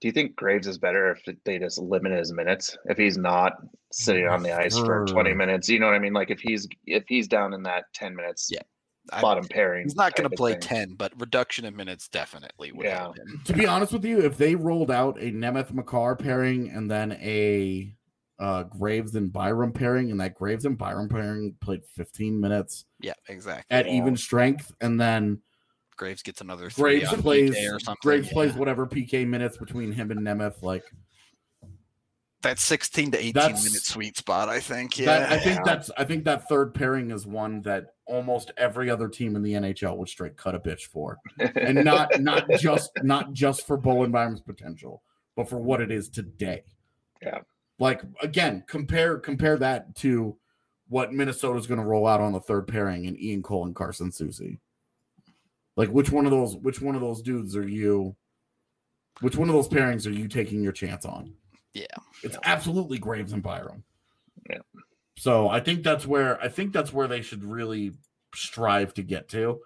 Do 0.00 0.08
you 0.08 0.12
think 0.12 0.34
Graves 0.34 0.66
is 0.66 0.78
better 0.78 1.10
if 1.10 1.36
they 1.44 1.58
just 1.58 1.78
limit 1.78 2.12
his 2.12 2.32
minutes? 2.32 2.76
If 2.86 2.96
he's 2.96 3.18
not 3.18 3.52
sitting 3.92 4.26
on 4.26 4.42
the 4.42 4.52
ice 4.52 4.78
for 4.78 5.04
20 5.04 5.34
minutes, 5.34 5.68
you 5.68 5.78
know 5.78 5.86
what 5.86 5.94
I 5.94 5.98
mean? 5.98 6.14
Like 6.14 6.30
if 6.30 6.40
he's 6.40 6.66
if 6.86 7.04
he's 7.06 7.28
down 7.28 7.52
in 7.52 7.62
that 7.64 7.84
10 7.94 8.16
minutes, 8.16 8.48
Yeah. 8.50 8.62
I- 9.12 9.20
bottom 9.20 9.46
pairing. 9.48 9.84
He's 9.84 9.96
not 9.96 10.14
going 10.14 10.28
to 10.28 10.36
play 10.36 10.52
thing. 10.52 10.60
10, 10.60 10.94
but 10.94 11.12
reduction 11.18 11.64
in 11.64 11.74
minutes 11.76 12.08
definitely 12.08 12.72
would 12.72 12.86
Yeah. 12.86 12.98
help. 12.98 13.16
To 13.46 13.52
be 13.52 13.66
honest 13.66 13.92
with 13.92 14.04
you, 14.04 14.20
if 14.20 14.36
they 14.36 14.54
rolled 14.54 14.90
out 14.90 15.18
a 15.18 15.30
Nemeth 15.32 15.72
Makar 15.72 16.16
pairing 16.16 16.68
and 16.70 16.90
then 16.90 17.12
a 17.12 17.94
uh, 18.38 18.62
Graves 18.62 19.14
and 19.16 19.30
Byram 19.30 19.70
pairing, 19.72 20.10
and 20.10 20.18
that 20.20 20.34
Graves 20.34 20.64
and 20.64 20.78
Byram 20.78 21.10
pairing 21.10 21.56
played 21.60 21.84
15 21.94 22.40
minutes 22.40 22.86
Yeah, 22.98 23.12
exactly. 23.28 23.66
at 23.70 23.84
Yeah. 23.86 23.92
even 23.92 24.16
strength, 24.16 24.72
and 24.80 24.98
then 24.98 25.42
Graves 25.98 26.22
gets 26.22 26.40
another 26.40 26.70
three 26.70 27.00
Graves 27.00 27.12
on 27.12 27.20
plays 27.20 27.50
PK 27.50 27.66
or 27.74 27.78
something. 27.78 27.98
Graves 28.02 28.28
yeah. 28.28 28.32
plays 28.32 28.54
whatever 28.54 28.86
PK 28.86 29.26
minutes 29.26 29.58
between 29.58 29.92
him 29.92 30.10
and 30.10 30.20
Nemeth. 30.20 30.62
Like 30.62 30.84
that 32.42 32.58
16 32.58 33.10
to 33.12 33.18
18 33.18 33.32
That's- 33.32 33.64
minute 33.64 33.82
sweet 33.82 34.16
spot, 34.16 34.48
I 34.48 34.60
think. 34.60 34.98
Yeah. 34.98 35.06
that, 35.06 35.32
I 35.32 35.38
think 35.38 35.64
that's 35.64 35.90
I 35.96 36.04
think 36.04 36.24
that 36.24 36.48
third 36.48 36.74
pairing 36.74 37.10
is 37.10 37.26
one 37.26 37.62
that 37.62 37.94
almost 38.06 38.50
every 38.56 38.90
other 38.90 39.08
team 39.08 39.36
in 39.36 39.42
the 39.42 39.52
NHL 39.52 39.96
would 39.96 40.08
straight 40.08 40.36
cut 40.36 40.54
a 40.54 40.58
bitch 40.60 40.86
for, 40.86 41.18
and 41.38 41.84
not 41.84 42.08
not 42.20 42.48
just 42.58 42.90
not 43.02 43.32
just 43.32 43.66
for 43.66 43.76
Bowen 43.76 44.10
Byram's 44.10 44.40
potential, 44.40 45.02
but 45.36 45.48
for 45.48 45.58
what 45.58 45.80
it 45.80 45.90
is 45.90 46.08
today. 46.08 46.62
Yeah. 47.22 47.40
Like 47.78 48.02
again, 48.22 48.64
compare 48.66 49.18
compare 49.18 49.58
that 49.58 49.94
to 49.96 50.36
what 50.88 51.12
Minnesota's 51.12 51.66
going 51.66 51.80
to 51.80 51.86
roll 51.86 52.06
out 52.06 52.20
on 52.20 52.32
the 52.32 52.40
third 52.40 52.66
pairing 52.66 53.04
in 53.04 53.16
Ian 53.18 53.42
Cole 53.42 53.64
and 53.64 53.74
Carson 53.76 54.10
Soucy. 54.10 54.58
Like 55.76 55.90
which 55.90 56.10
one 56.10 56.24
of 56.24 56.30
those 56.30 56.56
which 56.56 56.80
one 56.80 56.94
of 56.94 57.00
those 57.00 57.22
dudes 57.22 57.54
are 57.56 57.68
you 57.68 58.16
which 59.20 59.36
one 59.36 59.48
of 59.48 59.54
those 59.54 59.68
pairings 59.68 60.06
are 60.06 60.10
you 60.10 60.26
taking 60.26 60.62
your 60.62 60.72
chance 60.72 61.04
on? 61.04 61.34
Yeah. 61.72 61.86
It's 62.22 62.36
absolutely 62.44 62.98
Graves 62.98 63.32
and 63.32 63.42
Byram. 63.42 63.84
Yeah. 64.48 64.58
So 65.16 65.48
I 65.48 65.60
think 65.60 65.82
that's 65.82 66.06
where 66.06 66.40
I 66.42 66.48
think 66.48 66.72
that's 66.72 66.92
where 66.92 67.06
they 67.06 67.22
should 67.22 67.44
really 67.44 67.92
strive 68.34 68.94
to 68.94 69.02
get 69.02 69.28
to. 69.30 69.60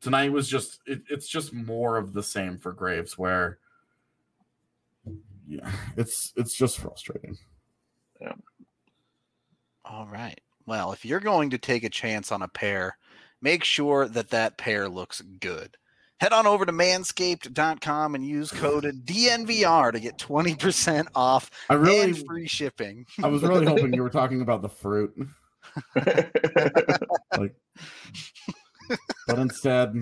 Tonight 0.00 0.32
was 0.32 0.48
just 0.48 0.80
it, 0.86 1.02
it's 1.08 1.28
just 1.28 1.52
more 1.52 1.96
of 1.96 2.12
the 2.12 2.22
same 2.22 2.58
for 2.58 2.72
Graves 2.72 3.18
where 3.18 3.58
yeah, 5.46 5.70
it's 5.96 6.32
it's 6.36 6.54
just 6.54 6.78
frustrating. 6.78 7.36
Yeah. 8.20 8.32
All 9.84 10.06
right. 10.06 10.40
Well, 10.66 10.92
if 10.92 11.04
you're 11.04 11.20
going 11.20 11.50
to 11.50 11.58
take 11.58 11.84
a 11.84 11.90
chance 11.90 12.32
on 12.32 12.42
a 12.42 12.48
pair, 12.48 12.98
make 13.40 13.62
sure 13.62 14.08
that 14.08 14.30
that 14.30 14.58
pair 14.58 14.88
looks 14.88 15.20
good. 15.20 15.76
Head 16.20 16.32
on 16.32 16.46
over 16.46 16.64
to 16.64 16.72
manscaped.com 16.72 18.14
and 18.14 18.26
use 18.26 18.50
code 18.50 18.84
DNVR 19.04 19.92
to 19.92 20.00
get 20.00 20.16
20% 20.18 21.06
off 21.14 21.50
I 21.68 21.74
really 21.74 22.00
and 22.00 22.26
free 22.26 22.46
shipping. 22.48 23.04
I 23.22 23.28
was 23.28 23.42
really 23.42 23.66
hoping 23.66 23.92
you 23.92 24.02
were 24.02 24.10
talking 24.20 24.40
about 24.40 24.62
the 24.62 24.68
fruit. 24.68 25.14
Like 27.36 27.54
but 29.26 29.38
instead 29.38 29.94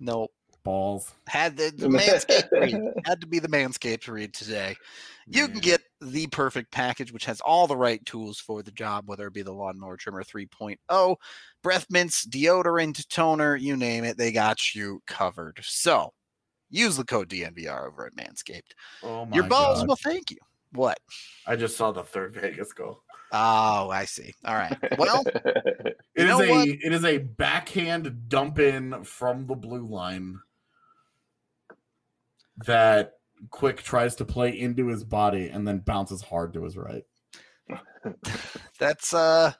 No, 0.00 0.28
balls. 0.64 1.12
had 1.28 1.56
the, 1.56 1.70
the 1.76 1.86
Manscaped 1.88 2.50
read. 2.50 2.92
Had 3.04 3.20
to 3.20 3.26
be 3.28 3.38
the 3.38 3.48
Manscaped 3.48 4.08
read 4.08 4.34
today. 4.34 4.74
You 5.32 5.48
can 5.48 5.60
get 5.60 5.80
the 6.00 6.26
perfect 6.28 6.72
package, 6.72 7.12
which 7.12 7.24
has 7.26 7.40
all 7.40 7.66
the 7.66 7.76
right 7.76 8.04
tools 8.04 8.38
for 8.38 8.62
the 8.62 8.70
job, 8.72 9.04
whether 9.06 9.26
it 9.26 9.32
be 9.34 9.42
the 9.42 9.52
Lawnmower 9.52 9.96
Trimmer 9.96 10.24
3.0, 10.24 11.16
breath 11.62 11.86
mints, 11.90 12.26
deodorant, 12.26 13.06
toner, 13.08 13.54
you 13.56 13.76
name 13.76 14.04
it, 14.04 14.16
they 14.16 14.32
got 14.32 14.74
you 14.74 15.00
covered. 15.06 15.60
So 15.62 16.12
use 16.68 16.96
the 16.96 17.04
code 17.04 17.28
DNVR 17.28 17.86
over 17.86 18.06
at 18.06 18.14
Manscaped. 18.16 18.72
Oh 19.02 19.26
my 19.26 19.36
Your 19.36 19.44
balls 19.44 19.80
God. 19.80 19.88
will 19.88 19.96
thank 19.96 20.30
you. 20.30 20.38
What? 20.72 20.98
I 21.46 21.56
just 21.56 21.76
saw 21.76 21.92
the 21.92 22.02
third 22.02 22.34
Vegas 22.40 22.72
goal. 22.72 23.02
Oh, 23.32 23.90
I 23.90 24.06
see. 24.06 24.34
All 24.44 24.54
right. 24.56 24.76
Well, 24.98 25.22
It 26.16 26.28
is 26.28 26.40
a 26.40 26.48
what? 26.50 26.68
it 26.68 26.92
is 26.92 27.04
a 27.04 27.18
backhand 27.18 28.28
dump 28.28 28.58
in 28.58 29.04
from 29.04 29.46
the 29.46 29.54
blue 29.54 29.86
line 29.86 30.40
that 32.66 33.12
Quick 33.48 33.82
tries 33.82 34.14
to 34.16 34.24
play 34.24 34.58
into 34.58 34.88
his 34.88 35.04
body 35.04 35.48
and 35.48 35.66
then 35.66 35.78
bounces 35.78 36.22
hard 36.22 36.52
to 36.54 36.64
his 36.64 36.76
right. 36.76 37.04
that's 38.78 39.14
uh 39.14 39.52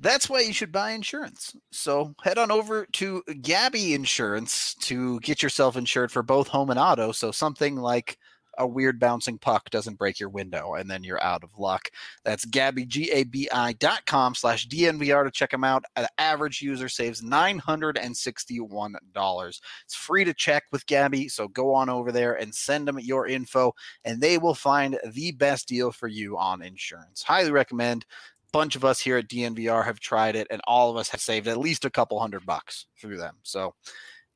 that's 0.00 0.30
why 0.30 0.40
you 0.40 0.52
should 0.52 0.70
buy 0.70 0.92
insurance. 0.92 1.56
So 1.72 2.14
head 2.22 2.38
on 2.38 2.50
over 2.50 2.86
to 2.92 3.22
Gabi 3.28 3.94
Insurance 3.94 4.74
to 4.82 5.18
get 5.20 5.42
yourself 5.42 5.76
insured 5.76 6.12
for 6.12 6.22
both 6.22 6.48
home 6.48 6.70
and 6.70 6.78
auto. 6.78 7.10
So 7.10 7.32
something 7.32 7.76
like 7.76 8.16
a 8.58 8.66
weird 8.66 9.00
bouncing 9.00 9.38
puck 9.38 9.70
doesn't 9.70 9.98
break 9.98 10.20
your 10.20 10.28
window 10.28 10.74
and 10.74 10.90
then 10.90 11.02
you're 11.02 11.22
out 11.22 11.44
of 11.44 11.58
luck. 11.58 11.88
That's 12.24 12.44
Gabi, 12.44 12.86
G-A-B-I 12.86 13.72
dot 13.74 14.04
com 14.06 14.34
slash 14.34 14.68
DNVR 14.68 15.24
to 15.24 15.30
check 15.30 15.50
them 15.50 15.64
out. 15.64 15.84
An 15.96 16.06
average 16.18 16.60
user 16.60 16.88
saves 16.88 17.22
$961. 17.22 19.60
It's 19.84 19.94
free 19.94 20.24
to 20.24 20.34
check 20.34 20.64
with 20.72 20.86
Gabi. 20.86 21.30
So 21.30 21.48
go 21.48 21.74
on 21.74 21.88
over 21.88 22.12
there 22.12 22.34
and 22.34 22.54
send 22.54 22.86
them 22.86 22.98
your 22.98 23.26
info 23.26 23.74
and 24.04 24.20
they 24.20 24.38
will 24.38 24.54
find 24.54 24.98
the 25.12 25.32
best 25.32 25.68
deal 25.68 25.92
for 25.92 26.08
you 26.08 26.36
on 26.36 26.62
insurance. 26.62 27.22
Highly 27.22 27.52
recommend. 27.52 28.04
Bunch 28.50 28.76
of 28.76 28.84
us 28.84 28.98
here 28.98 29.18
at 29.18 29.28
DNVR 29.28 29.84
have 29.84 30.00
tried 30.00 30.34
it, 30.34 30.46
and 30.50 30.62
all 30.66 30.90
of 30.90 30.96
us 30.96 31.10
have 31.10 31.20
saved 31.20 31.48
at 31.48 31.58
least 31.58 31.84
a 31.84 31.90
couple 31.90 32.18
hundred 32.18 32.46
bucks 32.46 32.86
through 32.98 33.18
them. 33.18 33.36
So 33.42 33.74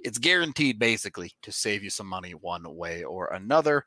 it's 0.01 0.19
guaranteed 0.19 0.79
basically 0.79 1.33
to 1.43 1.53
save 1.53 1.83
you 1.83 1.91
some 1.91 2.07
money 2.07 2.33
one 2.33 2.77
way 2.77 3.05
or 3.05 3.29
another. 3.29 3.85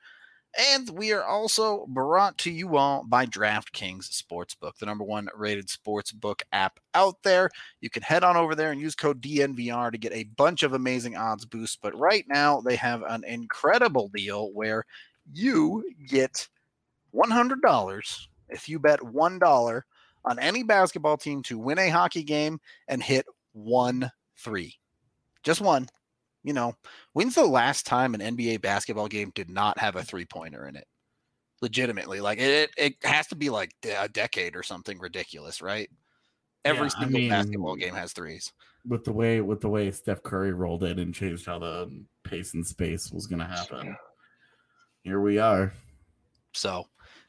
And 0.57 0.89
we 0.91 1.11
are 1.11 1.23
also 1.23 1.85
brought 1.87 2.37
to 2.39 2.51
you 2.51 2.77
all 2.77 3.03
by 3.05 3.25
DraftKings 3.25 4.09
Sportsbook, 4.09 4.77
the 4.79 4.85
number 4.85 5.03
one 5.03 5.27
rated 5.35 5.67
sportsbook 5.67 6.41
app 6.53 6.79
out 6.93 7.21
there. 7.23 7.49
You 7.81 7.89
can 7.89 8.03
head 8.03 8.23
on 8.23 8.37
over 8.37 8.55
there 8.55 8.71
and 8.71 8.79
use 8.79 8.95
code 8.95 9.21
DNVR 9.21 9.91
to 9.91 9.97
get 9.97 10.13
a 10.13 10.23
bunch 10.37 10.63
of 10.63 10.73
amazing 10.73 11.17
odds 11.17 11.45
boosts. 11.45 11.77
But 11.81 11.97
right 11.99 12.25
now, 12.29 12.61
they 12.61 12.77
have 12.77 13.03
an 13.03 13.25
incredible 13.25 14.09
deal 14.15 14.51
where 14.53 14.85
you 15.33 15.83
get 16.07 16.47
$100 17.13 18.27
if 18.49 18.69
you 18.69 18.79
bet 18.79 18.99
$1 18.99 19.81
on 20.23 20.39
any 20.39 20.63
basketball 20.63 21.17
team 21.17 21.43
to 21.43 21.59
win 21.59 21.79
a 21.79 21.89
hockey 21.89 22.23
game 22.23 22.59
and 22.87 23.03
hit 23.03 23.25
one 23.53 24.11
three. 24.37 24.75
Just 25.43 25.61
one. 25.61 25.87
You 26.45 26.53
know, 26.53 26.75
when's 27.13 27.33
the 27.35 27.43
last 27.43 27.87
time 27.87 28.13
an 28.13 28.21
NBA 28.21 28.61
basketball 28.61 29.07
game 29.07 29.31
did 29.33 29.49
not 29.49 29.79
have 29.79 29.95
a 29.95 30.03
three 30.03 30.25
pointer 30.25 30.67
in 30.67 30.75
it? 30.75 30.85
Legitimately, 31.61 32.21
like 32.21 32.37
it, 32.39 32.69
it 32.77 32.93
has 33.03 33.25
to 33.27 33.35
be 33.35 33.49
like 33.49 33.71
a 33.99 34.07
decade 34.07 34.55
or 34.55 34.61
something 34.61 34.99
ridiculous, 34.99 35.59
right? 35.61 35.89
Every 36.63 36.87
Yeah, 36.87 36.93
I 36.97 37.01
single 37.01 37.19
mean- 37.19 37.29
basketball 37.29 37.75
game 37.75 37.95
has 37.95 38.13
threes. 38.13 38.53
With 38.87 39.03
the 39.03 39.11
way 39.13 39.41
with 39.41 39.61
the 39.61 39.69
way 39.69 39.89
Steph 39.89 40.21
Curry 40.21 40.53
rolled 40.53 40.83
in 40.83 40.99
and 40.99 41.15
changed 41.15 41.47
how 41.47 41.57
the 41.57 42.05
pace 42.23 42.53
and 42.53 42.63
space 42.65 43.11
was 43.11 43.25
gonna 43.25 43.47
happen. 43.47 43.97
Here 45.01 45.19
we 45.19 45.39
are. 45.39 45.73
So 46.53 46.87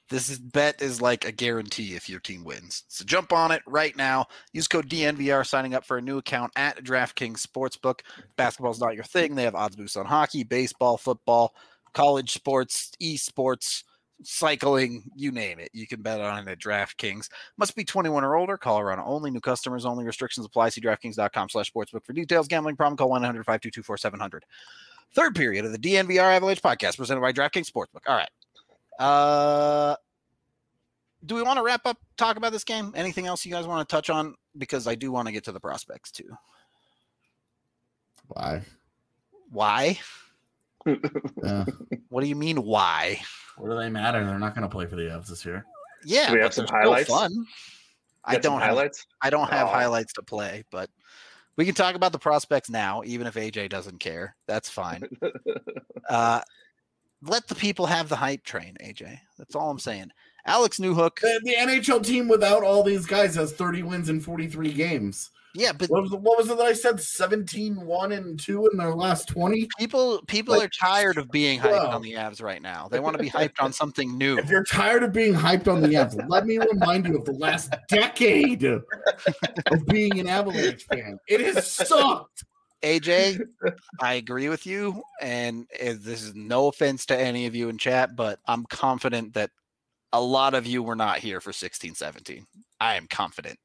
this 0.09 0.29
is, 0.29 0.39
bet 0.39 0.81
is 0.81 1.01
like 1.01 1.25
a 1.25 1.33
guarantee 1.33 1.95
if 1.95 2.09
your 2.09 2.21
team 2.21 2.45
wins. 2.45 2.85
So 2.89 3.05
jump 3.05 3.33
on 3.33 3.51
it 3.51 3.63
right 3.67 3.97
now. 3.97 4.27
Use 4.53 4.69
code 4.69 4.89
DNVR 4.89 5.47
signing 5.47 5.75
up 5.75 5.85
for 5.85 5.99
a 5.99 6.03
new 6.03 6.19
account 6.19 6.53
at 6.57 6.83
DraftKings 6.85 7.45
Sportsbook. 7.45 8.01
Basketball's 8.37 8.81
not 8.81 8.95
your 8.95 9.05
thing. 9.05 9.35
They 9.35 9.45
have 9.45 9.55
odds 9.55 9.77
boosts 9.77 9.97
on 9.97 10.07
hockey, 10.07 10.45
baseball, 10.45 10.97
football, 10.97 11.55
college 11.93 12.33
sports, 12.33 12.93
esports, 13.03 13.83
cycling, 14.23 15.11
you 15.15 15.33
name 15.33 15.59
it. 15.59 15.71
You 15.73 15.87
can 15.87 16.03
bet 16.03 16.21
on 16.21 16.47
it 16.47 16.51
at 16.51 16.61
DraftKings. 16.61 17.29
Must 17.57 17.75
be 17.75 17.85
21 17.85 18.25
or 18.25 18.37
older. 18.37 18.57
Colorado 18.57 19.03
only. 19.05 19.31
New 19.31 19.41
customers 19.41 19.85
only. 19.85 20.05
Restrictions 20.05 20.47
apply. 20.47 20.71
See 20.71 20.81
DraftKings.com 20.81 21.49
slash 21.49 21.73
sportsbook 21.73 22.05
for 22.05 22.13
details. 22.13 22.49
Gambling 22.49 22.77
problem. 22.77 22.97
Call 22.97 23.11
1-800-522-4700. 23.11 24.41
Third 25.15 25.35
period 25.35 25.65
of 25.65 25.73
the 25.73 25.79
DNVR 25.79 26.37
Avalanche 26.37 26.63
podcast 26.63 26.97
presented 26.97 27.21
by 27.21 27.33
DraftKings 27.33 27.71
Sportsbook. 27.71 28.03
All 28.07 28.17
right. 28.17 28.29
Uh, 28.99 29.97
do 31.25 31.35
we 31.35 31.43
want 31.43 31.59
to 31.59 31.63
wrap 31.63 31.87
up 31.87 31.99
talk 32.17 32.37
about 32.37 32.53
this 32.53 32.65
game? 32.65 32.93
Anything 32.97 33.27
else 33.27 33.45
you 33.45 33.53
guys 33.53 33.67
want 33.67 33.87
to 33.87 33.93
touch 33.95 34.11
on? 34.11 34.35
Because 34.57 34.87
I 34.87 34.95
do 34.95 35.11
want 35.13 35.27
to 35.27 35.33
get 35.33 35.45
to 35.45 35.53
the 35.53 35.61
prospects 35.61 36.11
too. 36.11 36.37
Why? 38.29 38.63
Why? 39.51 39.99
Yeah. 41.43 41.65
What 42.11 42.21
do 42.23 42.29
you 42.29 42.37
mean 42.37 42.63
why? 42.63 43.21
What 43.57 43.71
do 43.71 43.77
they 43.77 43.89
matter? 43.91 44.25
They're 44.25 44.39
not 44.39 44.55
going 44.55 44.63
to 44.63 44.69
play 44.69 44.87
for 44.87 44.95
the 44.95 45.03
Avs 45.03 45.27
this 45.27 45.45
year. 45.45 45.67
Yeah, 46.05 46.29
Do 46.29 46.37
we 46.37 46.41
have 46.43 46.55
some 46.55 46.69
highlights? 46.69 47.09
Fun. 47.11 47.45
I 48.25 48.39
don't 48.39 48.61
have 48.61 48.69
highlights. 48.69 49.05
I 49.21 49.31
don't 49.31 49.51
have 49.51 49.67
Oh. 49.67 49.71
highlights 49.73 50.13
to 50.13 50.23
play, 50.23 50.63
but 50.71 50.89
we 51.57 51.65
can 51.65 51.75
talk 51.75 51.97
about 51.97 52.13
the 52.13 52.21
prospects 52.21 52.71
now, 52.71 53.03
even 53.05 53.27
if 53.27 53.35
AJ 53.35 53.69
doesn't 53.69 53.99
care. 53.99 54.37
That's 54.47 54.69
fine. 54.71 55.09
uh, 56.09 56.43
let 57.29 57.47
the 57.49 57.55
people 57.55 57.87
have 57.87 58.09
the 58.09 58.17
hype 58.17 58.45
train, 58.45 58.77
AJ. 58.83 59.19
That's 59.39 59.55
all 59.55 59.71
I'm 59.71 59.79
saying. 59.79 60.11
Alex 60.47 60.79
Newhook, 60.79 61.21
The, 61.21 61.41
the 61.43 61.55
NHL 61.59 62.05
team 62.05 62.29
without 62.29 62.63
all 62.63 62.83
these 62.85 63.05
guys 63.07 63.35
has 63.35 63.53
30 63.53 63.83
wins 63.83 64.09
in 64.09 64.21
43 64.21 64.73
games. 64.73 65.31
yeah, 65.57 65.73
but 65.73 65.91
What 65.91 66.03
was, 66.03 66.13
what 66.13 66.39
was 66.39 66.49
it 66.51 66.57
that 66.59 66.67
I 66.67 66.73
said? 66.73 67.01
17, 67.01 67.75
1 67.85 68.13
and 68.13 68.39
2 68.39 68.69
in 68.71 68.79
their 68.79 68.95
last 68.95 69.27
20? 69.29 69.67
people 69.77 70.23
people 70.29 70.55
Like, 70.55 70.67
are 70.67 70.69
tired 70.69 71.19
of 71.19 71.29
being 71.33 71.59
hyped 71.59 71.71
bro. 71.71 71.91
on 71.97 72.03
the 72.03 72.13
Avs 72.13 72.41
right 72.41 72.63
now. 72.63 72.87
They 72.89 73.01
want 73.01 73.17
to 73.17 73.23
be 73.23 73.29
hyped 73.31 73.61
on 73.61 73.73
something 73.73 74.17
new. 74.17 74.39
If 74.39 74.49
you're 74.49 74.63
tired 74.65 75.03
of 75.03 75.13
being 75.13 75.35
hyped 75.35 75.67
on 75.67 75.81
the 75.83 75.89
Avs, 75.89 76.15
let 76.29 76.47
me 76.47 76.59
remind 76.59 77.07
you 77.09 77.17
of 77.19 77.25
the 77.25 77.33
last 77.33 77.75
decade 77.89 78.63
of 78.65 79.87
being 79.89 80.21
an 80.21 80.29
Avalanche 80.29 80.85
fan. 80.85 81.19
It 81.27 81.41
has 81.41 81.67
sucked. 81.67 82.45
AJ, 82.87 83.41
I 84.01 84.15
agree 84.15 84.49
with 84.49 84.65
you, 84.65 85.03
and 85.21 85.67
this 85.81 86.23
is 86.23 86.35
no 86.35 86.69
offense 86.69 87.05
to 87.07 87.19
any 87.19 87.47
of 87.47 87.55
you 87.55 87.69
in 87.69 87.79
chat, 87.79 88.15
but 88.15 88.39
I'm 88.47 88.65
confident 88.67 89.35
that 89.35 89.51
a 90.13 90.21
lot 90.21 90.55
of 90.55 90.67
you 90.67 90.83
were 90.83 90.95
not 90.95 91.19
here 91.19 91.41
for 91.41 91.53
16 91.53 91.95
17. 91.95 92.47
I 92.81 92.95
am 92.95 93.07
confident. 93.09 93.59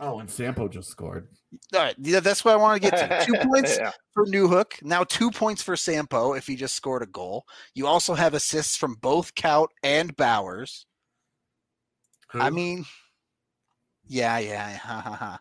Oh, 0.00 0.20
and 0.20 0.30
Sampo 0.30 0.68
just 0.68 0.88
scored. 0.88 1.28
All 1.74 1.80
right, 1.80 1.96
yeah, 1.98 2.20
that's 2.20 2.44
what 2.44 2.54
I 2.54 2.56
want 2.56 2.80
to 2.80 2.90
get 2.90 2.96
to. 2.96 3.26
Two 3.26 3.34
points 3.48 3.76
Yeah. 3.76 3.90
for 4.14 4.24
Newhook, 4.26 4.82
now 4.82 5.02
two 5.02 5.30
points 5.32 5.62
for 5.62 5.74
Sampo 5.76 6.34
if 6.34 6.46
he 6.46 6.54
just 6.54 6.76
scored 6.76 7.02
a 7.02 7.06
goal. 7.06 7.44
You 7.74 7.88
also 7.88 8.14
have 8.14 8.34
assists 8.34 8.76
from 8.76 8.94
both 8.94 9.34
Kaut 9.34 9.68
and 9.82 10.14
Bowers. 10.16 10.86
I 12.32 12.50
mean, 12.50 12.86
yeah, 14.06 14.38
yeah, 14.38 14.76
ha, 14.76 15.00
ha, 15.00 15.14
ha. 15.16 15.40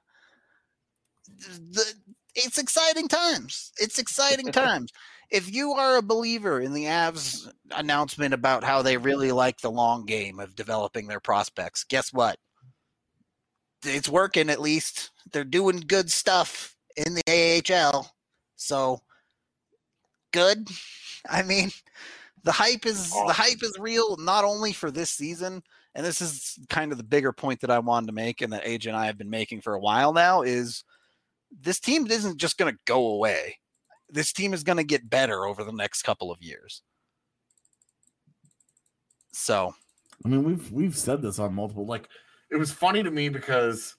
The, 1.71 1.93
it's 2.35 2.57
exciting 2.57 3.07
times. 3.07 3.71
It's 3.77 3.99
exciting 3.99 4.47
times. 4.51 4.91
If 5.31 5.53
you 5.53 5.73
are 5.73 5.97
a 5.97 6.01
believer 6.01 6.59
in 6.59 6.73
the 6.73 6.85
Avs 6.85 7.51
announcement 7.71 8.33
about 8.33 8.63
how 8.63 8.81
they 8.81 8.97
really 8.97 9.31
like 9.31 9.61
the 9.61 9.71
long 9.71 10.05
game 10.05 10.39
of 10.39 10.55
developing 10.55 11.07
their 11.07 11.19
prospects, 11.19 11.83
guess 11.83 12.11
what? 12.11 12.37
It's 13.83 14.09
working 14.09 14.49
at 14.49 14.59
least. 14.59 15.11
They're 15.31 15.43
doing 15.43 15.83
good 15.85 16.11
stuff 16.11 16.75
in 16.97 17.15
the 17.15 17.61
AHL. 17.71 18.11
So 18.55 19.01
good. 20.31 20.67
I 21.29 21.43
mean, 21.43 21.69
the 22.43 22.51
hype 22.51 22.85
is 22.85 23.11
the 23.11 23.33
hype 23.33 23.61
is 23.61 23.77
real 23.79 24.17
not 24.17 24.45
only 24.45 24.73
for 24.73 24.89
this 24.89 25.09
season, 25.09 25.61
and 25.95 26.05
this 26.05 26.21
is 26.21 26.57
kind 26.69 26.91
of 26.91 26.97
the 26.97 27.03
bigger 27.03 27.33
point 27.33 27.61
that 27.61 27.71
I 27.71 27.79
wanted 27.79 28.07
to 28.07 28.13
make 28.13 28.41
and 28.41 28.53
that 28.53 28.65
AJ 28.65 28.87
and 28.87 28.97
I 28.97 29.05
have 29.07 29.17
been 29.17 29.29
making 29.29 29.61
for 29.61 29.73
a 29.73 29.79
while 29.79 30.13
now 30.13 30.41
is 30.41 30.83
this 31.51 31.79
team 31.79 32.07
isn't 32.07 32.37
just 32.37 32.57
going 32.57 32.71
to 32.73 32.79
go 32.85 33.07
away. 33.07 33.57
This 34.09 34.33
team 34.33 34.53
is 34.53 34.63
going 34.63 34.77
to 34.77 34.83
get 34.83 35.09
better 35.09 35.45
over 35.45 35.63
the 35.63 35.71
next 35.71 36.01
couple 36.03 36.31
of 36.31 36.41
years. 36.41 36.81
So, 39.31 39.73
I 40.25 40.27
mean, 40.27 40.43
we've 40.43 40.71
we've 40.71 40.97
said 40.97 41.21
this 41.21 41.39
on 41.39 41.53
multiple. 41.53 41.85
Like, 41.85 42.09
it 42.51 42.57
was 42.57 42.71
funny 42.71 43.03
to 43.03 43.11
me 43.11 43.29
because 43.29 43.95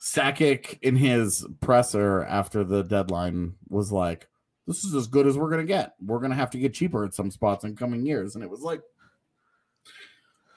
Sakic 0.00 0.78
in 0.82 0.96
his 0.96 1.46
presser 1.60 2.24
after 2.24 2.64
the 2.64 2.82
deadline 2.82 3.54
was 3.68 3.90
like, 3.90 4.28
"This 4.66 4.84
is 4.84 4.94
as 4.94 5.06
good 5.06 5.26
as 5.26 5.36
we're 5.36 5.50
gonna 5.50 5.64
get. 5.64 5.94
We're 6.00 6.20
gonna 6.20 6.34
have 6.34 6.50
to 6.50 6.58
get 6.58 6.74
cheaper 6.74 7.04
at 7.04 7.14
some 7.14 7.30
spots 7.30 7.64
in 7.64 7.76
coming 7.76 8.06
years." 8.06 8.34
And 8.34 8.44
it 8.44 8.50
was 8.50 8.60
like, 8.60 8.82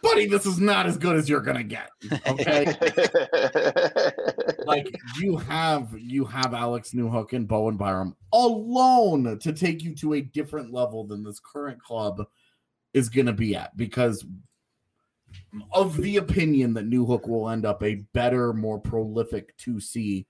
"Buddy, 0.04 0.28
this 0.28 0.46
is 0.46 0.60
not 0.60 0.86
as 0.86 0.98
good 0.98 1.16
as 1.16 1.28
you're 1.30 1.42
gonna 1.42 1.64
get." 1.64 1.90
Okay, 2.28 2.66
like 4.72 4.96
you 5.20 5.38
have 5.38 5.94
you 5.98 6.26
have 6.26 6.54
Alex 6.54 6.92
Newhook 6.94 7.34
and 7.34 7.48
Bowen 7.48 7.78
Byram 7.78 8.16
alone 8.34 9.40
to 9.40 9.54
take 9.54 9.84
you 9.84 9.94
to 9.96 10.14
a 10.14 10.22
different 10.22 10.74
level 10.74 11.04
than 11.04 11.24
this 11.24 11.40
current 11.40 11.82
club 11.82 12.26
is 12.94 13.10
going 13.10 13.26
to 13.26 13.34
be 13.34 13.56
at 13.56 13.76
because 13.78 14.26
of 15.72 15.98
the 15.98 16.18
opinion 16.18 16.74
that 16.74 16.90
Newhook 16.90 17.28
will 17.28 17.50
end 17.50 17.66
up 17.66 17.84
a 17.84 18.04
better, 18.14 18.54
more 18.54 18.80
prolific 18.80 19.58
2C 19.58 20.26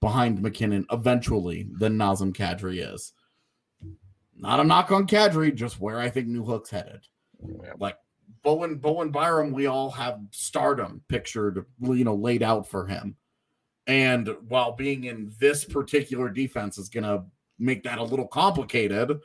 behind 0.00 0.40
MacKinnon 0.40 0.86
eventually 0.92 1.68
than 1.78 1.98
Nazem 1.98 2.32
Kadri 2.32 2.92
is. 2.94 3.12
Not 4.36 4.60
a 4.60 4.64
knock 4.64 4.92
on 4.92 5.06
Kadri, 5.08 5.52
just 5.54 5.80
where 5.80 5.98
I 5.98 6.10
think 6.10 6.28
Newhook's 6.28 6.70
headed. 6.70 7.04
Like 7.78 7.96
Bowen, 8.42 8.76
Bowen 8.76 9.10
Byram, 9.10 9.52
we 9.52 9.66
all 9.66 9.90
have 9.90 10.20
stardom 10.30 11.02
pictured, 11.08 11.66
you 11.80 12.04
know, 12.04 12.14
laid 12.14 12.42
out 12.42 12.68
for 12.68 12.86
him. 12.86 13.16
And 13.88 14.28
while 14.48 14.72
being 14.72 15.04
in 15.04 15.32
this 15.40 15.64
particular 15.64 16.28
defense 16.28 16.76
is 16.76 16.90
going 16.90 17.04
to 17.04 17.24
make 17.58 17.82
that 17.84 17.98
a 17.98 18.02
little 18.02 18.28
complicated, 18.28 19.18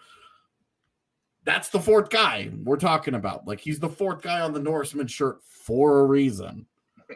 that's 1.44 1.68
the 1.68 1.80
fourth 1.80 2.10
guy 2.10 2.50
we're 2.64 2.78
talking 2.78 3.16
about. 3.16 3.46
Like 3.46 3.60
he's 3.60 3.80
the 3.80 3.90
fourth 3.90 4.22
guy 4.22 4.40
on 4.40 4.54
the 4.54 4.62
Norseman 4.62 5.08
shirt 5.08 5.42
for 5.44 6.00
a 6.00 6.06
reason. 6.06 6.66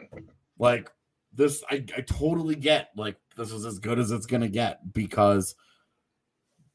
Like 0.60 0.90
this, 1.32 1.62
I, 1.70 1.84
I 1.96 2.00
totally 2.00 2.56
get. 2.56 2.88
Like 2.96 3.14
this 3.36 3.52
is 3.52 3.64
as 3.64 3.78
good 3.78 4.00
as 4.00 4.10
it's 4.10 4.26
going 4.26 4.40
to 4.40 4.48
get 4.48 4.92
because 4.92 5.54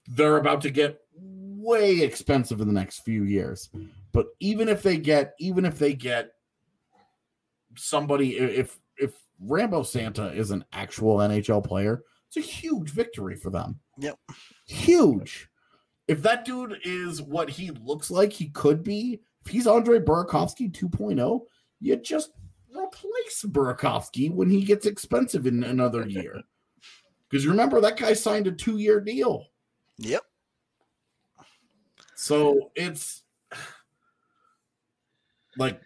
they're 0.07 0.37
about 0.37 0.61
to 0.61 0.69
get 0.69 1.01
way 1.17 1.99
expensive 1.99 2.61
in 2.61 2.67
the 2.67 2.73
next 2.73 2.99
few 2.99 3.23
years. 3.23 3.69
But 4.13 4.27
even 4.39 4.69
if 4.69 4.81
they 4.81 4.95
get, 4.95 5.33
even 5.37 5.65
if 5.65 5.77
they 5.77 5.93
get 5.93 6.31
somebody, 7.75 8.37
if 8.37 8.79
if 8.95 9.15
Sampo 9.43 9.83
Ranta 9.83 10.35
is 10.35 10.51
an 10.51 10.65
actual 10.73 11.17
NHL 11.17 11.63
player, 11.63 12.03
it's 12.27 12.37
a 12.37 12.49
huge 12.49 12.89
victory 12.89 13.35
for 13.35 13.49
them. 13.49 13.79
Yep. 13.99 14.17
Huge. 14.67 15.49
If 16.07 16.21
that 16.23 16.45
dude 16.45 16.79
is 16.83 17.21
what 17.21 17.49
he 17.49 17.71
looks 17.71 18.09
like 18.11 18.33
he 18.33 18.49
could 18.49 18.83
be, 18.83 19.21
if 19.45 19.51
he's 19.51 19.67
Andre 19.67 19.99
Burakovsky 19.99 20.71
2.0, 20.71 21.41
you 21.79 21.95
just 21.97 22.31
replace 22.69 23.43
Burakovsky 23.45 24.31
when 24.31 24.49
he 24.49 24.63
gets 24.63 24.85
expensive 24.85 25.45
in 25.45 25.63
another 25.63 26.07
year. 26.07 26.41
Because 27.29 27.47
remember, 27.47 27.81
that 27.81 27.97
guy 27.97 28.13
signed 28.13 28.47
a 28.47 28.51
two 28.51 28.77
year 28.77 28.99
deal. 28.99 29.47
yep. 29.97 30.23
So 32.15 32.71
it's 32.75 33.23
like 35.57 35.81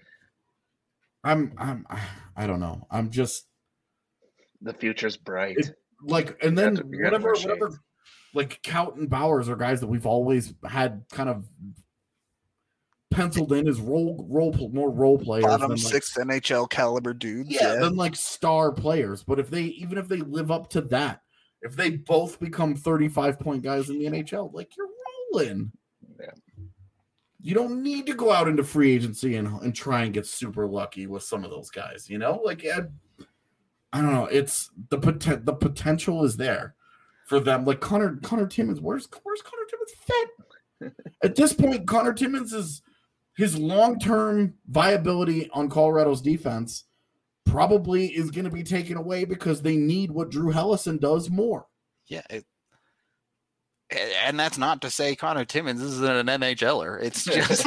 I'm 1.24 1.54
I'm 1.58 1.86
I 2.36 2.48
don't 2.48 2.60
know. 2.60 2.86
I'm 2.92 3.10
just 3.10 3.47
the 4.62 4.74
future's 4.74 5.18
bright. 5.18 5.58
It- 5.58 5.76
like 6.04 6.38
and 6.44 6.56
then 6.56 6.76
That's 6.76 6.86
what 6.86 6.94
you 6.94 7.04
gotta 7.04 7.18
whatever 7.18 7.34
whatever 7.34 7.80
like 8.36 8.62
Kaut 8.62 8.98
and 8.98 9.10
Bowers 9.10 9.50
are 9.50 9.56
guys 9.56 9.80
that 9.82 9.88
we've 9.88 10.06
always 10.06 10.54
had 10.64 11.04
kind 11.12 11.28
of 11.28 11.50
penciled 13.10 13.54
in 13.54 13.68
as 13.68 13.80
role 13.80 14.26
role 14.30 14.54
more 14.72 14.92
role 14.92 15.18
players 15.18 15.46
Bottom 15.46 15.70
than 15.70 15.78
like, 15.78 15.92
six 15.92 16.16
NHL 16.18 16.70
caliber 16.70 17.14
dudes. 17.14 17.50
yeah, 17.50 17.74
Yeah. 17.74 17.80
than 17.80 17.96
like 17.96 18.16
star 18.16 18.72
players. 18.72 19.24
But 19.24 19.40
if 19.40 19.50
they 19.50 19.64
even 19.64 19.98
if 19.98 20.08
they 20.08 20.18
live 20.18 20.52
up 20.52 20.70
to 20.72 20.82
that, 20.82 21.22
if 21.62 21.76
they 21.76 21.92
both 21.92 22.40
become 22.40 22.76
35 22.76 23.40
point 23.40 23.64
guys 23.64 23.90
in 23.90 23.98
the 23.98 24.06
NHL, 24.06 24.54
like 24.54 24.76
you're 24.78 24.88
rolling. 25.34 25.72
Yeah. 26.20 26.32
You 27.42 27.54
don't 27.56 27.82
need 27.82 28.06
to 28.08 28.14
go 28.14 28.32
out 28.32 28.48
into 28.48 28.64
free 28.64 28.92
agency 28.92 29.36
and, 29.38 29.48
and 29.62 29.74
try 29.74 30.04
and 30.04 30.14
get 30.14 30.26
super 30.28 30.68
lucky 30.68 31.08
with 31.08 31.24
some 31.24 31.44
of 31.44 31.50
those 31.52 31.70
guys, 31.70 32.10
you 32.10 32.18
know? 32.18 32.42
Like 32.44 32.66
I, 32.66 32.82
I 33.94 34.02
don't 34.02 34.14
know, 34.14 34.26
it's 34.26 34.70
the 34.90 34.98
poten- 34.98 35.46
the 35.46 35.54
potential 35.54 36.24
is 36.24 36.38
there 36.38 36.76
for 37.28 37.40
them. 37.40 37.66
Like 37.66 37.80
Connor 37.80 38.18
Connor 38.18 38.48
Timmins, 38.48 38.82
where's 38.82 39.08
where's 39.24 39.42
Connor 39.42 39.66
Timmins 39.70 39.94
fit? 40.06 40.94
At 41.24 41.36
this 41.36 41.54
point, 41.54 41.88
Connor 41.88 42.14
Timmins 42.14 42.54
is 42.54 42.82
his 43.36 43.58
long-term 43.58 44.56
viability 44.68 45.50
on 45.54 45.70
Colorado's 45.70 46.22
defense 46.22 46.86
probably 47.46 48.08
is 48.08 48.32
going 48.32 48.46
to 48.46 48.52
be 48.52 48.64
taken 48.64 48.98
away 48.98 49.24
because 49.26 49.62
they 49.62 49.78
need 49.78 50.12
what 50.12 50.30
Drew 50.30 50.52
Helleson 50.52 51.00
does 51.00 51.30
more. 51.30 51.68
Yeah. 52.08 52.24
It, 52.30 52.46
and 54.26 54.38
that's 54.38 54.58
not 54.58 54.82
to 54.82 54.90
say 54.90 55.16
Connor 55.16 55.46
Timmins 55.46 55.82
isn't 55.82 56.30
an 56.30 56.42
NHLer. 56.42 57.02
It's 57.02 57.24
just 57.26 57.66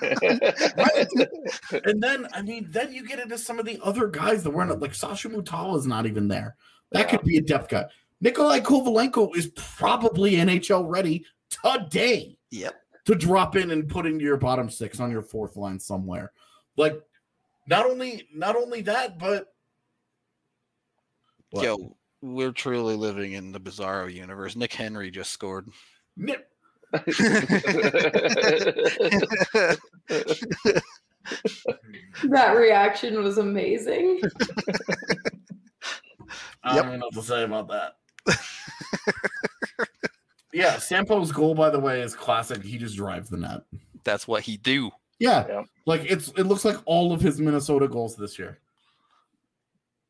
And 1.84 2.02
then, 2.02 2.26
I 2.32 2.42
mean, 2.42 2.66
then 2.70 2.92
you 2.92 3.06
get 3.06 3.18
into 3.18 3.38
some 3.38 3.58
of 3.58 3.66
the 3.66 3.78
other 3.82 4.08
guys 4.08 4.42
that 4.42 4.50
weren't 4.50 4.80
like 4.80 4.94
Sasha 4.94 5.28
Mutala 5.28 5.76
is 5.78 5.86
not 5.86 6.06
even 6.06 6.28
there. 6.28 6.56
That 6.92 7.00
Yeah. 7.10 7.16
could 7.16 7.26
be 7.26 7.36
a 7.38 7.42
depth 7.42 7.68
guy. 7.68 7.86
Nikolai 8.20 8.60
Kovalenko 8.60 9.36
is 9.36 9.48
probably 9.56 10.32
NHL 10.36 10.84
ready 10.88 11.24
today 11.50 12.38
yep. 12.50 12.80
to 13.04 13.14
drop 13.14 13.56
in 13.56 13.70
and 13.70 13.88
put 13.88 14.06
into 14.06 14.24
your 14.24 14.36
bottom 14.36 14.70
six 14.70 15.00
on 15.00 15.10
your 15.10 15.22
fourth 15.22 15.56
line 15.56 15.78
somewhere. 15.78 16.32
Like, 16.76 17.00
not 17.68 17.86
only 17.86 18.28
not 18.34 18.56
only 18.56 18.80
that, 18.82 19.18
but 19.18 19.52
What? 21.50 21.64
Yo, 21.64 21.96
we're 22.22 22.52
truly 22.52 22.96
living 22.96 23.32
in 23.32 23.52
the 23.52 23.60
bizarro 23.60 24.12
universe. 24.12 24.56
Nick 24.56 24.72
Henry 24.72 25.10
just 25.10 25.32
scored. 25.32 25.68
Nick, 26.16 26.46
That 32.24 32.56
reaction 32.56 33.22
was 33.22 33.38
amazing. 33.38 34.20
I 36.62 36.76
don't 36.76 36.88
even 36.88 37.00
know 37.00 37.06
what 37.06 37.14
to 37.14 37.22
say 37.22 37.42
about 37.42 37.68
that. 37.68 37.96
yeah, 40.52 40.76
Sampo's 40.76 41.32
goal, 41.32 41.54
by 41.54 41.70
the 41.70 41.80
way, 41.80 42.00
is 42.00 42.14
classic. 42.14 42.62
He 42.62 42.78
just 42.78 42.96
drives 42.96 43.28
the 43.28 43.38
net. 43.38 43.62
That's 44.04 44.28
what 44.28 44.42
he 44.42 44.56
do. 44.56 44.90
Yeah, 45.18 45.46
Yeah. 45.48 45.62
like 45.86 46.02
it's 46.04 46.28
it 46.36 46.44
looks 46.44 46.64
like 46.64 46.76
all 46.84 47.12
of 47.12 47.20
his 47.20 47.40
Minnesota 47.40 47.88
goals 47.88 48.16
this 48.16 48.38
year. 48.38 48.58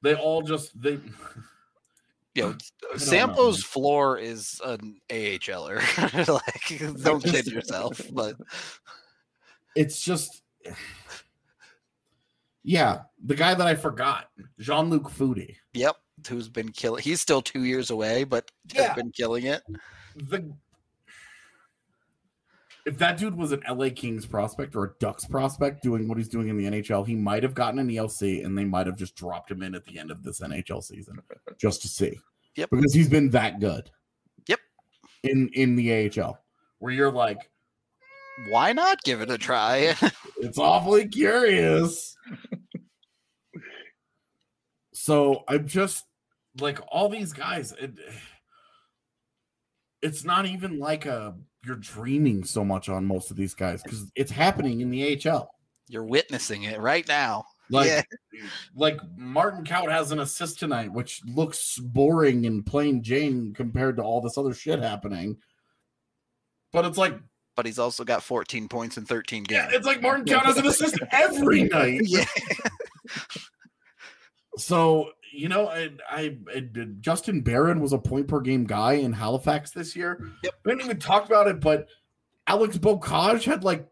They 0.03 0.15
all 0.15 0.43
just 0.43 0.81
they. 0.81 0.99
Yo, 2.37 2.49
uh, 2.51 2.53
don't 2.53 2.93
know, 2.93 2.97
Sampo's 2.99 3.57
man. 3.59 3.63
floor 3.63 4.19
is 4.19 4.61
an 4.65 5.01
AHLer. 5.09 5.81
like, 6.29 7.03
don't 7.03 7.25
kid 7.25 7.47
yourself. 7.47 8.01
But 8.13 8.37
It's 9.75 10.01
just. 10.01 10.43
Yeah, 12.69 13.03
the 13.25 13.37
guy 13.37 13.55
that 13.55 13.65
I 13.65 13.77
forgot, 13.77 14.29
Jean 14.59 14.91
Luc 14.91 15.05
Foudy. 15.09 15.55
yep, 15.73 15.95
who's 16.29 16.49
been 16.49 16.71
killing? 16.73 17.01
He's 17.01 17.21
still 17.21 17.41
two 17.41 17.63
years 17.63 17.91
away, 17.91 18.25
but 18.25 18.51
Yeah. 18.75 18.89
has 18.89 18.97
been 18.97 19.13
killing 19.13 19.45
it. 19.45 19.63
the 20.17 20.53
if 22.87 22.97
that 22.99 23.19
dude 23.19 23.35
was 23.35 23.51
an 23.51 23.63
LA 23.69 23.89
Kings 23.95 24.25
prospect 24.25 24.77
or 24.77 24.85
a 24.85 24.93
Ducks 25.01 25.25
prospect 25.25 25.83
doing 25.83 26.07
what 26.07 26.19
he's 26.19 26.29
doing 26.29 26.49
in 26.49 26.57
the 26.57 26.65
NHL, 26.71 27.05
he 27.05 27.17
might 27.17 27.43
have 27.43 27.53
gotten 27.53 27.81
an 27.81 27.89
ELC 27.89 28.45
and 28.45 28.57
they 28.57 28.65
might 28.65 28.87
have 28.87 28.97
just 28.97 29.17
dropped 29.17 29.51
him 29.51 29.63
in 29.63 29.75
at 29.75 29.85
the 29.85 29.99
end 29.99 30.13
of 30.13 30.23
this 30.23 30.41
NHL 30.41 30.83
season 30.83 31.21
just 31.59 31.83
to 31.83 31.89
see. 31.89 32.17
Yep. 32.55 32.71
Because 32.71 32.95
he's 32.95 33.09
been 33.09 33.29
that 33.31 33.59
good. 33.59 33.91
Yep. 34.47 34.61
In 35.25 35.51
in 35.55 35.75
the 35.75 36.11
AHL. 36.21 36.39
Where 36.79 36.93
you're 36.93 37.11
like, 37.11 37.51
Why 38.51 38.73
not 38.73 39.03
give 39.03 39.21
it 39.21 39.31
a 39.31 39.39
try? 39.39 39.97
it's 40.39 40.59
awfully 40.59 41.09
curious. 41.09 42.17
so 44.95 45.43
I'm 45.49 45.67
just 45.67 46.05
like 46.61 46.79
all 46.93 47.09
these 47.09 47.33
guys. 47.33 47.73
It, 47.73 47.95
it's 50.03 50.25
not 50.25 50.47
even 50.47 50.79
like 50.79 51.05
a 51.05 51.35
you're 51.67 51.77
dreaming 51.77 52.45
so 52.45 52.65
much 52.65 52.89
on 52.89 53.05
most 53.05 53.31
of 53.31 53.37
these 53.37 53.55
guys 53.55 53.83
because 53.83 54.11
it's 54.15 54.31
happening 54.31 54.81
in 54.81 54.91
the 54.91 55.21
AHL. 55.29 55.51
You're 55.89 56.05
witnessing 56.05 56.63
it 56.63 56.81
right 56.81 57.07
now. 57.09 57.45
Like 57.69 57.89
yeah, 57.89 58.03
like 58.77 58.99
Martin 59.17 59.65
Kaut 59.65 59.91
has 59.91 60.13
an 60.13 60.21
assist 60.21 60.61
tonight, 60.61 60.93
which 60.93 61.21
looks 61.27 61.79
boring 61.79 62.47
and 62.47 62.65
plain 62.65 63.03
Jane 63.03 63.53
compared 63.55 63.97
to 63.97 64.03
all 64.03 64.21
this 64.21 64.39
other 64.39 64.55
shit 64.55 64.81
happening. 64.81 65.37
But 66.73 66.85
it's 66.85 66.99
like 66.99 67.19
but 67.57 67.67
he's 67.67 67.79
also 67.79 68.05
got 68.05 68.23
14 68.23 68.69
points 68.69 68.99
in 68.99 69.05
13 69.05 69.45
games. 69.45 69.73
yeah, 69.73 69.77
it's 69.77 69.87
like 69.87 70.01
Martin 70.01 70.27
Kaut 70.27 70.45
has 70.45 70.59
an 70.59 70.67
assist 70.67 70.99
every 71.11 71.65
night. 71.65 72.03
Yeah. 72.05 72.27
So 74.59 75.11
you 75.37 75.49
know, 75.49 75.69
I, 75.69 75.91
I, 76.11 76.37
I 76.55 76.61
did- 76.61 77.03
Justin 77.03 77.41
Barron 77.43 77.81
was 77.81 77.93
a 77.93 77.99
point 77.99 78.29
per 78.29 78.41
game 78.41 78.65
guy 78.65 78.95
in 78.95 79.13
Halifax 79.13 79.71
this 79.71 79.95
year. 79.95 80.31
Yep. 80.43 80.55
We 80.65 80.73
didn't 80.73 80.85
even 80.85 80.99
talk 80.99 81.27
about 81.27 81.49
it, 81.49 81.61
but 81.61 81.89
Alex 82.47 82.79
Beaucage 82.79 83.45
had 83.45 83.65
like 83.65 83.89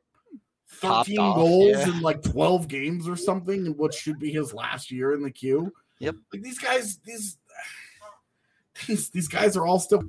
13 0.69 1.19
off, 1.19 1.37
goals 1.37 1.77
yeah. 1.77 1.89
in 1.89 2.01
like 2.01 2.23
12 2.23 2.69
games 2.69 3.09
or 3.09 3.17
something, 3.17 3.67
in 3.67 3.77
what 3.77 3.95
should 3.95 4.19
be 4.19 4.31
his 4.31 4.53
last 4.53 4.91
year 4.91 5.15
in 5.15 5.23
the 5.23 5.31
queue. 5.31 5.73
Yep. 5.99 6.17
Like 6.33 6.43
these 6.43 6.59
guys, 6.59 6.99
these 7.05 7.39
these 8.87 9.11
these 9.11 9.29
guys 9.29 9.57
are 9.57 9.67
all 9.67 9.79
still. 9.79 10.05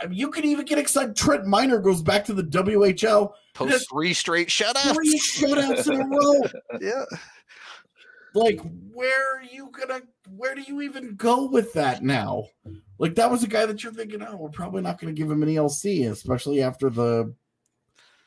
I 0.00 0.06
mean, 0.06 0.18
you 0.18 0.28
could 0.28 0.44
even 0.44 0.64
get 0.64 0.78
excited. 0.78 1.16
Trent 1.16 1.46
Miner 1.46 1.78
goes 1.78 2.02
back 2.02 2.24
to 2.26 2.34
the 2.34 2.44
WHL. 2.44 3.32
Post 3.54 3.88
three 3.90 4.14
straight 4.14 4.48
shutouts. 4.48 4.94
Three 4.94 5.18
shutouts 5.18 5.90
in 5.92 6.00
a 6.00 6.06
row. 6.06 6.42
yeah. 6.80 7.04
Like 8.34 8.60
where 8.92 9.36
are 9.36 9.42
you 9.42 9.70
gonna 9.72 10.00
where 10.36 10.54
do 10.54 10.62
you 10.62 10.80
even 10.82 11.16
go 11.16 11.46
with 11.46 11.72
that 11.72 12.02
now 12.02 12.44
like 12.98 13.14
that 13.14 13.30
was 13.30 13.42
a 13.42 13.48
guy 13.48 13.66
that 13.66 13.82
you're 13.82 13.92
thinking 13.92 14.22
oh 14.22 14.36
we're 14.36 14.48
probably 14.48 14.82
not 14.82 15.00
gonna 15.00 15.12
give 15.12 15.30
him 15.30 15.42
an 15.42 15.48
elc 15.48 16.10
especially 16.10 16.62
after 16.62 16.90
the 16.90 17.34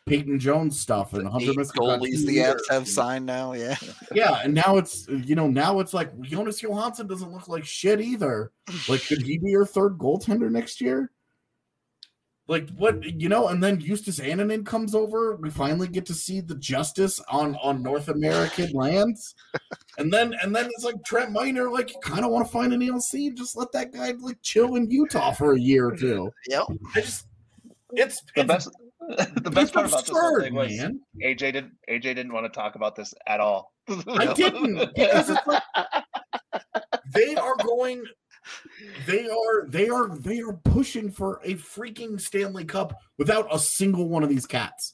peyton 0.06 0.38
jones 0.38 0.78
stuff 0.80 1.14
and 1.14 1.28
hunter 1.28 1.52
Eight 1.52 1.68
goalies 1.68 2.26
the. 2.26 2.38
Avs 2.38 2.70
have 2.70 2.90
signed 2.90 3.26
now. 3.26 3.54
Yeah. 3.54 3.78
yeah 4.14 4.42
and 4.44 4.54
now 4.54 4.76
it's 4.76 5.08
you 5.08 5.36
know 5.36 5.48
now 5.48 5.80
it's 5.80 5.94
like 5.94 6.20
jonas 6.22 6.62
johansson 6.62 7.08
doesn't 7.08 7.32
look 7.32 7.48
like 7.48 7.64
shit 7.64 8.02
either 8.02 8.52
like 8.90 9.06
could 9.08 9.22
he 9.22 9.38
be 9.38 9.52
your 9.52 9.66
third 9.66 9.98
goaltender 9.98 10.52
next 10.52 10.82
year 10.82 11.13
like 12.48 12.70
what 12.72 13.02
you 13.04 13.30
know 13.30 13.48
and 13.48 13.64
then 13.64 13.80
justus 13.80 14.20
annunen 14.20 14.66
comes 14.66 14.94
over. 14.94 15.36
We 15.38 15.50
finally 15.50 15.88
get 15.88 16.06
to 16.08 16.14
see 16.14 16.42
the 16.42 16.56
justice 16.56 17.20
on 17.30 17.56
on 17.64 17.82
north 17.82 18.10
american 18.10 18.72
lands. 18.74 19.36
And 19.98 20.12
then 20.12 20.34
and 20.42 20.54
then 20.56 20.66
it's 20.66 20.84
like 20.84 21.04
trent 21.06 21.32
miner 21.32 21.70
like 21.70 21.92
you 21.94 22.00
kind 22.04 22.26
of 22.26 22.32
want 22.32 22.46
to 22.46 22.52
find 22.52 22.74
an 22.74 22.82
elc 22.82 23.36
just 23.38 23.56
let 23.56 23.72
that 23.72 23.94
guy 23.94 24.14
like 24.20 24.38
chill 24.42 24.76
in 24.76 24.90
utah 24.92 25.32
for 25.32 25.54
a 25.54 25.60
year 25.60 25.88
or 25.88 25.96
two. 25.96 26.30
Yep. 26.50 26.64
i 26.96 27.02
just 27.02 27.28
it's 27.94 28.22
The 28.36 28.42
it's, 28.42 28.48
best, 28.48 28.70
the 29.44 29.52
best 29.52 29.74
part 29.74 29.86
about 29.88 30.06
this 30.06 30.10
whole 30.10 30.42
thing 30.42 30.54
was 30.56 30.76
man. 30.78 31.00
AJ 31.24 31.38
didn't 31.38 31.72
AJ 31.90 32.02
didn't 32.02 32.34
want 32.34 32.46
to 32.46 32.50
talk 32.50 32.76
about 32.76 32.96
this 32.96 33.14
at 33.28 33.40
all. 33.40 33.72
i 34.08 34.34
didn't 34.34 34.76
because 34.96 35.30
it's 35.30 35.48
like 35.48 35.64
they 37.14 37.36
are 37.36 37.56
going 37.58 38.04
they 39.08 39.28
are 39.28 39.68
they 39.68 39.90
are 39.90 40.18
they 40.18 40.40
are 40.42 40.54
pushing 40.66 41.10
for 41.12 41.40
a 41.44 41.56
freaking 41.56 42.20
stanley 42.20 42.66
cup 42.66 42.94
without 43.18 43.48
a 43.52 43.60
single 43.60 44.08
one 44.10 44.24
of 44.24 44.30
these 44.30 44.46
cats 44.46 44.94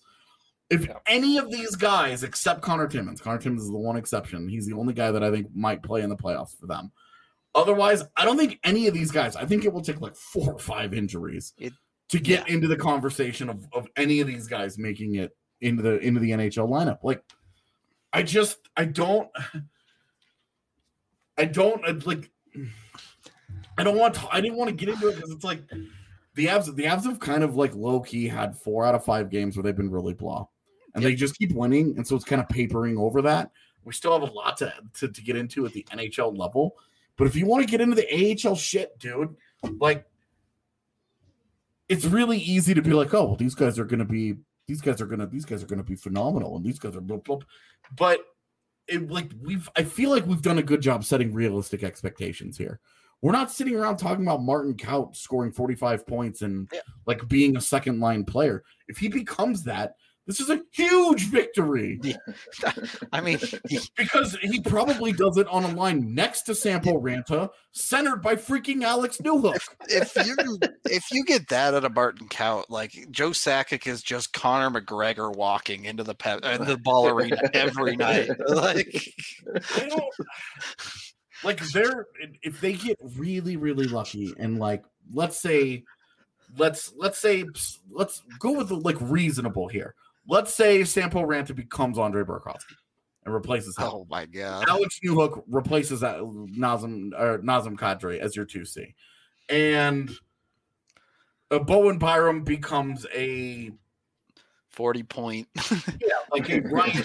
if 0.69 0.85
Yeah. 0.85 0.97
any 1.07 1.37
of 1.37 1.51
these 1.51 1.75
guys 1.75 2.23
except 2.23 2.61
connor 2.61 2.87
timmins 2.87 3.21
connor 3.21 3.39
timmins 3.39 3.63
is 3.63 3.69
the 3.71 3.77
one 3.77 3.95
exception 3.97 4.47
he's 4.47 4.67
the 4.67 4.75
only 4.75 4.93
guy 4.93 5.11
that 5.11 5.23
i 5.23 5.31
think 5.31 5.47
might 5.55 5.81
play 5.83 6.01
in 6.01 6.09
the 6.09 6.15
playoffs 6.15 6.57
for 6.59 6.67
them 6.67 6.91
otherwise 7.55 8.03
i 8.15 8.23
don't 8.25 8.37
think 8.37 8.59
any 8.63 8.87
of 8.87 8.93
these 8.93 9.11
guys 9.11 9.35
i 9.35 9.45
think 9.45 9.65
it 9.65 9.73
will 9.73 9.81
take 9.81 9.99
like 10.01 10.15
four 10.15 10.53
or 10.53 10.59
five 10.59 10.93
injuries 10.93 11.53
It- 11.57 11.73
to 12.09 12.19
get 12.19 12.49
into 12.49 12.67
the 12.67 12.75
conversation 12.75 13.49
of, 13.49 13.67
of 13.71 13.87
any 13.95 14.19
of 14.19 14.25
these 14.27 14.47
guys 14.47 14.77
making 14.79 15.15
it 15.15 15.35
into 15.61 15.81
the 15.83 15.99
into 15.99 16.19
the 16.19 16.31
nhl 16.31 16.67
lineup 16.69 16.99
like 17.03 17.23
i 18.13 18.23
just 18.23 18.57
i 18.77 18.85
don't 18.85 19.29
I 21.37 21.45
don't 21.45 22.05
like. 22.05 22.29
I 23.79 23.83
don't 23.83 23.97
want. 23.97 24.15
To, 24.15 24.27
I 24.29 24.41
didn't 24.41 24.57
want 24.57 24.69
to 24.69 24.75
get 24.75 24.89
into 24.93 25.07
it 25.07 25.15
because 25.15 25.31
it's 25.31 25.45
like 25.45 25.63
the 26.35 26.47
Avs. 26.47 26.75
The 26.75 26.83
Avs 26.83 27.05
have 27.05 27.19
kind 27.19 27.43
of 27.43 27.55
like 27.55 27.73
low 27.73 28.01
key 28.01 28.27
had 28.27 28.57
four 28.57 28.85
out 28.85 28.93
of 28.93 29.05
five 29.05 29.29
games 29.29 29.55
where 29.55 29.63
they've 29.63 29.75
been 29.75 29.89
really 29.89 30.13
blah, 30.13 30.45
and 30.93 31.03
they 31.03 31.15
just 31.15 31.37
keep 31.37 31.53
winning, 31.53 31.93
and 31.95 32.05
so 32.05 32.17
it's 32.17 32.25
kind 32.25 32.41
of 32.41 32.49
papering 32.49 32.97
over 32.97 33.21
that. 33.21 33.51
We 33.85 33.93
still 33.93 34.19
have 34.19 34.29
a 34.29 34.33
lot 34.33 34.57
to 34.57 34.73
to, 34.95 35.07
to 35.07 35.21
get 35.21 35.37
into 35.37 35.65
at 35.65 35.71
the 35.71 35.87
NHL 35.91 36.37
level, 36.37 36.75
but 37.15 37.25
if 37.25 37.37
you 37.37 37.45
want 37.45 37.63
to 37.63 37.71
get 37.71 37.79
into 37.79 37.95
the 37.95 38.37
AHL 38.45 38.55
shit, 38.55 38.99
dude, 38.99 39.33
like 39.77 40.05
it's 41.87 42.03
really 42.03 42.37
easy 42.37 42.73
to 42.73 42.81
be 42.81 42.91
like, 42.91 43.13
oh, 43.13 43.27
well, 43.27 43.35
these 43.37 43.55
guys 43.55 43.79
are 43.79 43.85
gonna 43.85 44.03
be. 44.03 44.35
These 44.67 44.81
guys 44.81 44.99
are 44.99 45.05
gonna. 45.05 45.25
These 45.25 45.45
guys 45.45 45.63
are 45.63 45.67
gonna 45.67 45.83
be 45.83 45.95
phenomenal, 45.95 46.57
and 46.57 46.65
these 46.65 46.79
guys 46.79 46.97
are 46.97 47.01
blah 47.01 47.17
blah. 47.17 47.39
But 47.97 48.19
it, 48.89 49.09
like 49.09 49.31
we've 49.41 49.69
I 49.77 49.83
feel 49.83 50.09
like 50.09 50.25
we've 50.25 50.41
done 50.41 50.59
a 50.59 50.63
good 50.63 50.81
job 50.81 51.05
setting 51.05 51.33
realistic 51.33 51.81
expectations 51.81 52.57
here. 52.57 52.81
We're 53.21 53.33
not 53.33 53.51
sitting 53.51 53.75
around 53.75 53.97
talking 53.97 54.23
about 54.25 54.41
Martin 54.43 54.75
Kaut 54.75 55.15
scoring 55.15 55.51
45 55.51 56.07
points 56.07 56.41
and 56.41 56.69
Yeah. 56.73 56.79
like 57.05 57.27
being 57.27 57.57
a 57.57 57.61
second 57.61 57.99
line 57.99 58.23
player. 58.23 58.63
If 58.87 58.97
he 58.97 59.07
becomes 59.09 59.63
that, 59.65 59.95
this 60.27 60.39
is 60.39 60.51
a 60.51 60.61
huge 60.73 61.23
victory 61.31 61.99
I 63.11 63.19
mean, 63.19 63.39
because 63.97 64.37
he 64.43 64.61
probably 64.61 65.11
does 65.11 65.37
it 65.37 65.47
on 65.47 65.63
a 65.63 65.69
line 65.73 66.13
next 66.13 66.43
to 66.43 66.53
Sampo 66.53 67.01
Ranta, 67.01 67.49
centered 67.71 68.17
by 68.21 68.35
freaking 68.35 68.83
Alex 68.83 69.17
Newhook. 69.23 69.59
if 69.87 70.15
you 70.27 70.59
if 70.85 71.05
you 71.11 71.25
get 71.25 71.47
that 71.47 71.73
at 71.73 71.83
a 71.83 71.89
Martin 71.89 72.27
Kaut, 72.29 72.65
like 72.69 73.07
Joe 73.09 73.31
Sakic 73.31 73.87
is 73.87 74.03
just 74.03 74.31
Conor 74.31 74.79
McGregor 74.79 75.35
walking 75.35 75.85
into 75.85 76.03
the 76.03 76.13
pe- 76.13 76.39
uh, 76.43 76.57
the 76.59 76.77
ball 76.77 77.07
arena 77.09 77.37
every 77.55 77.95
night. 77.95 78.29
Like, 78.47 79.11
like 81.43 81.59
they're 81.69 82.07
if 82.41 82.59
they 82.61 82.73
get 82.73 82.97
really 83.17 83.57
really 83.57 83.87
lucky 83.87 84.33
and 84.37 84.59
like 84.59 84.83
let's 85.13 85.41
say 85.41 85.83
let's 86.57 86.93
let's 86.97 87.19
say 87.19 87.45
let's 87.91 88.21
go 88.39 88.51
with 88.51 88.69
the 88.69 88.75
like 88.75 88.97
reasonable 88.99 89.67
here. 89.67 89.95
Let's 90.27 90.53
say 90.53 90.83
Sampo 90.83 91.21
Ranta 91.25 91.55
becomes 91.55 91.97
Andre 91.97 92.23
Burakovsky 92.23 92.75
and 93.25 93.33
replaces 93.33 93.77
him. 93.77 93.87
oh 93.87 94.07
my 94.09 94.25
god, 94.25 94.67
Alex 94.67 94.99
Newhook 95.03 95.43
replaces 95.47 96.01
that 96.01 96.17
Nazem 96.17 97.11
or 97.19 97.39
Nazem 97.39 97.77
Kadri 97.77 98.19
as 98.19 98.35
your 98.35 98.45
two 98.45 98.65
C, 98.65 98.93
and 99.47 100.11
uh, 101.51 101.59
Bowen 101.59 101.97
Byram 101.97 102.43
becomes 102.43 103.05
a 103.13 103.71
forty 104.79 105.03
point. 105.03 105.45
yeah 105.99 106.19
like 106.31 106.49
a 106.49 106.61
Ryan 106.61 107.03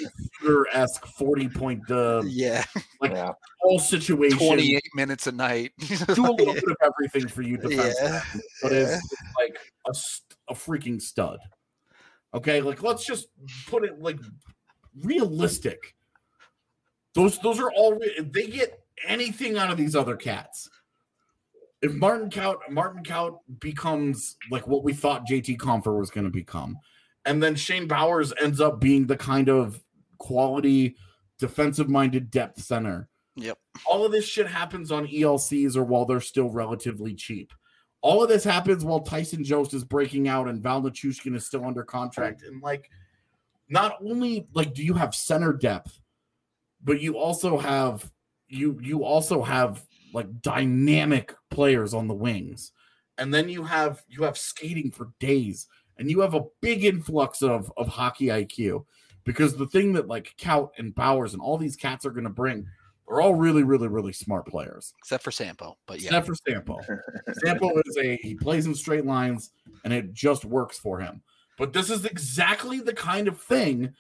esque 0.73 1.05
forty 1.07 1.49
point 1.49 1.91
uh, 1.91 2.23
yeah, 2.25 2.65
Like 3.01 3.13
yeah. 3.13 3.33
all 3.65 3.81
situation. 3.81 4.39
twenty 4.39 4.77
eight 4.77 4.95
minutes 4.95 5.27
a 5.27 5.33
night. 5.33 5.73
do 5.79 6.25
a 6.25 6.31
little 6.31 6.55
bit 6.55 6.65
of 6.65 6.77
everything 6.83 7.29
for 7.29 7.43
you 7.43 7.57
defensively, 7.57 7.93
yeah, 8.01 8.23
but 8.63 8.73
is, 8.73 8.91
is 8.91 9.13
like 9.37 9.59
a, 9.89 10.53
a 10.53 10.55
freaking 10.55 11.03
stud. 11.03 11.41
Okay, 12.33 12.61
like 12.61 12.81
let's 12.83 13.05
just 13.05 13.29
put 13.67 13.85
it 13.85 14.01
like 14.01 14.21
realistic. 15.03 15.97
Those 17.15 17.39
those 17.41 17.59
are 17.59 17.73
all 17.73 17.99
if 18.01 18.31
they 18.33 18.47
get 18.47 18.81
anything 19.05 19.59
out 19.59 19.71
of 19.73 19.77
these 19.77 19.97
other 19.97 20.17
cats. 20.17 20.69
If 21.83 21.93
Martin 21.95 22.31
Kaut 22.31 22.59
Martin 22.71 23.03
Kaut 23.03 23.39
becomes 23.59 24.37
like 24.51 24.69
what 24.69 24.85
we 24.85 24.93
thought 24.93 25.27
JT 25.27 25.59
Compher 25.59 25.99
was 25.99 26.11
going 26.11 26.25
to 26.25 26.31
become, 26.31 26.79
and 27.25 27.43
then 27.43 27.55
Shane 27.55 27.87
Bowers 27.87 28.33
ends 28.41 28.61
up 28.61 28.81
being 28.81 29.07
the 29.07 29.17
kind 29.17 29.49
of 29.49 29.83
quality 30.19 30.97
defensive 31.39 31.89
minded 31.89 32.31
depth 32.31 32.63
center. 32.63 33.09
Yep. 33.37 33.59
All 33.87 34.05
of 34.05 34.13
this 34.13 34.27
shit 34.27 34.47
happens 34.47 34.93
on 34.93 35.07
ELCs 35.07 35.77
or 35.77 35.85
while 35.85 36.05
they're 36.05 36.21
still 36.21 36.51
relatively 36.51 37.15
cheap. 37.15 37.53
All 38.01 38.23
of 38.23 38.29
this 38.29 38.45
happens 38.45 38.85
while 38.85 39.01
Tyson 39.01 39.43
Jost 39.43 39.75
is 39.75 39.83
breaking 39.83 40.29
out 40.29 40.49
and 40.49 40.63
Val 40.63 40.83
Nichushkin 40.83 41.35
is 41.35 41.47
still 41.47 41.65
under 41.65 41.83
contract. 41.83 42.43
And 42.43 42.63
like, 42.63 42.91
not 43.69 43.97
only 44.05 44.47
like 44.53 44.75
do 44.75 44.85
you 44.85 44.95
have 44.95 45.15
center 45.15 45.53
depth, 45.53 46.01
but 46.83 47.01
you 47.01 47.17
also 47.17 47.59
have 47.59 48.11
you 48.47 48.79
you 48.83 49.05
also 49.05 49.43
have 49.43 49.85
like 50.13 50.43
dynamic 50.43 51.35
players 51.51 51.95
on 51.95 52.07
the 52.07 52.15
wings. 52.15 52.73
And 53.17 53.33
then 53.33 53.49
you 53.49 53.65
have 53.65 54.05
you 54.07 54.23
have 54.25 54.37
skating 54.37 54.91
for 54.91 55.11
days 55.19 55.67
and 55.99 56.11
you 56.11 56.21
have 56.21 56.35
a 56.35 56.45
big 56.61 56.85
influx 56.85 57.43
of 57.43 57.73
of 57.77 57.89
hockey 57.89 58.27
IQ 58.27 58.85
because 59.25 59.57
the 59.57 59.67
thing 59.67 59.93
that 59.95 60.09
like 60.09 60.35
Kaut 60.39 60.71
and 60.79 60.95
Bowers 60.95 61.33
and 61.33 61.43
all 61.43 61.57
these 61.57 61.77
cats 61.77 62.07
are 62.07 62.11
going 62.11 62.25
to 62.25 62.31
bring 62.31 62.67
are 63.09 63.21
all 63.21 63.35
really, 63.35 63.63
really, 63.63 63.89
really 63.89 64.13
smart 64.13 64.47
players. 64.47 64.95
Except 64.99 65.23
for 65.23 65.31
Sampo, 65.31 65.77
but 65.87 66.01
yeah. 66.01 66.07
Except 66.09 66.27
for 66.27 66.35
Sampo. 66.35 66.81
Sampo 67.45 67.71
is 67.85 67.97
a 67.99 68.17
he 68.17 68.35
plays 68.35 68.67
in 68.67 68.75
straight 68.75 69.07
lines 69.07 69.51
and 69.85 69.93
it 69.93 70.13
just 70.13 70.45
works 70.45 70.79
for 70.79 71.01
him. 71.01 71.23
But 71.59 71.73
this 71.73 71.91
is 71.91 72.05
exactly 72.05 72.81
the 72.81 72.95
kind 72.95 73.29
of 73.29 73.41
thing, 73.41 73.95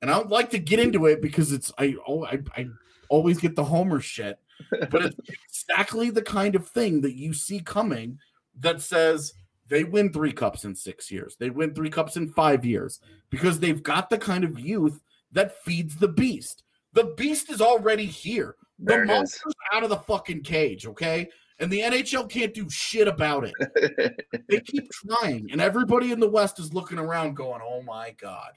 and 0.00 0.10
I 0.10 0.14
don't 0.14 0.30
like 0.30 0.50
to 0.50 0.58
get 0.58 0.78
into 0.78 1.06
it 1.06 1.20
because 1.20 1.52
it's 1.52 1.72
I 1.78 1.96
oh 2.06 2.24
I, 2.24 2.40
I 2.56 2.68
always 3.08 3.38
get 3.38 3.56
the 3.56 3.64
Homer 3.64 4.00
shit, 4.00 4.38
but 4.70 5.06
it's 5.06 5.16
exactly 5.28 6.10
the 6.10 6.22
kind 6.22 6.54
of 6.54 6.68
thing 6.68 7.00
that 7.00 7.14
you 7.14 7.34
see 7.34 7.60
coming 7.60 8.18
that 8.60 8.80
says 8.80 9.34
they 9.72 9.84
win 9.84 10.12
three 10.12 10.34
cups 10.34 10.66
in 10.66 10.74
six 10.74 11.10
years. 11.10 11.34
They 11.40 11.48
win 11.48 11.74
three 11.74 11.88
cups 11.88 12.18
in 12.18 12.28
five 12.28 12.62
years 12.62 13.00
because 13.30 13.58
they've 13.58 13.82
got 13.82 14.10
the 14.10 14.18
kind 14.18 14.44
of 14.44 14.60
youth 14.60 15.00
that 15.32 15.62
feeds 15.64 15.96
the 15.96 16.08
beast. 16.08 16.62
The 16.92 17.14
beast 17.16 17.50
is 17.50 17.62
already 17.62 18.04
here. 18.04 18.56
The 18.78 18.84
There 18.84 19.04
it 19.04 19.08
is. 19.10 19.16
monster's 19.16 19.54
out 19.72 19.82
of 19.82 19.88
the 19.88 19.96
fucking 19.96 20.42
cage, 20.42 20.86
okay? 20.86 21.30
And 21.58 21.70
the 21.70 21.80
NHL 21.80 22.28
can't 22.28 22.52
do 22.52 22.68
shit 22.68 23.08
about 23.08 23.44
it. 23.44 24.14
They 24.50 24.60
keep 24.60 24.90
trying, 24.90 25.50
and 25.50 25.60
everybody 25.62 26.12
in 26.12 26.20
the 26.20 26.28
West 26.28 26.58
is 26.58 26.74
looking 26.74 26.98
around 26.98 27.36
going, 27.36 27.62
"Oh 27.64 27.80
my 27.80 28.14
god!" 28.20 28.52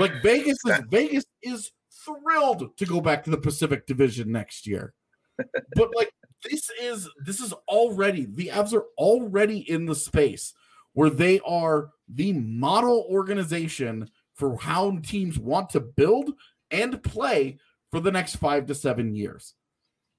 Like 0.00 0.20
Vegas 0.22 0.58
is 0.66 0.80
Vegas 0.90 1.24
is 1.42 1.70
thrilled 2.04 2.76
to 2.78 2.84
go 2.84 3.00
back 3.00 3.22
to 3.24 3.30
the 3.30 3.38
Pacific 3.38 3.86
Division 3.86 4.32
next 4.32 4.66
year. 4.66 4.92
But 5.76 5.90
like 5.94 6.10
this 6.44 6.70
is 6.80 7.08
this 7.24 7.40
is 7.40 7.52
already 7.68 8.26
the 8.26 8.48
Avs 8.48 8.74
are 8.74 8.86
already 8.98 9.58
in 9.70 9.86
the 9.86 9.94
space 9.94 10.54
where 10.92 11.10
they 11.10 11.40
are 11.40 11.90
the 12.08 12.32
model 12.32 13.06
organization 13.10 14.08
for 14.34 14.56
how 14.58 14.98
teams 15.02 15.38
want 15.38 15.70
to 15.70 15.80
build 15.80 16.32
and 16.70 17.02
play 17.02 17.58
for 17.90 18.00
the 18.00 18.10
next 18.10 18.36
five 18.36 18.66
to 18.66 18.74
seven 18.74 19.14
years. 19.14 19.54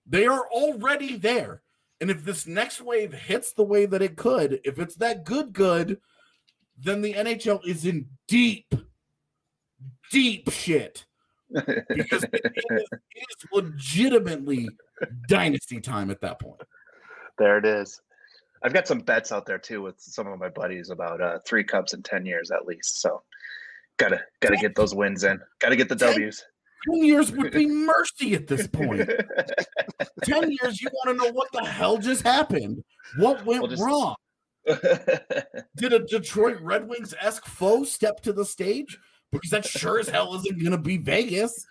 They 0.05 0.25
are 0.25 0.47
already 0.47 1.17
there. 1.17 1.61
And 1.99 2.11
if 2.11 2.23
this 2.23 2.45
next 2.45 2.81
wave 2.81 3.13
hits 3.13 3.53
the 3.53 3.63
way 3.63 3.85
that 3.87 4.01
it 4.01 4.15
could, 4.15 4.59
if 4.63 4.79
it's 4.79 4.95
that 4.97 5.23
good, 5.23 5.51
good, 5.51 5.99
then 6.77 7.01
the 7.01 7.13
NHL 7.13 7.65
is 7.65 7.85
in 7.85 8.07
deep, 8.27 8.73
deep 10.11 10.49
shit. 10.51 11.05
Because 11.49 12.23
it 12.33 12.41
is, 12.55 12.87
it 12.91 13.25
is 13.29 13.47
legitimately 13.53 14.69
dynasty 15.27 15.79
time 15.79 16.09
at 16.11 16.21
that 16.21 16.39
point. 16.39 16.61
there 17.37 17.57
it 17.57 17.65
is. 17.65 18.01
I've 18.63 18.73
got 18.73 18.87
some 18.87 18.99
bets 18.99 19.31
out 19.31 19.45
there 19.45 19.59
too 19.59 19.81
with 19.83 19.95
some 19.99 20.25
of 20.27 20.39
my 20.39 20.49
buddies 20.49 20.89
about 20.89 21.21
uh, 21.21 21.39
three 21.45 21.63
cups 21.63 21.93
in 21.93 22.01
ten 22.01 22.25
years 22.25 22.49
at 22.51 22.65
least. 22.65 23.01
So 23.01 23.21
gotta 23.97 24.19
gotta 24.39 24.57
get 24.57 24.75
those 24.75 24.95
wins 24.95 25.23
in. 25.23 25.39
Gotta 25.59 25.75
get 25.75 25.89
the 25.89 25.95
Ten- 25.95 26.13
W's. 26.13 26.43
10 26.91 27.03
years 27.03 27.31
would 27.31 27.51
be 27.51 27.65
mercy 27.85 28.33
at 28.35 28.47
this 28.47 28.67
point. 28.67 29.09
10 30.23 30.51
years, 30.51 30.79
you 30.81 30.87
want 30.93 31.19
to 31.19 31.25
know 31.25 31.31
what 31.33 31.51
the 31.51 31.63
hell 31.65 31.97
just 31.97 32.21
happened? 32.23 32.83
What 33.17 33.43
went 33.45 33.61
We'll 33.61 33.71
just- 33.71 33.83
wrong? 33.83 34.15
Did 35.75 35.93
a 35.93 35.99
Detroit 36.05 36.59
Red 36.61 36.87
Wings 36.87 37.13
esque 37.19 37.45
foe 37.45 37.83
step 37.83 38.21
to 38.21 38.33
the 38.33 38.45
stage? 38.45 38.97
Because 39.31 39.49
that 39.51 39.65
sure 39.65 39.99
as 39.99 40.07
hell 40.09 40.35
isn't 40.35 40.59
going 40.59 40.71
to 40.71 40.77
be 40.77 40.97
Vegas. 40.97 41.65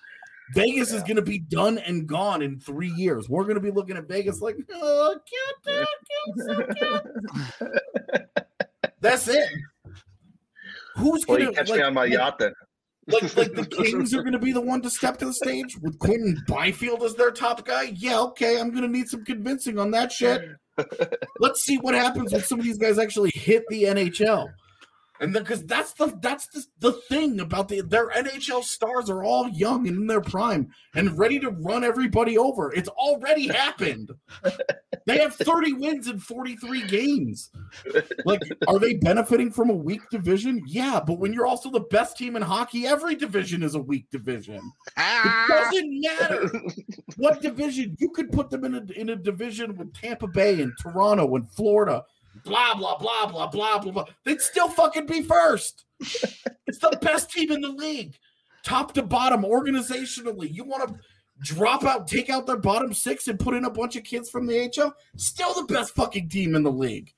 Vegas 0.54 0.92
is 0.92 1.02
going 1.02 1.16
to 1.16 1.22
be 1.22 1.38
done 1.38 1.78
and 1.78 2.06
gone 2.06 2.42
in 2.42 2.60
three 2.60 2.90
years. 2.90 3.28
We're 3.28 3.42
going 3.44 3.56
to 3.56 3.60
be 3.60 3.70
looking 3.70 3.96
at 3.96 4.08
Vegas 4.08 4.40
like, 4.40 4.56
oh, 4.72 5.18
cute, 5.64 5.86
cute, 6.36 6.76
cute, 6.78 7.02
cute." 7.58 8.24
That's 9.00 9.28
it. 9.28 9.48
Who's 10.96 11.26
well, 11.26 11.38
going 11.38 11.50
you 11.50 11.54
catch 11.54 11.70
me 11.70 11.82
on 11.82 11.94
my 11.94 12.06
yacht 12.06 12.38
then. 12.38 12.52
like 13.08 13.36
like 13.36 13.52
the 13.54 13.66
Kings 13.66 14.14
are 14.14 14.22
going 14.22 14.32
to 14.32 14.38
be 14.38 14.52
the 14.52 14.60
one 14.60 14.82
to 14.82 14.90
step 14.90 15.18
to 15.18 15.26
the 15.26 15.32
stage 15.32 15.76
with 15.80 15.98
Quentin 15.98 16.42
Byfield 16.48 17.02
as 17.02 17.14
their 17.14 17.30
top 17.30 17.64
guy. 17.64 17.92
Yeah, 17.94 18.18
okay, 18.20 18.58
I'm 18.58 18.70
going 18.70 18.82
to 18.82 18.88
need 18.88 19.08
some 19.08 19.24
convincing 19.24 19.78
on 19.78 19.90
that 19.92 20.10
shit. 20.10 20.42
Let's 21.40 21.62
see 21.62 21.76
what 21.78 21.94
happens 21.94 22.32
when 22.32 22.42
some 22.42 22.58
of 22.58 22.64
these 22.64 22.78
guys 22.78 22.98
actually 22.98 23.30
hit 23.34 23.64
the 23.68 23.84
NHL. 23.84 24.48
And 25.20 25.32
because 25.32 25.64
that's 25.64 25.92
the 25.94 26.16
that's 26.20 26.46
the, 26.48 26.64
the 26.78 26.92
thing 26.92 27.40
about 27.40 27.68
the 27.68 27.80
their 27.80 28.10
NHL 28.10 28.62
stars 28.62 29.10
are 29.10 29.24
all 29.24 29.48
young 29.48 29.86
and 29.88 29.96
in 29.96 30.06
their 30.06 30.20
prime 30.20 30.68
and 30.94 31.18
ready 31.18 31.38
to 31.40 31.50
run 31.50 31.84
everybody 31.84 32.36
over. 32.38 32.72
It's 32.72 32.88
already 32.88 33.48
happened. 33.48 34.10
They 35.06 35.18
have 35.18 35.36
30 35.36 35.74
wins 35.74 36.08
in 36.08 36.18
43 36.18 36.88
games. 36.88 37.50
Like, 38.24 38.42
are 38.66 38.80
they 38.80 38.94
benefiting 38.94 39.52
from 39.52 39.70
a 39.70 39.74
weak 39.74 40.00
division? 40.10 40.60
Yeah, 40.66 41.00
but 41.06 41.20
when 41.20 41.32
you're 41.32 41.46
also 41.46 41.70
the 41.70 41.80
best 41.80 42.16
team 42.16 42.34
in 42.34 42.42
hockey, 42.42 42.88
every 42.88 43.14
division 43.14 43.62
is 43.62 43.76
a 43.76 43.80
weak 43.80 44.10
division. 44.10 44.56
It 44.56 44.62
ah. 44.96 45.46
doesn't 45.48 46.00
matter 46.00 46.50
what 47.18 47.40
division. 47.40 47.96
You 48.00 48.10
could 48.10 48.32
put 48.32 48.50
them 48.50 48.64
in 48.64 48.74
a 48.74 49.00
in 49.00 49.10
a 49.10 49.16
division 49.16 49.76
with 49.76 49.94
Tampa 49.94 50.26
Bay 50.26 50.60
and 50.60 50.72
Toronto 50.82 51.36
and 51.36 51.48
Florida. 51.52 52.02
Blah 52.44 52.74
blah 52.74 52.98
blah 52.98 53.26
blah 53.26 53.46
blah 53.46 53.78
blah 53.78 53.92
blah. 53.92 54.04
They'd 54.24 54.40
still 54.40 54.68
fucking 54.68 55.06
be 55.06 55.22
first. 55.22 55.84
it's 56.66 56.78
the 56.78 56.98
best 57.00 57.30
team 57.30 57.50
in 57.50 57.60
the 57.60 57.68
league, 57.68 58.14
top 58.64 58.94
to 58.94 59.02
bottom, 59.02 59.42
organizationally. 59.42 60.52
You 60.52 60.64
want 60.64 60.88
to 60.88 61.00
drop 61.40 61.84
out, 61.84 62.08
take 62.08 62.30
out 62.30 62.46
their 62.46 62.56
bottom 62.56 62.92
six, 62.92 63.28
and 63.28 63.38
put 63.38 63.54
in 63.54 63.64
a 63.64 63.70
bunch 63.70 63.96
of 63.96 64.04
kids 64.04 64.30
from 64.30 64.46
the 64.46 64.54
HL? 64.54 64.92
Still 65.16 65.54
the 65.54 65.72
best 65.72 65.94
fucking 65.94 66.28
team 66.28 66.54
in 66.54 66.62
the 66.62 66.72
league. 66.72 67.12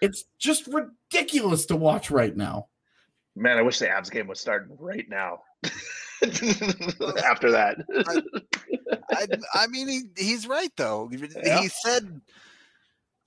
It's 0.00 0.24
just 0.38 0.66
ridiculous 0.66 1.66
to 1.66 1.76
watch 1.76 2.10
right 2.10 2.36
now. 2.36 2.68
Man, 3.36 3.58
I 3.58 3.62
wish 3.62 3.78
the 3.78 3.88
Abs 3.88 4.10
game 4.10 4.26
was 4.26 4.40
starting 4.40 4.76
right 4.80 5.08
now. 5.08 5.40
After 7.24 7.50
that, 7.52 7.78
I, 9.12 9.26
I 9.54 9.66
mean, 9.68 9.88
he, 9.88 10.02
he's 10.16 10.48
right 10.48 10.72
though. 10.76 11.08
Yeah. 11.12 11.60
He 11.60 11.68
said 11.68 12.20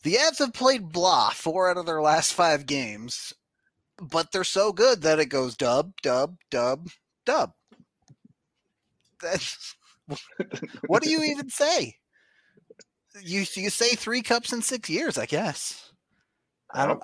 the 0.03 0.15
Avs 0.15 0.39
have 0.39 0.53
played 0.53 0.89
blah 0.91 1.29
four 1.29 1.69
out 1.69 1.77
of 1.77 1.85
their 1.85 2.01
last 2.01 2.33
five 2.33 2.65
games, 2.65 3.33
but 4.01 4.31
they're 4.31 4.43
so 4.43 4.71
good 4.71 5.01
that 5.03 5.19
it 5.19 5.27
goes 5.27 5.55
dub, 5.55 5.93
dub, 6.01 6.37
dub, 6.49 6.89
dub. 7.25 7.53
That's 9.21 9.75
what 10.87 11.03
do 11.03 11.09
you 11.09 11.23
even 11.23 11.49
say? 11.51 11.95
You 13.21 13.39
you 13.55 13.69
say 13.69 13.89
three 13.95 14.21
cups 14.21 14.53
in 14.53 14.61
six 14.61 14.89
years, 14.89 15.17
I 15.17 15.25
guess. 15.25 15.91
I 16.73 16.87
don't. 16.87 17.03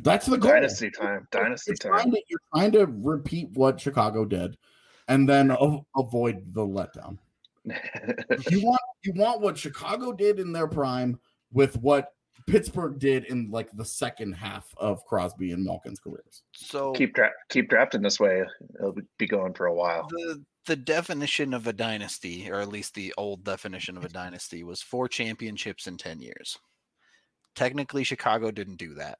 That's 0.00 0.26
the 0.26 0.36
goal. 0.36 0.50
dynasty 0.50 0.90
time. 0.90 1.26
Dynasty 1.30 1.70
You're 1.70 1.76
trying, 1.92 2.04
time. 2.04 2.12
to, 2.12 2.22
you're 2.28 2.40
trying 2.54 2.72
to 2.72 2.86
repeat 2.86 3.48
what 3.54 3.80
Chicago 3.80 4.24
did, 4.26 4.58
and 5.08 5.26
then 5.28 5.50
a- 5.52 5.78
avoid 5.96 6.52
the 6.52 6.60
letdown. 6.66 7.18
You 8.50 8.60
want 8.62 8.80
you 9.04 9.12
want 9.14 9.40
what 9.40 9.56
Chicago 9.56 10.12
did 10.12 10.38
in 10.38 10.52
their 10.52 10.68
prime 10.68 11.18
with 11.52 11.76
what 11.78 12.12
Pittsburgh 12.46 12.98
did 12.98 13.24
in 13.24 13.50
like 13.50 13.70
the 13.72 13.84
second 13.84 14.32
half 14.32 14.72
of 14.76 15.04
Crosby 15.04 15.50
and 15.52 15.64
Malkin's 15.64 15.98
careers. 15.98 16.42
So 16.54 16.92
keep 16.92 17.14
dra- 17.14 17.32
keep 17.48 17.68
drafting 17.68 18.02
this 18.02 18.20
way. 18.20 18.44
It'll 18.78 18.96
be 19.18 19.26
going 19.26 19.52
for 19.54 19.66
a 19.66 19.74
while. 19.74 20.06
the 20.08 20.44
the 20.66 20.76
definition 20.76 21.54
of 21.54 21.66
a 21.66 21.72
dynasty, 21.72 22.50
or 22.50 22.60
at 22.60 22.68
least 22.68 22.94
the 22.94 23.14
old 23.16 23.44
definition 23.44 23.96
of 23.96 24.04
a 24.04 24.08
dynasty, 24.08 24.64
was 24.64 24.82
four 24.82 25.08
championships 25.08 25.86
in 25.86 25.96
ten 25.96 26.20
years. 26.20 26.58
Technically, 27.54 28.04
Chicago 28.04 28.50
didn't 28.50 28.76
do 28.76 28.94
that. 28.94 29.18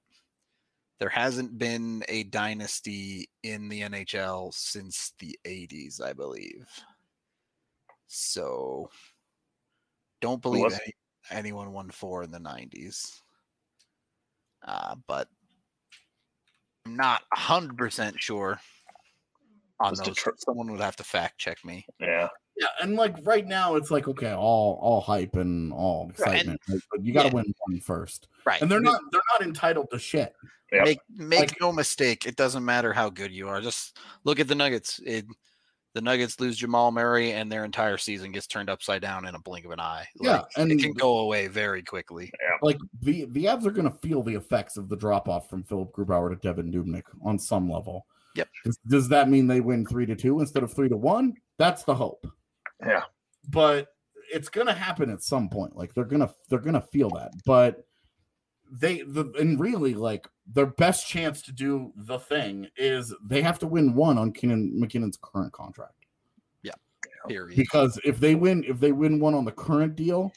There 0.98 1.08
hasn't 1.08 1.58
been 1.58 2.02
a 2.08 2.24
dynasty 2.24 3.28
in 3.42 3.68
the 3.68 3.82
NHL 3.82 4.52
since 4.54 5.12
the 5.18 5.38
'80s, 5.44 6.00
I 6.00 6.12
believe. 6.12 6.66
So, 8.06 8.88
don't 10.20 10.40
believe 10.42 10.64
was- 10.64 10.74
any, 10.74 10.92
anyone 11.30 11.72
won 11.72 11.90
four 11.90 12.22
in 12.22 12.30
the 12.30 12.38
'90s. 12.38 13.20
Uh, 14.66 14.96
but 15.06 15.28
I'm 16.84 16.96
not 16.96 17.22
100% 17.36 18.14
sure 18.18 18.58
on 19.80 19.90
Was 19.90 19.98
those. 20.00 20.08
Detroit- 20.08 20.40
Someone 20.40 20.70
would 20.72 20.80
have 20.80 20.96
to 20.96 21.04
fact 21.04 21.38
check 21.38 21.64
me. 21.64 21.86
Yeah. 22.00 22.28
Yeah, 22.58 22.68
and 22.80 22.96
like 22.96 23.14
right 23.22 23.46
now, 23.46 23.74
it's 23.74 23.90
like 23.90 24.08
okay, 24.08 24.32
all 24.32 24.78
all 24.80 25.02
hype 25.02 25.36
and 25.36 25.74
all 25.74 26.08
excitement, 26.08 26.58
right? 26.70 26.80
but 26.90 27.04
you 27.04 27.12
got 27.12 27.24
to 27.24 27.28
yeah. 27.28 27.34
win 27.34 27.54
one 27.66 27.80
first. 27.80 28.28
Right. 28.46 28.62
And 28.62 28.70
they're 28.70 28.80
not 28.80 29.02
they're 29.12 29.20
not 29.38 29.46
entitled 29.46 29.90
to 29.90 29.98
shit. 29.98 30.34
Yep. 30.72 30.84
Make 30.86 30.98
make 31.10 31.38
Like- 31.40 31.60
no 31.60 31.70
mistake, 31.70 32.24
it 32.24 32.34
doesn't 32.36 32.64
matter 32.64 32.94
how 32.94 33.10
good 33.10 33.30
you 33.30 33.46
are. 33.48 33.60
Just 33.60 33.98
look 34.24 34.40
at 34.40 34.48
the 34.48 34.54
Nuggets. 34.54 35.00
It, 35.04 35.26
the 35.96 36.02
Nuggets 36.02 36.38
lose 36.38 36.58
Jamal 36.58 36.92
Murray, 36.92 37.32
and 37.32 37.50
their 37.50 37.64
entire 37.64 37.96
season 37.96 38.30
gets 38.30 38.46
turned 38.46 38.68
upside 38.68 39.00
down 39.00 39.26
in 39.26 39.34
a 39.34 39.38
blink 39.38 39.64
of 39.64 39.70
an 39.70 39.80
eye. 39.80 40.06
Yeah, 40.20 40.42
and- 40.58 40.70
it 40.70 40.78
can 40.78 40.92
go 40.92 41.20
away 41.20 41.46
very 41.46 41.82
quickly. 41.82 42.30
Like 42.60 42.76
the 43.00 43.24
the 43.30 43.46
Avs 43.46 43.64
are 43.64 43.70
going 43.70 43.90
to 43.90 43.98
feel 44.06 44.22
the 44.22 44.34
effects 44.34 44.76
of 44.76 44.90
the 44.90 44.96
drop 44.96 45.26
off 45.26 45.48
from 45.48 45.64
Philipp 45.64 45.92
Grubauer 45.92 46.38
to 46.38 46.48
Devan 46.48 46.70
Dubnyk 46.70 47.04
on 47.24 47.38
some 47.38 47.70
level. 47.70 48.04
Yep. 48.34 48.48
Does, 48.66 48.78
does 48.86 49.08
that 49.08 49.30
mean 49.30 49.46
they 49.46 49.60
win 49.60 49.86
three 49.86 50.04
to 50.04 50.14
two 50.14 50.38
instead 50.40 50.62
of 50.62 50.74
three 50.74 50.90
to 50.90 50.96
one? 50.98 51.32
That's 51.58 51.84
the 51.84 51.94
hope. 51.94 52.26
Yeah. 52.86 53.04
But 53.48 53.88
it's 54.30 54.50
going 54.50 54.66
to 54.66 54.74
happen 54.74 55.08
at 55.08 55.22
some 55.22 55.48
point. 55.48 55.76
Like 55.76 55.94
they're 55.94 56.04
gonna 56.04 56.30
they're 56.50 56.58
gonna 56.58 56.86
feel 56.92 57.08
that. 57.10 57.32
But 57.46 57.86
they 58.70 59.02
the 59.02 59.32
and 59.38 59.58
really 59.60 59.94
like 59.94 60.28
their 60.46 60.66
best 60.66 61.06
chance 61.06 61.42
to 61.42 61.52
do 61.52 61.92
the 61.96 62.18
thing 62.18 62.68
is 62.76 63.14
they 63.24 63.42
have 63.42 63.58
to 63.60 63.66
win 63.66 63.94
one 63.94 64.18
on 64.18 64.32
Keenan 64.32 64.78
MacKinnon's 64.78 65.18
current 65.20 65.52
contract. 65.52 65.92
Period. 67.28 67.56
because 67.56 67.98
if 68.04 68.20
they 68.20 68.34
win 68.34 68.64
if 68.66 68.78
they 68.78 68.92
win 68.92 69.18
one 69.18 69.34
on 69.34 69.44
the 69.44 69.52
current 69.52 69.96
deal 69.96 70.32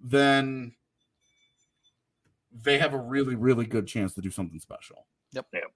then 0.00 0.72
they 2.64 2.78
have 2.78 2.94
a 2.94 2.98
really 2.98 3.34
really 3.34 3.66
good 3.66 3.86
chance 3.86 4.14
to 4.14 4.20
do 4.20 4.30
something 4.30 4.58
special 4.58 5.06
Yep. 5.32 5.46
Yep. 5.52 5.72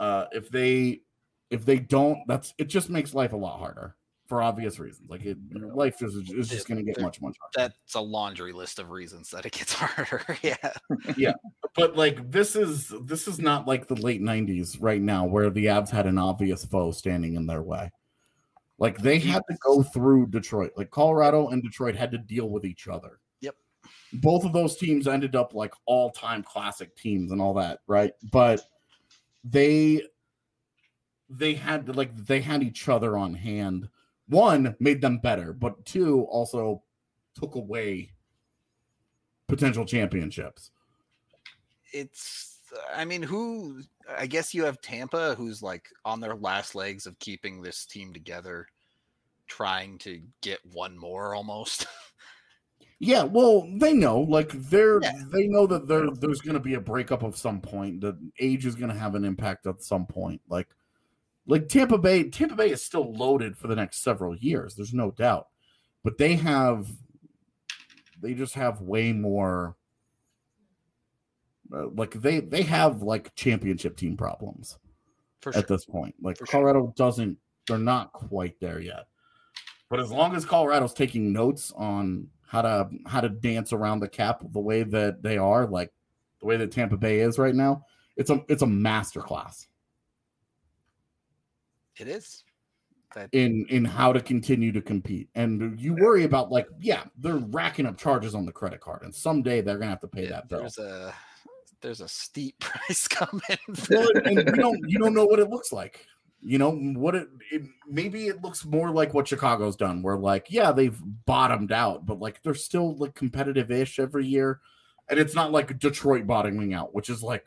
uh 0.00 0.24
if 0.32 0.50
they 0.50 1.02
if 1.50 1.64
they 1.64 1.78
don't 1.78 2.20
that's 2.26 2.54
it 2.58 2.64
just 2.64 2.90
makes 2.90 3.14
life 3.14 3.32
a 3.32 3.36
lot 3.36 3.58
harder 3.58 3.94
for 4.28 4.42
obvious 4.42 4.78
reasons 4.78 5.08
like 5.08 5.24
it 5.24 5.38
your 5.50 5.74
life 5.74 6.02
is, 6.02 6.14
is 6.14 6.50
just 6.50 6.68
going 6.68 6.76
to 6.76 6.84
get 6.84 7.00
much 7.00 7.20
much 7.22 7.34
harder 7.40 7.72
That's 7.72 7.94
a 7.94 8.00
laundry 8.00 8.52
list 8.52 8.78
of 8.78 8.90
reasons 8.90 9.30
that 9.30 9.46
it 9.46 9.52
gets 9.52 9.72
harder. 9.80 10.22
yeah. 10.42 10.72
Yeah. 11.16 11.32
But 11.74 11.96
like 11.96 12.30
this 12.30 12.54
is 12.54 12.92
this 13.04 13.26
is 13.26 13.38
not 13.38 13.66
like 13.66 13.88
the 13.88 13.94
late 13.94 14.20
90s 14.20 14.76
right 14.80 15.00
now 15.00 15.24
where 15.24 15.48
the 15.48 15.66
avs 15.66 15.88
had 15.88 16.06
an 16.06 16.18
obvious 16.18 16.64
foe 16.66 16.92
standing 16.92 17.34
in 17.36 17.46
their 17.46 17.62
way 17.62 17.90
like 18.78 18.98
they 18.98 19.18
had 19.18 19.42
to 19.50 19.56
go 19.64 19.82
through 19.82 20.26
detroit 20.26 20.72
like 20.76 20.90
colorado 20.90 21.48
and 21.48 21.62
detroit 21.62 21.96
had 21.96 22.10
to 22.10 22.18
deal 22.18 22.50
with 22.50 22.64
each 22.64 22.86
other 22.86 23.18
Yep. 23.40 23.54
both 24.14 24.44
of 24.44 24.52
those 24.52 24.76
teams 24.76 25.08
ended 25.08 25.34
up 25.36 25.54
like 25.54 25.72
all-time 25.86 26.42
classic 26.42 26.94
teams 26.96 27.32
and 27.32 27.40
all 27.40 27.54
that 27.54 27.78
right 27.86 28.12
but 28.30 28.60
they 29.42 30.02
they 31.30 31.54
had 31.54 31.96
like 31.96 32.14
they 32.26 32.40
had 32.40 32.62
each 32.62 32.88
other 32.88 33.16
on 33.16 33.34
hand 33.34 33.88
one 34.28 34.74
made 34.80 35.00
them 35.00 35.18
better 35.18 35.52
but 35.52 35.84
two 35.84 36.22
also 36.30 36.82
took 37.34 37.54
away 37.54 38.10
potential 39.46 39.84
championships 39.84 40.70
It's, 41.92 42.58
I 42.94 43.06
mean, 43.06 43.22
who, 43.22 43.80
I 44.18 44.26
guess 44.26 44.52
you 44.52 44.64
have 44.64 44.80
Tampa, 44.82 45.34
who's 45.36 45.62
like 45.62 45.88
on 46.04 46.20
their 46.20 46.34
last 46.34 46.74
legs 46.74 47.06
of 47.06 47.18
keeping 47.18 47.62
this 47.62 47.86
team 47.86 48.12
together, 48.12 48.66
trying 49.46 49.96
to 50.00 50.20
get 50.42 50.58
one 50.72 50.98
more 50.98 51.34
almost. 51.34 51.86
Yeah, 53.00 53.22
well, 53.22 53.68
they 53.76 53.92
know, 53.94 54.20
like 54.20 54.50
they're 54.50 55.00
Yeah. 55.00 55.12
they 55.32 55.46
know 55.46 55.68
that 55.68 55.86
there 55.86 56.10
there's 56.10 56.40
going 56.40 56.54
to 56.54 56.60
be 56.60 56.74
a 56.74 56.80
breakup 56.80 57.22
of 57.22 57.36
some 57.36 57.60
point. 57.60 58.00
That 58.00 58.18
age 58.40 58.66
is 58.66 58.74
going 58.74 58.90
to 58.90 58.98
have 58.98 59.14
an 59.14 59.24
impact 59.24 59.66
at 59.68 59.82
some 59.84 60.04
point. 60.04 60.40
Like, 60.48 60.66
like 61.48 61.68
Tampa 61.68 61.96
Bay, 61.96 62.28
Tampa 62.28 62.54
Bay 62.54 62.70
is 62.70 62.84
still 62.84 63.12
loaded 63.12 63.56
for 63.56 63.68
the 63.68 63.74
next 63.74 64.02
several 64.02 64.36
years. 64.36 64.74
There's 64.74 64.92
no 64.92 65.10
doubt, 65.10 65.48
but 66.04 66.18
they 66.18 66.36
have, 66.36 66.86
they 68.20 68.34
just 68.34 68.54
have 68.54 68.82
way 68.82 69.12
more. 69.12 69.74
Uh, 71.72 71.88
like 71.94 72.12
they 72.12 72.40
they 72.40 72.62
have 72.62 73.02
like 73.02 73.34
championship 73.34 73.96
team 73.96 74.16
problems 74.16 74.78
For 75.40 75.52
sure. 75.52 75.60
at 75.60 75.68
this 75.68 75.84
point. 75.84 76.14
Like 76.22 76.38
For 76.38 76.46
sure. 76.46 76.52
Colorado 76.60 76.94
doesn't, 76.96 77.36
they're 77.66 77.78
not 77.78 78.12
quite 78.12 78.58
there 78.60 78.80
yet. 78.80 79.06
But 79.90 80.00
as 80.00 80.10
long 80.10 80.34
as 80.36 80.44
Colorado's 80.44 80.92
taking 80.94 81.32
notes 81.32 81.72
on 81.76 82.28
how 82.46 82.62
to 82.62 82.88
how 83.06 83.20
to 83.20 83.28
dance 83.28 83.72
around 83.72 84.00
the 84.00 84.08
cap 84.08 84.42
the 84.52 84.60
way 84.60 84.82
that 84.82 85.22
they 85.22 85.38
are, 85.38 85.66
like 85.66 85.92
the 86.40 86.46
way 86.46 86.56
that 86.58 86.72
Tampa 86.72 86.96
Bay 86.96 87.20
is 87.20 87.38
right 87.38 87.54
now, 87.54 87.84
it's 88.16 88.30
a 88.30 88.42
it's 88.48 88.62
a 88.62 88.66
master 88.66 89.20
class 89.20 89.66
It 91.98 92.08
is. 92.08 92.44
That, 93.14 93.30
in 93.32 93.64
in 93.70 93.86
how 93.86 94.12
to 94.12 94.20
continue 94.20 94.70
to 94.72 94.82
compete. 94.82 95.30
And 95.34 95.80
you 95.80 95.94
worry 95.94 96.24
about 96.24 96.50
like, 96.50 96.66
yeah, 96.78 97.04
they're 97.16 97.36
racking 97.36 97.86
up 97.86 97.96
charges 97.96 98.34
on 98.34 98.44
the 98.44 98.52
credit 98.52 98.80
card, 98.80 99.02
and 99.02 99.14
someday 99.14 99.62
they're 99.62 99.78
gonna 99.78 99.90
have 99.90 100.00
to 100.00 100.08
pay 100.08 100.24
yeah, 100.24 100.30
that 100.30 100.48
bill. 100.48 100.60
there's 100.60 100.76
a 100.76 101.14
there's 101.80 102.00
a 102.02 102.08
steep 102.08 102.58
price 102.60 103.08
coming. 103.08 103.40
well, 103.90 104.08
and 104.24 104.36
you 104.36 104.44
don't 104.44 104.80
you 104.86 104.98
don't 104.98 105.14
know 105.14 105.24
what 105.24 105.38
it 105.38 105.48
looks 105.48 105.72
like. 105.72 106.06
You 106.42 106.58
know 106.58 106.70
what 106.70 107.14
it, 107.14 107.28
it 107.50 107.62
maybe 107.88 108.28
it 108.28 108.42
looks 108.42 108.66
more 108.66 108.90
like 108.90 109.14
what 109.14 109.26
Chicago's 109.26 109.76
done, 109.76 110.02
where 110.02 110.18
like 110.18 110.48
yeah 110.50 110.70
they've 110.70 111.00
bottomed 111.24 111.72
out, 111.72 112.04
but 112.04 112.20
like 112.20 112.42
they're 112.42 112.54
still 112.54 112.94
like 112.96 113.14
competitive 113.14 113.70
ish 113.70 113.98
every 113.98 114.26
year, 114.26 114.60
and 115.08 115.18
it's 115.18 115.34
not 115.34 115.50
like 115.50 115.78
Detroit 115.78 116.26
bottoming 116.26 116.74
out, 116.74 116.94
which 116.94 117.08
is 117.08 117.22
like 117.22 117.44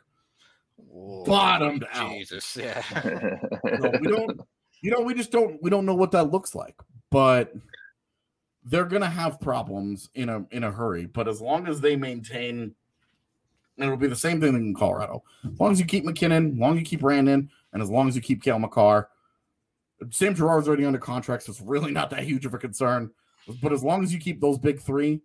Whoa, 0.87 1.23
bottomed 1.25 1.85
out. 1.93 2.11
Jesus, 2.11 2.57
yeah. 2.57 2.81
no, 3.63 3.91
we 3.99 4.07
don't 4.07 4.41
you 4.81 4.91
know 4.91 5.01
we 5.01 5.13
just 5.13 5.31
don't 5.31 5.61
we 5.61 5.69
don't 5.69 5.85
know 5.85 5.95
what 5.95 6.11
that 6.11 6.31
looks 6.31 6.55
like, 6.55 6.75
but 7.09 7.53
they're 8.63 8.85
gonna 8.85 9.09
have 9.09 9.39
problems 9.39 10.09
in 10.15 10.29
a 10.29 10.45
in 10.51 10.63
a 10.63 10.71
hurry. 10.71 11.05
But 11.05 11.27
as 11.27 11.41
long 11.41 11.67
as 11.67 11.81
they 11.81 11.95
maintain, 11.95 12.75
and 13.77 13.85
it'll 13.85 13.97
be 13.97 14.07
the 14.07 14.15
same 14.15 14.41
thing 14.41 14.55
in 14.55 14.75
Colorado. 14.75 15.23
As 15.43 15.59
long 15.59 15.71
as 15.71 15.79
you 15.79 15.85
keep 15.85 16.03
MacKinnon, 16.03 16.53
as 16.53 16.57
long 16.57 16.73
as 16.73 16.79
you 16.79 16.85
keep 16.85 17.01
Brandon, 17.01 17.49
and 17.73 17.81
as 17.81 17.89
long 17.89 18.07
as 18.07 18.15
you 18.15 18.21
keep 18.21 18.43
Cale 18.43 18.59
Makar, 18.59 19.09
Sam 20.09 20.35
Girard's 20.35 20.67
already 20.67 20.85
under 20.85 20.99
contract, 20.99 21.43
so 21.43 21.51
it's 21.51 21.61
really 21.61 21.91
not 21.91 22.09
that 22.09 22.23
huge 22.23 22.45
of 22.45 22.53
a 22.53 22.57
concern. 22.57 23.11
But 23.61 23.73
as 23.73 23.83
long 23.83 24.03
as 24.03 24.13
you 24.13 24.19
keep 24.19 24.39
those 24.39 24.57
big 24.57 24.79
three 24.79 25.21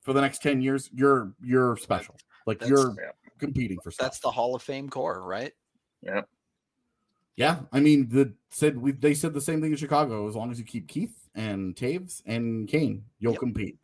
for 0.00 0.12
the 0.12 0.20
next 0.20 0.42
ten 0.42 0.60
years, 0.62 0.90
you're 0.92 1.32
you're 1.42 1.76
special. 1.76 2.16
Like 2.46 2.58
That's- 2.58 2.70
you're 2.70 2.94
yeah. 2.98 3.10
Competing 3.40 3.78
for 3.80 3.90
stuff. 3.90 4.06
That's 4.06 4.20
the 4.20 4.30
Hall 4.30 4.54
of 4.54 4.62
Fame 4.62 4.88
core, 4.88 5.22
right? 5.22 5.52
Yeah, 6.02 6.22
Yeah, 7.36 7.60
I 7.72 7.80
mean, 7.80 8.08
the 8.08 8.32
said 8.50 8.76
we 8.78 8.92
they 8.92 9.14
said 9.14 9.32
the 9.34 9.40
same 9.40 9.60
thing 9.60 9.70
in 9.72 9.76
Chicago. 9.76 10.28
As 10.28 10.34
long 10.36 10.50
as 10.50 10.58
you 10.58 10.64
keep 10.64 10.88
Keith 10.88 11.28
and 11.34 11.74
Toews 11.76 12.22
and 12.26 12.68
Kane, 12.68 13.04
you'll 13.18 13.32
Yep. 13.32 13.40
compete. 13.40 13.78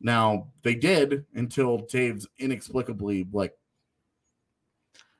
Now 0.00 0.48
they 0.62 0.74
did 0.74 1.24
until 1.34 1.80
Toews 1.80 2.26
inexplicably 2.38 3.26
like 3.32 3.56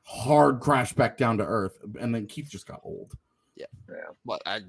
hard 0.04 0.60
crashed 0.60 0.96
back 0.96 1.16
down 1.16 1.38
to 1.38 1.44
earth, 1.44 1.78
and 2.00 2.14
then 2.14 2.26
Keith 2.26 2.48
just 2.50 2.66
got 2.66 2.80
old. 2.84 3.12
Yeah, 3.56 3.66
yeah. 3.88 3.96
But 4.24 4.42
I, 4.46 4.60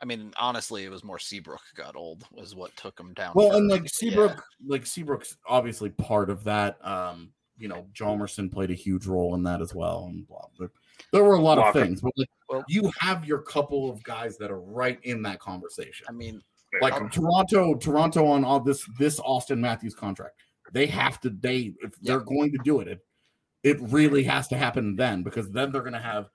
I 0.00 0.04
mean, 0.04 0.32
honestly, 0.38 0.84
it 0.84 0.90
was 0.90 1.02
more 1.02 1.18
Seabrook 1.18 1.62
got 1.74 1.96
old 1.96 2.24
was 2.32 2.54
what 2.54 2.76
took 2.76 2.98
him 2.98 3.14
down. 3.14 3.32
Well, 3.34 3.56
and 3.56 3.70
first. 3.70 3.80
like 3.80 3.82
Yeah. 3.84 4.10
Seabrook, 4.10 4.44
like 4.66 4.86
Seabrook's 4.86 5.36
obviously 5.46 5.90
part 5.90 6.30
of 6.30 6.44
that. 6.44 6.84
Um, 6.86 7.32
you 7.58 7.68
know, 7.68 7.86
Hjalmarsson 7.94 8.50
played 8.52 8.70
a 8.70 8.74
huge 8.74 9.06
role 9.06 9.34
in 9.34 9.42
that 9.44 9.60
as 9.60 9.74
well, 9.74 10.06
and 10.08 10.26
blah. 10.26 10.46
There, 10.58 10.70
there 11.12 11.24
were 11.24 11.34
a 11.34 11.40
lot 11.40 11.58
of 11.58 11.72
things, 11.72 12.00
but 12.00 12.12
like, 12.16 12.30
Well- 12.48 12.64
you 12.68 12.90
have 12.98 13.24
your 13.24 13.38
couple 13.38 13.90
of 13.90 14.02
guys 14.02 14.38
that 14.38 14.50
are 14.50 14.60
right 14.60 14.98
in 15.02 15.22
that 15.22 15.40
conversation. 15.40 16.06
I 16.08 16.12
mean, 16.12 16.42
like 16.80 16.94
Um, 16.94 17.08
Toronto, 17.10 17.74
Toronto 17.74 18.26
on 18.26 18.44
all 18.44 18.60
this 18.60 18.88
this 18.98 19.20
Auston 19.20 19.58
Matthews 19.58 19.94
contract. 19.94 20.40
They 20.72 20.86
have 20.86 21.20
to 21.20 21.30
they 21.30 21.74
if 21.82 21.98
they're 22.00 22.20
going 22.20 22.52
to 22.52 22.58
do 22.64 22.80
it, 22.80 22.88
it 22.88 23.00
it 23.62 23.80
really 23.80 24.22
has 24.22 24.48
to 24.48 24.56
happen 24.56 24.96
then 24.96 25.22
because 25.22 25.50
then 25.50 25.72
they're 25.72 25.82
gonna 25.82 26.00
have 26.00 26.28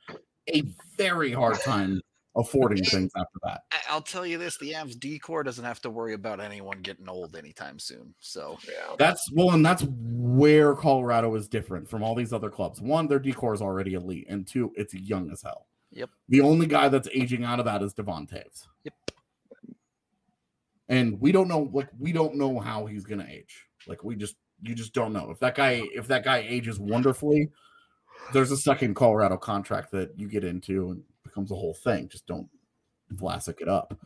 a 0.53 0.63
very 0.97 1.31
hard 1.31 1.59
time 1.61 2.01
affording 2.35 2.83
things 2.83 3.11
after 3.15 3.39
that. 3.43 3.63
I- 3.71 3.77
I'll 3.89 4.01
tell 4.01 4.25
you 4.25 4.37
this: 4.37 4.57
the 4.57 4.73
Avs 4.73 4.99
decor 4.99 5.43
doesn't 5.43 5.65
have 5.65 5.81
to 5.81 5.89
worry 5.89 6.13
about 6.13 6.39
anyone 6.39 6.81
getting 6.81 7.09
old 7.09 7.35
anytime 7.35 7.79
soon. 7.79 8.13
So 8.19 8.57
yeah. 8.67 8.95
That's 8.97 9.21
well, 9.33 9.51
and 9.51 9.65
that's 9.65 9.83
where 9.83 10.75
Colorado 10.75 11.35
is 11.35 11.47
different 11.47 11.89
from 11.89 12.03
all 12.03 12.15
these 12.15 12.33
other 12.33 12.49
clubs. 12.49 12.81
One, 12.81 13.07
their 13.07 13.19
decor 13.19 13.53
is 13.53 13.61
already 13.61 13.93
elite, 13.93 14.27
and 14.29 14.47
two, 14.47 14.71
it's 14.75 14.93
young 14.93 15.31
as 15.31 15.41
hell. 15.41 15.67
Yep. 15.91 16.09
The 16.29 16.41
only 16.41 16.65
guy 16.65 16.89
that's 16.89 17.07
aging 17.13 17.43
out 17.43 17.59
of 17.59 17.65
that 17.65 17.83
is 17.83 17.93
Devon 17.93 18.27
Toews. 18.27 18.67
Yep. 18.83 18.93
And 20.89 21.19
we 21.21 21.31
don't 21.31 21.47
know, 21.47 21.69
like, 21.71 21.89
we 21.97 22.11
don't 22.11 22.35
know 22.35 22.59
how 22.59 22.85
he's 22.85 23.05
gonna 23.05 23.27
age. 23.29 23.65
Like, 23.87 24.03
we 24.03 24.15
just, 24.15 24.35
you 24.61 24.75
just 24.75 24.93
don't 24.93 25.13
know. 25.13 25.29
If 25.31 25.39
that 25.39 25.55
guy, 25.55 25.83
if 25.93 26.07
that 26.07 26.23
guy 26.23 26.43
ages 26.47 26.79
wonderfully, 26.79 27.49
there's 28.31 28.51
a 28.51 28.57
second 28.57 28.95
Colorado 28.95 29.37
contract 29.37 29.91
that 29.91 30.17
you 30.17 30.27
get 30.27 30.43
into 30.43 30.91
and 30.91 31.03
becomes 31.33 31.51
a 31.51 31.55
whole 31.55 31.73
thing. 31.73 32.07
Just 32.07 32.27
don't 32.27 32.47
Vlasic 33.13 33.61
it 33.61 33.67
up. 33.67 33.97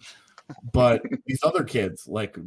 But 0.71 1.01
these 1.25 1.43
other 1.43 1.63
kids, 1.63 2.07
like 2.07 2.37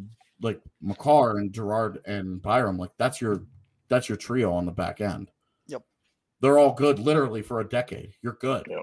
like 0.42 0.60
Makar 0.80 1.38
and 1.38 1.52
Girard 1.52 2.00
and 2.06 2.40
Byram, 2.40 2.78
like 2.78 2.92
that's 2.98 3.20
your 3.20 3.42
that's 3.88 4.08
your 4.08 4.16
trio 4.16 4.52
on 4.52 4.66
the 4.66 4.72
back 4.72 5.00
end. 5.00 5.30
Yep. 5.66 5.82
they're 6.40 6.58
all 6.58 6.72
good 6.72 6.98
literally 6.98 7.42
for 7.42 7.60
a 7.60 7.68
decade. 7.68 8.14
You're 8.22 8.38
good. 8.40 8.66
Yep. 8.68 8.80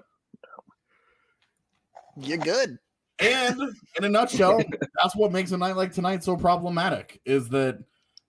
You're 2.19 2.37
good. 2.37 2.77
And 3.19 3.59
in 3.97 4.03
a 4.03 4.09
nutshell, 4.09 4.61
that's 5.01 5.15
what 5.15 5.31
makes 5.31 5.51
a 5.51 5.57
night 5.57 5.75
like 5.75 5.91
tonight 5.91 6.23
so 6.23 6.35
problematic 6.37 7.19
is 7.25 7.49
that 7.49 7.83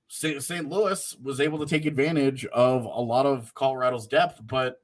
St. 0.08 0.68
Louis 0.70 1.16
was 1.22 1.40
able 1.40 1.58
to 1.58 1.66
take 1.66 1.84
advantage 1.84 2.46
of 2.46 2.84
a 2.84 3.00
lot 3.00 3.26
of 3.26 3.54
Colorado's 3.54 4.06
depth, 4.06 4.40
but 4.46 4.80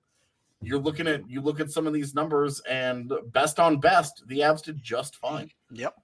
you're 0.64 0.78
looking 0.78 1.06
at 1.06 1.28
you 1.28 1.40
look 1.40 1.60
at 1.60 1.70
some 1.70 1.86
of 1.86 1.92
these 1.92 2.14
numbers 2.14 2.60
and 2.68 3.12
best 3.32 3.60
on 3.60 3.78
best, 3.80 4.22
the 4.26 4.40
Avs 4.40 4.62
did 4.62 4.82
just 4.82 5.16
fine. 5.16 5.50
Yep. 5.70 5.94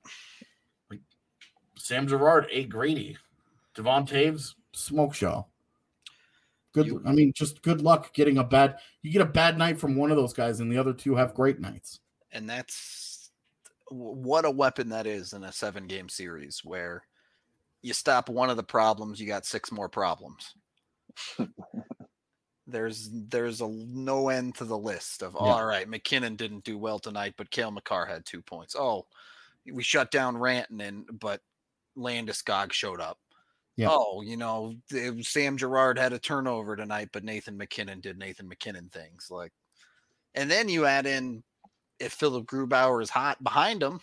Like 0.90 1.00
Sam 1.76 2.06
Girard, 2.06 2.46
A. 2.50 2.64
Grady, 2.64 3.16
Devon 3.74 4.06
Toews, 4.06 4.54
smoke 4.72 5.14
show. 5.14 5.46
Good. 6.72 6.86
You- 6.86 7.02
I 7.04 7.12
mean, 7.12 7.32
just 7.34 7.62
good 7.62 7.80
luck 7.80 8.12
getting 8.14 8.38
a 8.38 8.44
bad. 8.44 8.76
You 9.02 9.10
get 9.10 9.22
a 9.22 9.26
bad 9.26 9.58
night 9.58 9.78
from 9.78 9.96
one 9.96 10.10
of 10.10 10.16
those 10.16 10.32
guys, 10.32 10.60
and 10.60 10.70
the 10.70 10.78
other 10.78 10.92
two 10.92 11.16
have 11.16 11.34
great 11.34 11.60
nights. 11.60 12.00
And 12.32 12.48
that's 12.48 13.30
what 13.88 14.44
a 14.44 14.50
weapon 14.50 14.88
that 14.90 15.06
is 15.06 15.32
in 15.32 15.42
a 15.42 15.52
seven 15.52 15.86
game 15.88 16.08
series 16.08 16.64
where 16.64 17.02
you 17.82 17.92
stop 17.92 18.28
one 18.28 18.50
of 18.50 18.56
the 18.56 18.62
problems, 18.62 19.20
you 19.20 19.26
got 19.26 19.46
six 19.46 19.72
more 19.72 19.88
problems. 19.88 20.54
there's 22.70 23.10
there's 23.12 23.60
a 23.60 23.68
no 23.68 24.28
end 24.28 24.54
to 24.56 24.64
the 24.64 24.78
list 24.78 25.22
of 25.22 25.34
Yeah. 25.34 25.40
all 25.40 25.64
right, 25.64 25.88
MacKinnon 25.88 26.36
didn't 26.36 26.64
do 26.64 26.78
well 26.78 26.98
tonight, 26.98 27.34
but 27.36 27.50
Cale 27.50 27.70
Makar 27.70 28.06
had 28.06 28.24
two 28.24 28.42
points. 28.42 28.74
Oh, 28.76 29.06
we 29.70 29.82
shut 29.82 30.10
down 30.10 30.36
Rantanen, 30.36 31.04
but 31.20 31.40
Landeskog 31.96 32.72
showed 32.72 33.00
up. 33.00 33.18
Yeah. 33.76 33.88
Oh, 33.90 34.22
you 34.22 34.36
know, 34.36 34.74
Sam 35.22 35.56
Girard 35.56 35.98
had 35.98 36.12
a 36.12 36.18
turnover 36.18 36.76
tonight, 36.76 37.10
but 37.12 37.24
Nathan 37.24 37.56
MacKinnon 37.56 38.00
did 38.00 38.18
Nathan 38.18 38.48
MacKinnon 38.48 38.90
things 38.90 39.28
like, 39.30 39.52
and 40.34 40.50
then 40.50 40.68
you 40.68 40.84
add 40.86 41.06
in 41.06 41.42
if 41.98 42.12
Philipp 42.12 42.46
Grubauer 42.46 43.02
is 43.02 43.10
hot 43.10 43.42
behind 43.42 43.82
him. 43.82 44.00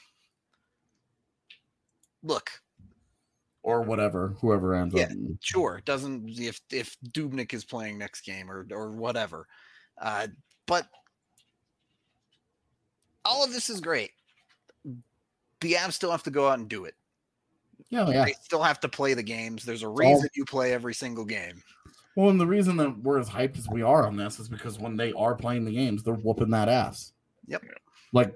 Look, 2.23 2.49
Or 3.67 3.81
whatever, 3.81 4.29
whoever 4.39 4.73
ends 4.75 4.95
Yeah. 4.95 5.03
up. 5.07 5.11
sure, 5.41 5.81
doesn't 5.83 6.29
if 6.39 6.61
if 6.71 6.95
Dubnyk 7.09 7.53
is 7.53 7.65
playing 7.65 7.97
next 7.97 8.21
game 8.21 8.49
or 8.49 8.65
or 8.71 8.91
whatever, 8.91 9.45
uh, 10.01 10.27
but 10.67 10.87
all 13.25 13.43
of 13.43 13.51
this 13.51 13.69
is 13.69 13.81
great. 13.81 14.11
The 15.59 15.73
Avs 15.73 15.91
still 15.93 16.11
have 16.11 16.23
to 16.23 16.31
go 16.31 16.47
out 16.47 16.59
and 16.59 16.69
do 16.69 16.85
it. 16.85 16.95
Yeah, 17.89 18.09
yeah. 18.09 18.23
They 18.23 18.35
still 18.41 18.63
have 18.63 18.79
to 18.79 18.87
play 18.87 19.13
the 19.15 19.23
games. 19.23 19.65
There's 19.65 19.83
a 19.83 19.87
all- 19.87 19.95
reason 19.95 20.29
you 20.33 20.45
play 20.45 20.71
every 20.71 20.93
single 20.93 21.25
game. 21.25 21.61
Well, 22.15 22.29
and 22.29 22.39
the 22.39 22.47
reason 22.47 22.77
that 22.77 22.97
we're 23.03 23.19
as 23.19 23.27
hyped 23.27 23.57
as 23.57 23.67
we 23.67 23.81
are 23.81 24.07
on 24.07 24.15
this 24.15 24.39
is 24.39 24.47
because 24.47 24.79
when 24.79 24.95
they 24.95 25.11
are 25.11 25.35
playing 25.35 25.65
the 25.65 25.73
games, 25.73 26.03
they're 26.03 26.13
whooping 26.13 26.51
that 26.51 26.69
ass. 26.69 27.11
Yep. 27.47 27.63
Like 28.13 28.35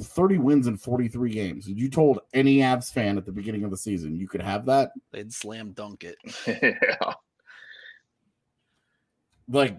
30 0.00 0.38
wins 0.38 0.66
in 0.66 0.76
43 0.76 1.30
games. 1.30 1.68
You 1.68 1.88
told 1.88 2.20
any 2.34 2.58
Avs 2.58 2.92
fan 2.92 3.18
at 3.18 3.26
the 3.26 3.32
beginning 3.32 3.64
of 3.64 3.70
the 3.70 3.76
season 3.76 4.16
you 4.16 4.28
could 4.28 4.42
have 4.42 4.66
that, 4.66 4.92
They'd 5.12 5.32
slam 5.32 5.72
dunk 5.72 6.04
it. 6.04 6.16
yeah. 6.46 7.14
like 9.48 9.78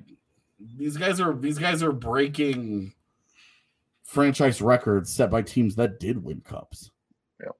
these 0.77 0.97
guys 0.97 1.21
are 1.21 1.33
these 1.33 1.57
guys 1.57 1.81
are 1.81 1.91
breaking 1.91 2.93
franchise 4.03 4.61
records 4.61 5.13
set 5.13 5.29
by 5.29 5.41
teams 5.41 5.75
that 5.75 5.99
did 5.99 6.21
win 6.23 6.41
cups. 6.41 6.91
Yep. 7.39 7.55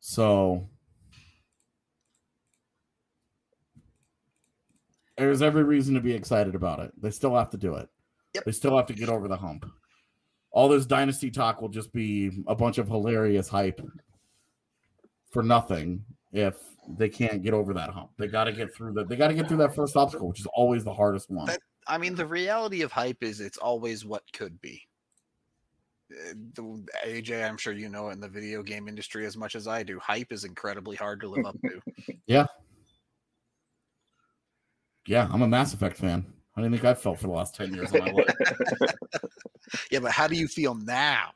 So 0.00 0.68
there's 5.16 5.42
every 5.42 5.64
reason 5.64 5.94
to 5.94 6.00
be 6.00 6.12
excited 6.12 6.54
about 6.54 6.80
it. 6.80 6.92
They 7.00 7.10
still 7.10 7.34
have 7.36 7.50
to 7.50 7.56
do 7.56 7.74
it. 7.74 7.88
Yep. 8.34 8.44
They 8.44 8.52
still 8.52 8.76
have 8.76 8.86
to 8.86 8.92
get 8.92 9.08
over 9.08 9.28
the 9.28 9.36
hump. 9.36 9.64
All 10.58 10.68
this 10.68 10.86
dynasty 10.86 11.30
talk 11.30 11.62
will 11.62 11.68
just 11.68 11.92
be 11.92 12.42
a 12.48 12.54
bunch 12.56 12.78
of 12.78 12.88
hilarious 12.88 13.48
hype 13.48 13.80
for 15.30 15.44
nothing 15.44 16.04
if 16.32 16.56
they 16.98 17.08
can't 17.08 17.44
get 17.44 17.54
over 17.54 17.72
that 17.74 17.90
hump. 17.90 18.10
They 18.18 18.26
got 18.26 18.44
to 18.44 18.52
get 18.52 18.74
through 18.74 18.94
that. 18.94 19.08
They 19.08 19.14
got 19.14 19.28
to 19.28 19.34
get 19.34 19.46
through 19.46 19.58
that 19.58 19.76
first 19.76 19.96
obstacle, 19.96 20.26
which 20.26 20.40
is 20.40 20.48
always 20.52 20.82
the 20.82 20.92
hardest 20.92 21.30
one. 21.30 21.46
That- 21.46 21.60
I 21.86 21.96
mean, 21.96 22.16
the 22.16 22.26
reality 22.26 22.82
of 22.82 22.90
hype 22.90 23.22
is 23.22 23.38
it's 23.38 23.56
always 23.58 24.04
what 24.04 24.24
could 24.32 24.60
be. 24.60 24.82
Uh, 26.10 26.34
the- 26.54 26.88
AJ, 27.06 27.48
I'm 27.48 27.56
sure 27.56 27.72
you 27.72 27.88
know 27.88 28.08
in 28.10 28.18
the 28.18 28.28
video 28.28 28.64
game 28.64 28.88
industry 28.88 29.26
as 29.26 29.36
much 29.36 29.54
as 29.54 29.68
I 29.68 29.84
do. 29.84 30.00
Hype 30.00 30.32
is 30.32 30.42
incredibly 30.42 30.96
hard 30.96 31.20
to 31.20 31.28
live 31.28 31.46
up 31.46 31.56
to. 31.62 31.80
Yeah. 32.26 32.46
Yeah, 35.06 35.28
I'm 35.30 35.42
a 35.42 35.46
Mass 35.46 35.72
Effect 35.72 35.96
fan. 35.96 36.26
I 36.58 36.62
didn't 36.62 36.72
think 36.72 36.84
I've 36.86 37.00
felt 37.00 37.20
for 37.20 37.28
the 37.28 37.32
last 37.32 37.54
10 37.54 37.72
years 37.72 37.92
of 37.92 38.00
my 38.00 38.10
life. 38.10 38.34
yeah, 39.92 40.00
but 40.00 40.10
how 40.10 40.26
do 40.26 40.34
you 40.34 40.48
feel 40.48 40.74
now? 40.74 41.30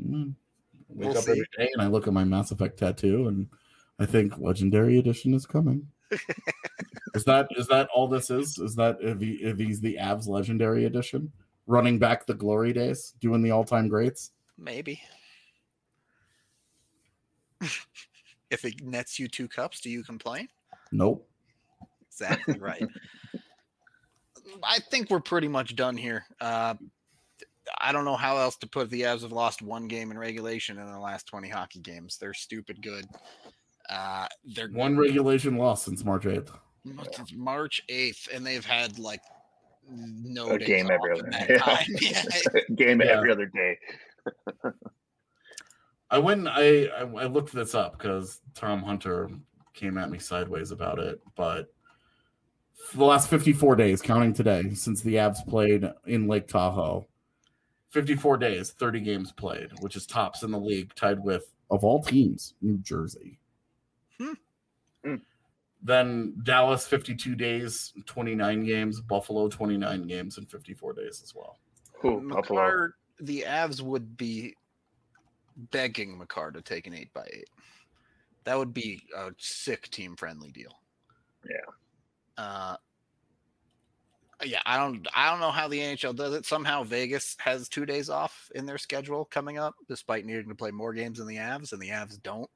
Mm. 0.00 0.34
Wake 0.90 1.08
We'll 1.08 1.18
up 1.18 1.24
see. 1.24 1.32
every 1.32 1.48
day 1.58 1.70
and 1.72 1.82
I 1.82 1.88
look 1.88 2.06
at 2.06 2.12
my 2.12 2.22
Mass 2.22 2.52
Effect 2.52 2.78
tattoo 2.78 3.26
and 3.26 3.48
I 3.98 4.06
think 4.06 4.38
Legendary 4.38 4.98
Edition 4.98 5.34
is 5.34 5.44
coming. 5.44 5.88
is 7.14 7.24
that 7.24 7.48
is 7.56 7.66
that 7.66 7.88
all 7.92 8.06
this 8.06 8.30
is? 8.30 8.58
Is 8.58 8.76
that 8.76 8.98
if, 9.00 9.20
he, 9.20 9.32
if 9.42 9.58
he's 9.58 9.80
the 9.80 9.98
Avs 10.00 10.28
Legendary 10.28 10.84
Edition, 10.84 11.32
running 11.66 11.98
back 11.98 12.26
the 12.26 12.34
glory 12.34 12.72
days, 12.72 13.14
doing 13.20 13.42
the 13.42 13.50
all 13.50 13.64
time 13.64 13.88
greats? 13.88 14.30
Maybe. 14.56 15.02
if 17.60 18.64
it 18.64 18.84
nets 18.84 19.18
you 19.18 19.26
two 19.26 19.48
cups, 19.48 19.80
do 19.80 19.90
you 19.90 20.04
complain? 20.04 20.46
Nope. 20.92 21.28
Exactly 22.20 22.58
right. 22.58 22.86
I 24.62 24.78
think 24.90 25.10
we're 25.10 25.20
pretty 25.20 25.48
much 25.48 25.74
done 25.74 25.96
here. 25.96 26.24
Uh, 26.40 26.74
I 27.80 27.92
don't 27.92 28.04
know 28.04 28.16
how 28.16 28.36
else 28.36 28.56
to 28.58 28.68
put. 28.68 28.84
it. 28.84 28.90
The 28.90 29.02
Avs 29.02 29.22
have 29.22 29.32
lost 29.32 29.62
one 29.62 29.88
game 29.88 30.10
in 30.10 30.18
regulation 30.18 30.78
in 30.78 30.86
the 30.90 30.98
last 30.98 31.26
twenty 31.26 31.48
hockey 31.48 31.80
games. 31.80 32.18
They're 32.20 32.34
stupid 32.34 32.82
good. 32.82 33.06
Uh, 33.90 34.26
they're 34.54 34.68
One 34.68 34.96
regulation 34.96 35.56
loss 35.56 35.84
since 35.84 36.04
March 36.04 36.24
8th. 36.24 36.50
It's 36.86 37.32
March 37.34 37.82
eighth, 37.88 38.28
and 38.32 38.44
they've 38.46 38.64
had 38.64 38.98
like 38.98 39.20
no 39.90 40.50
A 40.50 40.58
game 40.58 40.90
every 40.90 41.12
other 41.12 41.24
in 41.24 41.30
that 41.30 41.86
yeah. 42.00 42.60
game 42.76 43.00
Yeah. 43.00 43.06
every 43.08 43.32
other 43.32 43.46
day. 43.46 43.78
I 46.10 46.18
went. 46.18 46.46
I 46.46 46.84
I, 46.86 47.00
I 47.00 47.24
looked 47.26 47.52
this 47.52 47.74
up 47.74 47.98
because 47.98 48.40
Tom 48.54 48.82
Hunter 48.82 49.30
came 49.72 49.96
at 49.98 50.10
me 50.10 50.18
sideways 50.18 50.70
about 50.70 50.98
it. 50.98 51.20
But 51.36 51.72
for 51.82 51.83
the 52.94 53.04
last 53.04 53.28
54 53.28 53.76
days, 53.76 54.02
counting 54.02 54.32
today, 54.32 54.74
since 54.74 55.00
the 55.00 55.14
Avs 55.16 55.46
played 55.46 55.84
in 56.06 56.28
Lake 56.28 56.48
Tahoe, 56.48 57.06
54 57.90 58.38
days, 58.38 58.70
30 58.72 59.00
games 59.00 59.32
played, 59.32 59.70
which 59.80 59.96
is 59.96 60.06
tops 60.06 60.42
in 60.42 60.50
the 60.50 60.58
league, 60.58 60.94
tied 60.94 61.22
with 61.22 61.54
of 61.70 61.84
all 61.84 62.02
teams, 62.02 62.54
New 62.60 62.78
Jersey. 62.78 63.38
Hmm. 64.18 64.32
Hmm. 65.04 65.16
Then 65.82 66.34
Dallas 66.42 66.86
52 66.86 67.34
days, 67.34 67.92
29 68.06 68.64
games. 68.64 69.00
Buffalo 69.00 69.48
29 69.48 70.06
games 70.06 70.38
in 70.38 70.46
54 70.46 70.94
days 70.94 71.20
as 71.22 71.34
well. 71.34 71.58
Who? 72.00 72.28
Buffalo. 72.28 72.62
Makar, 72.62 72.94
the 73.20 73.44
Avs 73.46 73.80
would 73.80 74.16
be 74.16 74.54
begging 75.70 76.18
Makar 76.18 76.50
to 76.52 76.62
take 76.62 76.86
an 76.86 76.94
eight 76.94 77.12
by 77.12 77.26
eight. 77.32 77.48
That 78.44 78.58
would 78.58 78.74
be 78.74 79.02
a 79.16 79.30
sick 79.38 79.88
team 79.90 80.16
friendly 80.16 80.50
deal. 80.50 80.80
Yeah. 81.48 81.72
Uh, 82.36 82.76
yeah, 84.44 84.60
I 84.66 84.76
don't, 84.78 85.06
I 85.14 85.30
don't 85.30 85.40
know 85.40 85.50
how 85.50 85.68
the 85.68 85.78
NHL 85.78 86.16
does 86.16 86.34
it. 86.34 86.44
Somehow 86.44 86.82
Vegas 86.82 87.36
has 87.38 87.68
two 87.68 87.86
days 87.86 88.10
off 88.10 88.50
in 88.54 88.66
their 88.66 88.78
schedule 88.78 89.24
coming 89.24 89.58
up, 89.58 89.74
despite 89.88 90.26
needing 90.26 90.48
to 90.48 90.54
play 90.54 90.70
more 90.70 90.92
games 90.92 91.18
than 91.18 91.28
the 91.28 91.36
Avs, 91.36 91.72
and 91.72 91.80
the 91.80 91.90
Avs 91.90 92.22
don't. 92.22 92.50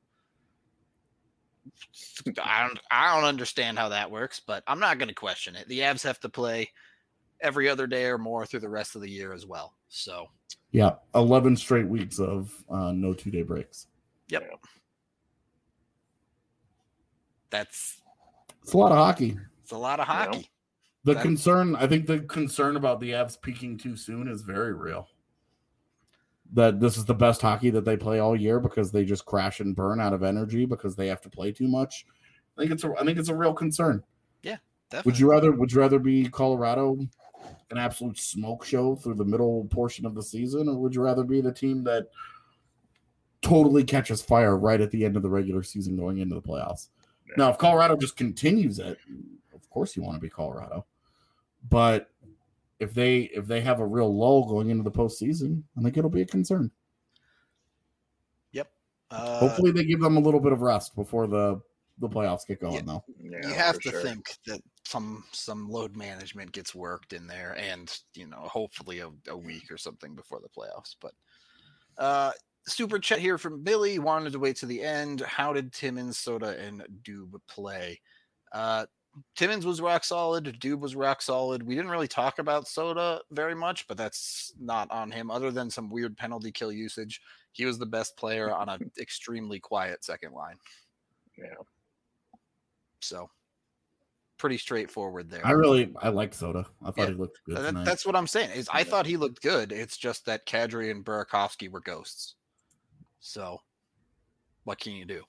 I 2.43 2.67
don't, 2.67 2.79
I 2.91 3.15
don't 3.15 3.29
understand 3.29 3.79
how 3.79 3.91
that 3.91 4.11
works, 4.11 4.41
but 4.41 4.63
I'm 4.67 4.81
not 4.81 4.99
going 4.99 5.09
to 5.09 5.15
question 5.15 5.55
it. 5.55 5.69
The 5.69 5.81
Avs 5.81 6.03
have 6.03 6.21
to 6.21 6.29
play 6.29 6.71
every 7.41 7.69
other 7.69 7.87
day 7.87 8.07
or 8.07 8.19
more 8.19 8.47
through 8.47 8.61
the 8.61 8.69
rest 8.69 8.97
of 8.97 9.03
the 9.03 9.11
year 9.11 9.33
as 9.33 9.47
well. 9.47 9.75
So 9.89 10.27
Yeah, 10.73 10.95
11 11.15 11.57
straight 11.57 11.87
weeks 11.87 12.19
of 12.19 12.53
uh, 12.69 12.93
no 12.93 13.15
two 13.15 13.31
day 13.31 13.43
breaks. 13.43 13.87
Yep, 14.29 14.61
that's 17.51 18.03
It's 18.63 18.73
a 18.75 18.79
lot 18.79 18.93
of 18.93 18.99
hockey. 18.99 19.39
It's 19.69 19.75
a 19.75 19.77
lot 19.77 20.01
of 20.01 20.09
Yeah. 20.09 20.15
hockey. 20.15 20.51
The 21.05 21.13
That- 21.13 21.23
concern, 21.23 21.77
I 21.77 21.87
think, 21.87 22.07
the 22.07 22.21
concern 22.21 22.75
about 22.75 23.01
the 23.01 23.11
Avs 23.11 23.39
peaking 23.41 23.77
too 23.77 23.97
soon 23.97 24.27
is 24.27 24.41
very 24.41 24.73
real. 24.73 25.09
That 26.55 26.81
this 26.81 26.97
is 26.97 27.05
the 27.05 27.15
best 27.15 27.43
hockey 27.43 27.69
that 27.71 27.85
they 27.85 27.99
play 27.99 28.19
all 28.19 28.35
year 28.35 28.61
because 28.61 28.91
they 28.91 29.05
just 29.05 29.27
crash 29.27 29.61
and 29.61 29.77
burn 29.77 30.01
out 30.01 30.15
of 30.15 30.23
energy 30.23 30.65
because 30.65 30.97
they 30.97 31.07
have 31.09 31.21
to 31.21 31.29
play 31.29 31.53
too 31.53 31.69
much. 31.69 32.07
I 32.57 32.63
think 32.63 32.73
it's 32.73 32.83
a, 32.85 32.95
I 32.99 33.05
think 33.05 33.19
it's 33.19 33.29
a 33.29 33.37
real 33.37 33.53
concern. 33.53 34.03
Definitely. 34.91 35.11
Would 35.11 35.19
you 35.19 35.31
rather 35.31 35.53
Would 35.53 35.73
you 35.73 35.81
rather 35.81 35.99
be 35.99 36.31
Colorado, 36.31 36.97
an 37.71 37.77
absolute 37.77 38.17
smoke 38.17 38.65
show 38.65 38.97
through 38.97 39.17
the 39.17 39.25
middle 39.27 39.67
portion 39.67 40.07
of 40.07 40.15
the 40.15 40.23
season, 40.23 40.67
or 40.67 40.79
would 40.79 40.95
you 40.95 41.03
rather 41.03 41.25
be 41.25 41.43
the 41.43 41.53
team 41.53 41.85
that 41.85 42.09
totally 43.43 43.85
catches 43.85 44.23
fire 44.23 44.57
right 44.57 44.81
at 44.81 44.91
the 44.91 45.05
end 45.05 45.15
of 45.15 45.23
the 45.23 45.29
regular 45.29 45.63
season 45.63 45.95
going 45.95 46.21
into 46.21 46.35
the 46.35 46.41
playoffs? 46.41 46.89
Now, 47.37 47.51
if 47.51 47.59
Colorado 47.59 47.99
just 47.99 48.17
continues 48.17 48.79
it, 48.79 48.97
of 48.97 49.48
course 49.79 49.97
you 49.97 50.03
want 50.03 50.17
to 50.17 50.21
be 50.21 50.29
Colorado. 50.29 50.85
But 51.69 52.11
if 52.81 52.95
they 52.95 53.31
if 53.35 53.47
they 53.47 53.61
have 53.61 53.79
a 53.79 53.87
real 53.87 54.13
lull 54.13 54.45
going 54.45 54.71
into 54.71 54.83
the 54.83 54.91
postseason, 54.91 55.63
I 55.77 55.83
think 55.83 55.97
it'll 55.97 56.11
be 56.11 56.23
a 56.23 56.27
concern. 56.27 56.73
Yep. 58.51 58.69
Uh, 59.13 59.39
Hopefully, 59.39 59.71
they 59.71 59.85
give 59.85 60.01
them 60.01 60.17
a 60.17 60.21
little 60.21 60.41
bit 60.41 60.53
of 60.53 60.63
rest 60.63 60.97
before 60.97 61.29
the 61.29 61.61
the 62.01 62.09
playoffs 62.09 62.47
get 62.47 62.61
going, 62.61 62.75
Yeah. 62.75 62.81
though. 62.87 63.05
Yeah, 63.21 63.49
you 63.49 63.55
have 63.55 63.79
to 63.81 63.91
sure. 63.91 64.03
think 64.03 64.37
that 64.47 64.61
some 64.85 65.25
some 65.33 65.69
load 65.71 65.97
management 65.97 66.51
gets 66.51 66.75
worked 66.75 67.13
in 67.13 67.29
there, 67.29 67.57
and 67.57 67.97
you 68.15 68.27
know, 68.27 68.49
hopefully 68.51 68.99
a, 69.01 69.11
a 69.29 69.37
week 69.37 69.71
or 69.71 69.79
something 69.79 70.17
before 70.17 70.41
the 70.41 70.49
playoffs. 70.49 70.97
But 71.01 71.13
uh, 71.99 72.33
super 72.67 72.99
chat 72.99 73.21
here 73.21 73.39
from 73.39 73.63
Billy 73.63 74.01
wanted 74.01 74.33
to 74.33 74.41
wait 74.41 74.57
to 74.57 74.67
the 74.67 74.83
end. 74.83 75.21
How 75.21 75.53
did 75.53 75.73
Timmins, 75.73 76.19
Soda, 76.19 76.57
and 76.59 76.85
Dube 77.03 77.41
play? 77.49 78.01
Uh, 78.53 78.87
Timmins 79.37 79.65
was 79.67 79.81
rock 79.81 80.05
solid. 80.05 80.59
Dube 80.61 80.81
was 80.81 80.95
rock 80.97 81.23
solid. 81.23 81.63
We 81.63 81.75
didn't 81.75 81.91
really 81.91 82.09
talk 82.09 82.39
about 82.39 82.67
Soda 82.69 83.21
very 83.31 83.55
much, 83.55 83.87
but 83.87 83.97
that's 83.97 84.53
not 84.61 84.91
on 84.91 85.11
him. 85.11 85.31
Other 85.31 85.51
than 85.51 85.71
some 85.71 85.91
weird 85.91 86.17
penalty 86.17 86.51
kill 86.53 86.73
usage, 86.73 87.21
he 87.53 87.65
was 87.65 87.79
the 87.79 87.87
best 87.87 88.17
player 88.17 88.51
on 88.55 88.69
an 88.69 88.91
extremely 88.99 89.59
quiet 89.61 90.05
second 90.05 90.33
line. 90.33 90.57
Yeah. 91.37 91.55
So 93.01 93.31
pretty 94.39 94.59
straightforward 94.59 95.31
there. 95.31 95.45
I 95.47 95.51
really 95.53 95.93
I 96.01 96.09
liked 96.11 96.35
Soda. 96.35 96.67
I 96.83 96.87
thought 96.87 96.99
Yeah. 96.99 97.07
he 97.07 97.15
looked 97.15 97.41
good 97.45 97.57
That- 97.57 97.85
that's 97.85 98.07
what 98.07 98.15
I'm 98.17 98.27
saying. 98.27 98.51
Is 98.51 98.69
I 98.73 98.79
Yeah. 98.81 98.85
thought 98.85 99.07
he 99.07 99.17
looked 99.17 99.43
good. 99.43 99.73
It's 99.73 99.97
just 99.97 100.25
that 100.27 100.47
Kadri 100.47 100.91
and 100.91 101.05
Burakovsky 101.05 101.71
were 101.71 101.81
ghosts. 101.81 102.35
So 103.21 103.61
what 104.65 104.79
can 104.79 104.93
you 104.93 105.05
do? 105.05 105.25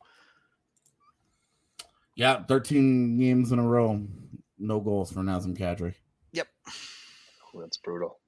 Yeah, 2.19 2.43
13 2.43 3.17
games 3.17 3.53
in 3.53 3.59
a 3.59 3.63
row, 3.67 4.05
no 4.57 4.81
goals 4.81 5.09
for 5.11 5.21
Nazem 5.21 5.57
Kadri. 5.57 5.95
Yep. 6.33 6.47
Ooh, 7.55 7.61
That's 7.61 7.77
brutal. 7.77 8.19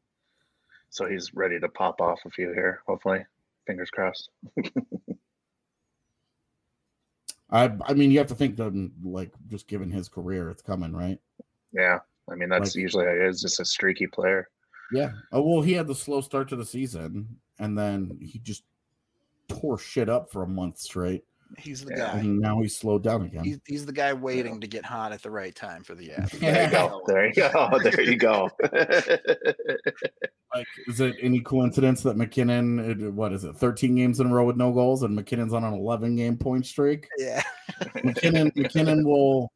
So 0.90 1.06
he's 1.08 1.34
ready 1.34 1.60
to 1.60 1.68
pop 1.68 2.00
off 2.00 2.20
a 2.26 2.30
few 2.30 2.54
here, 2.54 2.82
hopefully. 2.88 3.26
Fingers 3.68 3.90
crossed. 3.90 4.30
I 7.50 7.70
I 7.86 7.94
mean, 7.94 8.12
you 8.12 8.18
have 8.20 8.28
to 8.28 8.36
think 8.36 8.56
that 8.56 8.92
like 9.04 9.32
just 9.50 9.68
given 9.68 9.92
his 9.92 10.08
career, 10.08 10.50
it's 10.50 10.62
coming, 10.62 10.94
right? 10.96 11.20
Yeah. 11.74 12.00
I 12.32 12.36
mean, 12.36 12.48
that's 12.50 12.76
Like- 12.76 12.82
usually 12.82 13.06
how 13.06 13.12
it 13.12 13.22
is, 13.22 13.42
just 13.42 13.60
a 13.60 13.66
streaky 13.66 14.08
player. 14.08 14.50
Yeah. 14.94 15.12
Oh 15.34 15.42
well, 15.42 15.62
he 15.62 15.74
had 15.74 15.88
the 15.88 15.96
slow 15.96 16.22
start 16.22 16.48
to 16.50 16.56
the 16.56 16.66
season, 16.66 17.28
and 17.60 17.78
then 17.78 18.18
he 18.22 18.40
just 18.40 18.64
tore 19.50 19.78
shit 19.78 20.08
up 20.10 20.32
for 20.32 20.44
a 20.44 20.48
month 20.48 20.80
straight, 20.80 21.26
He's 21.58 21.84
the 21.84 21.92
Yeah. 21.96 22.14
guy. 22.14 22.20
and 22.20 22.40
now 22.40 22.62
he's 22.62 22.78
slowed 22.78 23.04
down 23.04 23.24
again. 23.24 23.44
He's, 23.44 23.60
he's 23.66 23.86
the 23.86 23.92
guy 23.94 24.14
waiting 24.14 24.62
to 24.62 24.68
get 24.68 24.86
hot 24.86 25.12
at 25.12 25.22
the 25.22 25.30
right 25.32 25.54
time 25.56 25.84
for 25.84 25.96
the 25.96 26.08
Avs. 26.18 26.32
There 26.40 26.64
you 26.66 26.72
go. 26.72 27.02
There 27.08 27.26
you 27.28 27.34
go. 27.34 27.70
There 27.84 28.02
you 28.02 28.18
go. 28.18 28.50
Like, 30.54 30.68
is 30.88 31.00
it 31.00 31.16
any 31.22 31.40
coincidence 31.40 32.04
that 32.04 32.18
MacKinnon, 32.18 33.16
what 33.16 33.32
is 33.32 33.44
it, 33.46 33.56
13 33.56 33.96
games 33.96 34.20
in 34.20 34.28
a 34.28 34.34
row 34.34 34.46
with 34.46 34.58
no 34.58 34.74
goals, 34.74 35.04
and 35.04 35.16
MacKinnon's 35.16 35.54
on 35.54 35.64
an 35.64 35.74
11 35.74 36.16
game 36.18 36.38
point 36.38 36.66
streak? 36.66 37.08
Yeah. 37.18 37.42
MacKinnon, 38.04 38.52
MacKinnon 38.56 39.06
will 39.06 39.50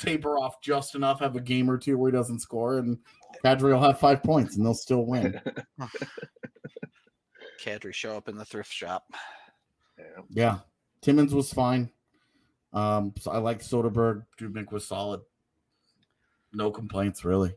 taper 0.00 0.36
off 0.38 0.60
just 0.60 0.94
enough, 0.94 1.20
have 1.20 1.36
a 1.36 1.40
game 1.40 1.70
or 1.70 1.78
two 1.78 1.96
where 1.96 2.10
he 2.10 2.16
doesn't 2.16 2.40
score, 2.40 2.78
and 2.78 2.98
Kadri 3.42 3.72
will 3.72 3.80
have 3.80 3.98
five 3.98 4.22
points, 4.22 4.56
and 4.56 4.64
they'll 4.66 4.74
still 4.74 5.06
win. 5.06 5.40
Kadri 7.64 7.94
show 7.94 8.16
up 8.16 8.28
in 8.28 8.36
the 8.36 8.44
thrift 8.44 8.72
shop. 8.72 9.04
Yeah. 10.30 10.58
Yeah, 11.02 11.06
Timmins 11.06 11.34
was 11.34 11.52
fine. 11.52 11.90
Um, 12.72 13.12
so 13.18 13.30
I 13.30 13.38
like 13.38 13.60
Soderberg. 13.60 14.24
Dubnyk 14.38 14.72
was 14.72 14.86
solid. 14.86 15.20
No 16.52 16.70
complaints, 16.70 17.24
really. 17.24 17.54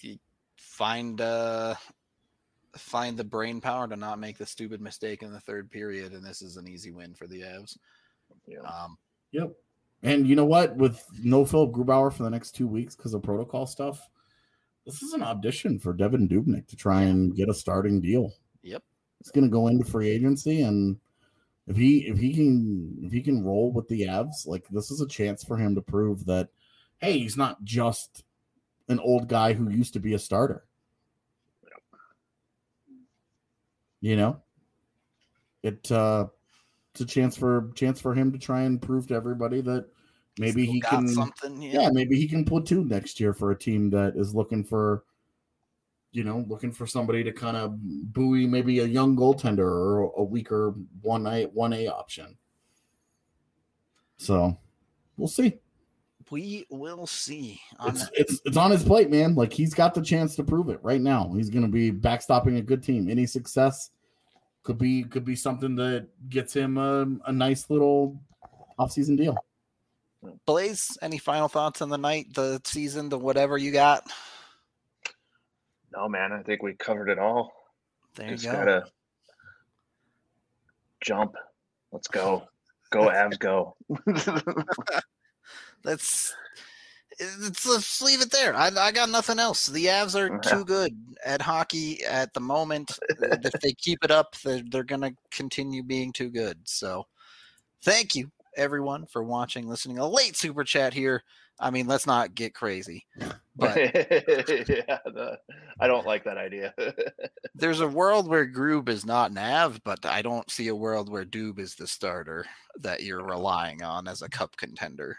He 0.00 0.20
find 0.56 1.20
uh 1.20 1.74
find 2.74 3.16
the 3.16 3.24
brain 3.24 3.60
power 3.60 3.88
to 3.88 3.96
not 3.96 4.18
make 4.18 4.36
the 4.36 4.44
stupid 4.46 4.80
mistake 4.80 5.22
in 5.22 5.32
the 5.32 5.40
third 5.40 5.70
period, 5.70 6.12
and 6.12 6.24
this 6.24 6.42
is 6.42 6.56
an 6.56 6.68
easy 6.68 6.90
win 6.90 7.14
for 7.14 7.26
the 7.26 7.40
Avs. 7.40 7.78
Yeah. 8.46 8.60
Um, 8.60 8.98
Yep. 9.32 9.52
And 10.02 10.26
you 10.26 10.36
know 10.36 10.44
what? 10.44 10.76
With 10.76 11.02
no 11.22 11.44
Philipp 11.44 11.72
Grubauer 11.72 12.12
for 12.12 12.22
the 12.22 12.30
next 12.30 12.52
two 12.52 12.66
weeks 12.66 12.94
because 12.94 13.14
of 13.14 13.22
protocol 13.22 13.66
stuff, 13.66 14.08
this 14.84 15.02
is 15.02 15.12
an 15.12 15.22
audition 15.22 15.78
for 15.78 15.94
Devan 15.94 16.28
Dubnyk 16.30 16.68
to 16.68 16.76
try 16.76 17.02
and 17.02 17.34
get 17.34 17.48
a 17.48 17.54
starting 17.54 18.00
deal. 18.00 18.32
He's 19.26 19.32
going 19.32 19.44
to 19.44 19.50
go 19.50 19.66
into 19.66 19.84
free 19.84 20.08
agency, 20.08 20.62
and 20.62 20.98
if 21.66 21.76
he 21.76 22.06
if 22.06 22.16
he 22.16 22.32
can 22.32 22.96
if 23.02 23.12
he 23.12 23.20
can 23.20 23.44
roll 23.44 23.72
with 23.72 23.88
the 23.88 24.02
Avs, 24.02 24.46
like 24.46 24.68
this 24.68 24.92
is 24.92 25.00
a 25.00 25.08
chance 25.08 25.42
for 25.42 25.56
him 25.56 25.74
to 25.74 25.82
prove 25.82 26.26
that, 26.26 26.48
hey, 26.98 27.18
he's 27.18 27.36
not 27.36 27.64
just 27.64 28.22
an 28.88 29.00
old 29.00 29.28
guy 29.28 29.52
who 29.52 29.68
used 29.68 29.94
to 29.94 29.98
be 29.98 30.14
a 30.14 30.18
starter. 30.20 30.64
You 34.00 34.14
know, 34.14 34.42
it 35.64 35.90
uh, 35.90 36.26
it's 36.92 37.00
a 37.00 37.06
chance 37.06 37.36
for 37.36 37.72
chance 37.74 38.00
for 38.00 38.14
him 38.14 38.30
to 38.30 38.38
try 38.38 38.62
and 38.62 38.80
prove 38.80 39.08
to 39.08 39.14
everybody 39.14 39.60
that 39.62 39.86
maybe 40.38 40.62
still 40.62 40.74
he 40.74 40.80
got 40.80 40.90
can 40.90 41.08
something. 41.08 41.60
yeah, 41.62 41.90
maybe 41.90 42.14
he 42.14 42.28
can 42.28 42.44
platoon 42.44 42.86
next 42.86 43.18
year 43.18 43.32
for 43.32 43.50
a 43.50 43.58
team 43.58 43.90
that 43.90 44.14
is 44.14 44.36
looking 44.36 44.62
for, 44.62 45.02
you 46.16 46.24
know, 46.24 46.46
looking 46.48 46.72
for 46.72 46.86
somebody 46.86 47.22
to 47.22 47.30
kind 47.30 47.58
of 47.58 47.76
buoy 48.14 48.46
maybe 48.46 48.78
a 48.78 48.86
young 48.86 49.14
goaltender 49.14 49.58
or 49.58 50.14
a 50.16 50.24
weaker 50.24 50.74
one 51.02 51.26
A 51.26 51.44
one 51.44 51.74
A 51.74 51.88
option. 51.88 52.38
So 54.16 54.56
we'll 55.18 55.28
see. 55.28 55.58
We 56.30 56.64
will 56.70 57.06
see. 57.06 57.60
On 57.78 57.90
It's 57.90 58.08
it's 58.14 58.40
it's 58.46 58.56
on 58.56 58.70
his 58.70 58.82
plate, 58.82 59.10
man. 59.10 59.34
Like 59.34 59.52
he's 59.52 59.74
got 59.74 59.92
the 59.92 60.00
chance 60.00 60.34
to 60.36 60.42
prove 60.42 60.70
it 60.70 60.80
right 60.82 61.02
now. 61.02 61.30
He's 61.36 61.50
going 61.50 61.66
to 61.66 61.70
be 61.70 61.92
backstopping 61.92 62.56
a 62.56 62.62
good 62.62 62.82
team. 62.82 63.10
Any 63.10 63.26
success 63.26 63.90
could 64.62 64.78
be 64.78 65.04
could 65.04 65.24
be 65.24 65.36
something 65.36 65.76
that 65.76 66.08
gets 66.30 66.54
him 66.54 66.78
a, 66.78 67.06
a 67.26 67.32
nice 67.32 67.68
little 67.68 68.18
offseason 68.78 69.18
deal. 69.18 69.36
Blais, 70.48 70.96
any 71.02 71.18
final 71.18 71.46
thoughts 71.46 71.82
on 71.82 71.90
the 71.90 71.98
night, 71.98 72.32
the 72.32 72.58
season, 72.64 73.10
the 73.10 73.18
whatever 73.18 73.58
you 73.58 73.70
got? 73.70 74.10
No, 75.96 76.08
man, 76.08 76.32
I 76.32 76.42
think 76.42 76.62
we 76.62 76.74
covered 76.74 77.08
it 77.08 77.18
all. 77.18 77.52
There 78.16 78.26
you 78.26 78.32
Just 78.32 78.44
go. 78.44 78.52
gotta 78.52 78.84
jump. 81.02 81.36
Let's 81.90 82.08
go. 82.08 82.46
Go 82.90 83.08
Avs 83.08 83.38
go. 83.38 83.76
Let's, 85.84 86.34
it's, 87.18 87.64
let's 87.66 88.02
leave 88.02 88.20
it 88.20 88.32
there. 88.32 88.54
I, 88.54 88.70
I 88.76 88.90
got 88.90 89.08
nothing 89.08 89.38
else. 89.38 89.66
The 89.66 89.86
Avs 89.86 90.18
are 90.18 90.38
too 90.40 90.64
good 90.64 90.92
at 91.24 91.40
hockey 91.40 92.04
at 92.04 92.34
the 92.34 92.40
moment. 92.40 92.98
if 93.08 93.52
they 93.60 93.72
keep 93.74 94.04
it 94.04 94.10
up, 94.10 94.34
they're, 94.44 94.62
they're 94.68 94.82
going 94.82 95.02
to 95.02 95.14
continue 95.30 95.84
being 95.84 96.12
too 96.12 96.28
good. 96.28 96.58
So 96.64 97.06
thank 97.82 98.16
you, 98.16 98.30
everyone, 98.56 99.06
for 99.06 99.22
watching, 99.22 99.68
listening. 99.68 99.98
A 99.98 100.08
late 100.08 100.36
super 100.36 100.64
chat 100.64 100.94
here. 100.94 101.22
I 101.58 101.70
mean, 101.70 101.86
let's 101.86 102.06
not 102.06 102.34
get 102.34 102.54
crazy. 102.54 103.06
But 103.56 103.76
yeah, 103.76 104.98
the, 105.04 105.38
I 105.80 105.86
don't 105.86 106.06
like 106.06 106.24
that 106.24 106.36
idea. 106.36 106.74
there's 107.54 107.80
a 107.80 107.88
world 107.88 108.28
where 108.28 108.46
Groob 108.46 108.88
is 108.88 109.06
not 109.06 109.32
Nav, 109.32 109.80
but 109.84 110.04
I 110.04 110.20
don't 110.22 110.50
see 110.50 110.68
a 110.68 110.74
world 110.74 111.08
where 111.08 111.24
Doob 111.24 111.58
is 111.58 111.74
the 111.74 111.86
starter 111.86 112.44
that 112.80 113.02
you're 113.02 113.24
relying 113.24 113.82
on 113.82 114.06
as 114.06 114.22
a 114.22 114.28
cup 114.28 114.56
contender. 114.56 115.16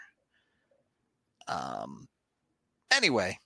Um. 1.48 2.06
Anyway, 2.90 3.38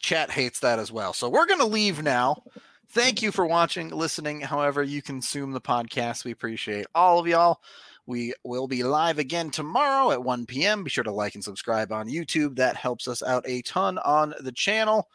chat 0.00 0.30
hates 0.30 0.60
that 0.60 0.78
as 0.78 0.92
well, 0.92 1.12
so 1.12 1.28
we're 1.28 1.46
gonna 1.46 1.66
leave 1.66 2.02
now. 2.02 2.42
Thank 2.90 3.22
you 3.22 3.32
for 3.32 3.46
watching, 3.46 3.88
listening. 3.90 4.40
However, 4.40 4.82
you 4.82 5.02
consume 5.02 5.52
the 5.52 5.60
podcast, 5.60 6.24
we 6.24 6.30
appreciate 6.30 6.86
all 6.94 7.18
of 7.18 7.26
y'all. 7.26 7.60
We 8.06 8.34
will 8.44 8.68
be 8.68 8.84
live 8.84 9.18
again 9.18 9.50
tomorrow 9.50 10.12
at 10.12 10.22
1 10.22 10.46
p.m. 10.46 10.84
Be 10.84 10.90
sure 10.90 11.04
to 11.04 11.12
like 11.12 11.34
and 11.34 11.42
subscribe 11.42 11.90
on 11.90 12.08
YouTube. 12.08 12.56
That 12.56 12.76
helps 12.76 13.08
us 13.08 13.22
out 13.22 13.44
a 13.48 13.62
ton 13.62 13.98
on 13.98 14.32
the 14.40 14.52
channel. 14.52 15.08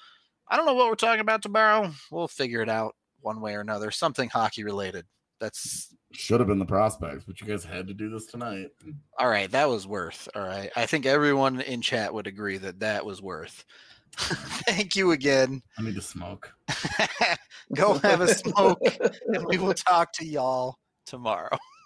I 0.49 0.57
don't 0.57 0.65
know 0.65 0.73
what 0.73 0.87
we're 0.87 0.95
talking 0.95 1.21
about 1.21 1.41
tomorrow. 1.41 1.91
We'll 2.11 2.27
figure 2.27 2.61
it 2.61 2.67
out 2.69 2.95
one 3.21 3.39
way 3.39 3.55
or 3.55 3.61
another. 3.61 3.91
Something 3.91 4.29
hockey 4.29 4.65
related. 4.65 5.05
That's 5.39 5.95
Should 6.11 6.41
have 6.41 6.47
been 6.47 6.59
the 6.59 6.65
prospects, 6.65 7.23
but 7.25 7.39
you 7.39 7.47
guys 7.47 7.63
had 7.63 7.87
to 7.87 7.93
do 7.93 8.09
this 8.09 8.25
tonight. 8.25 8.67
all 9.17 9.29
right. 9.29 9.49
That 9.49 9.69
was 9.69 9.87
worth. 9.87 10.27
All 10.35 10.45
right. 10.45 10.69
I 10.75 10.85
think 10.85 11.05
everyone 11.05 11.61
in 11.61 11.81
chat 11.81 12.13
would 12.13 12.27
agree 12.27 12.57
that 12.57 12.81
that 12.81 13.05
was 13.05 13.21
worth. 13.21 13.63
Thank 14.17 14.97
you 14.97 15.11
again. 15.11 15.61
I 15.79 15.83
need 15.83 15.95
to 15.95 16.01
smoke. 16.01 16.53
Go 17.75 17.97
have 17.99 18.19
a 18.19 18.33
smoke, 18.33 18.81
and 19.27 19.45
we 19.45 19.57
will 19.57 19.73
talk 19.73 20.11
to 20.13 20.25
y'all 20.25 20.77
tomorrow. 21.05 21.57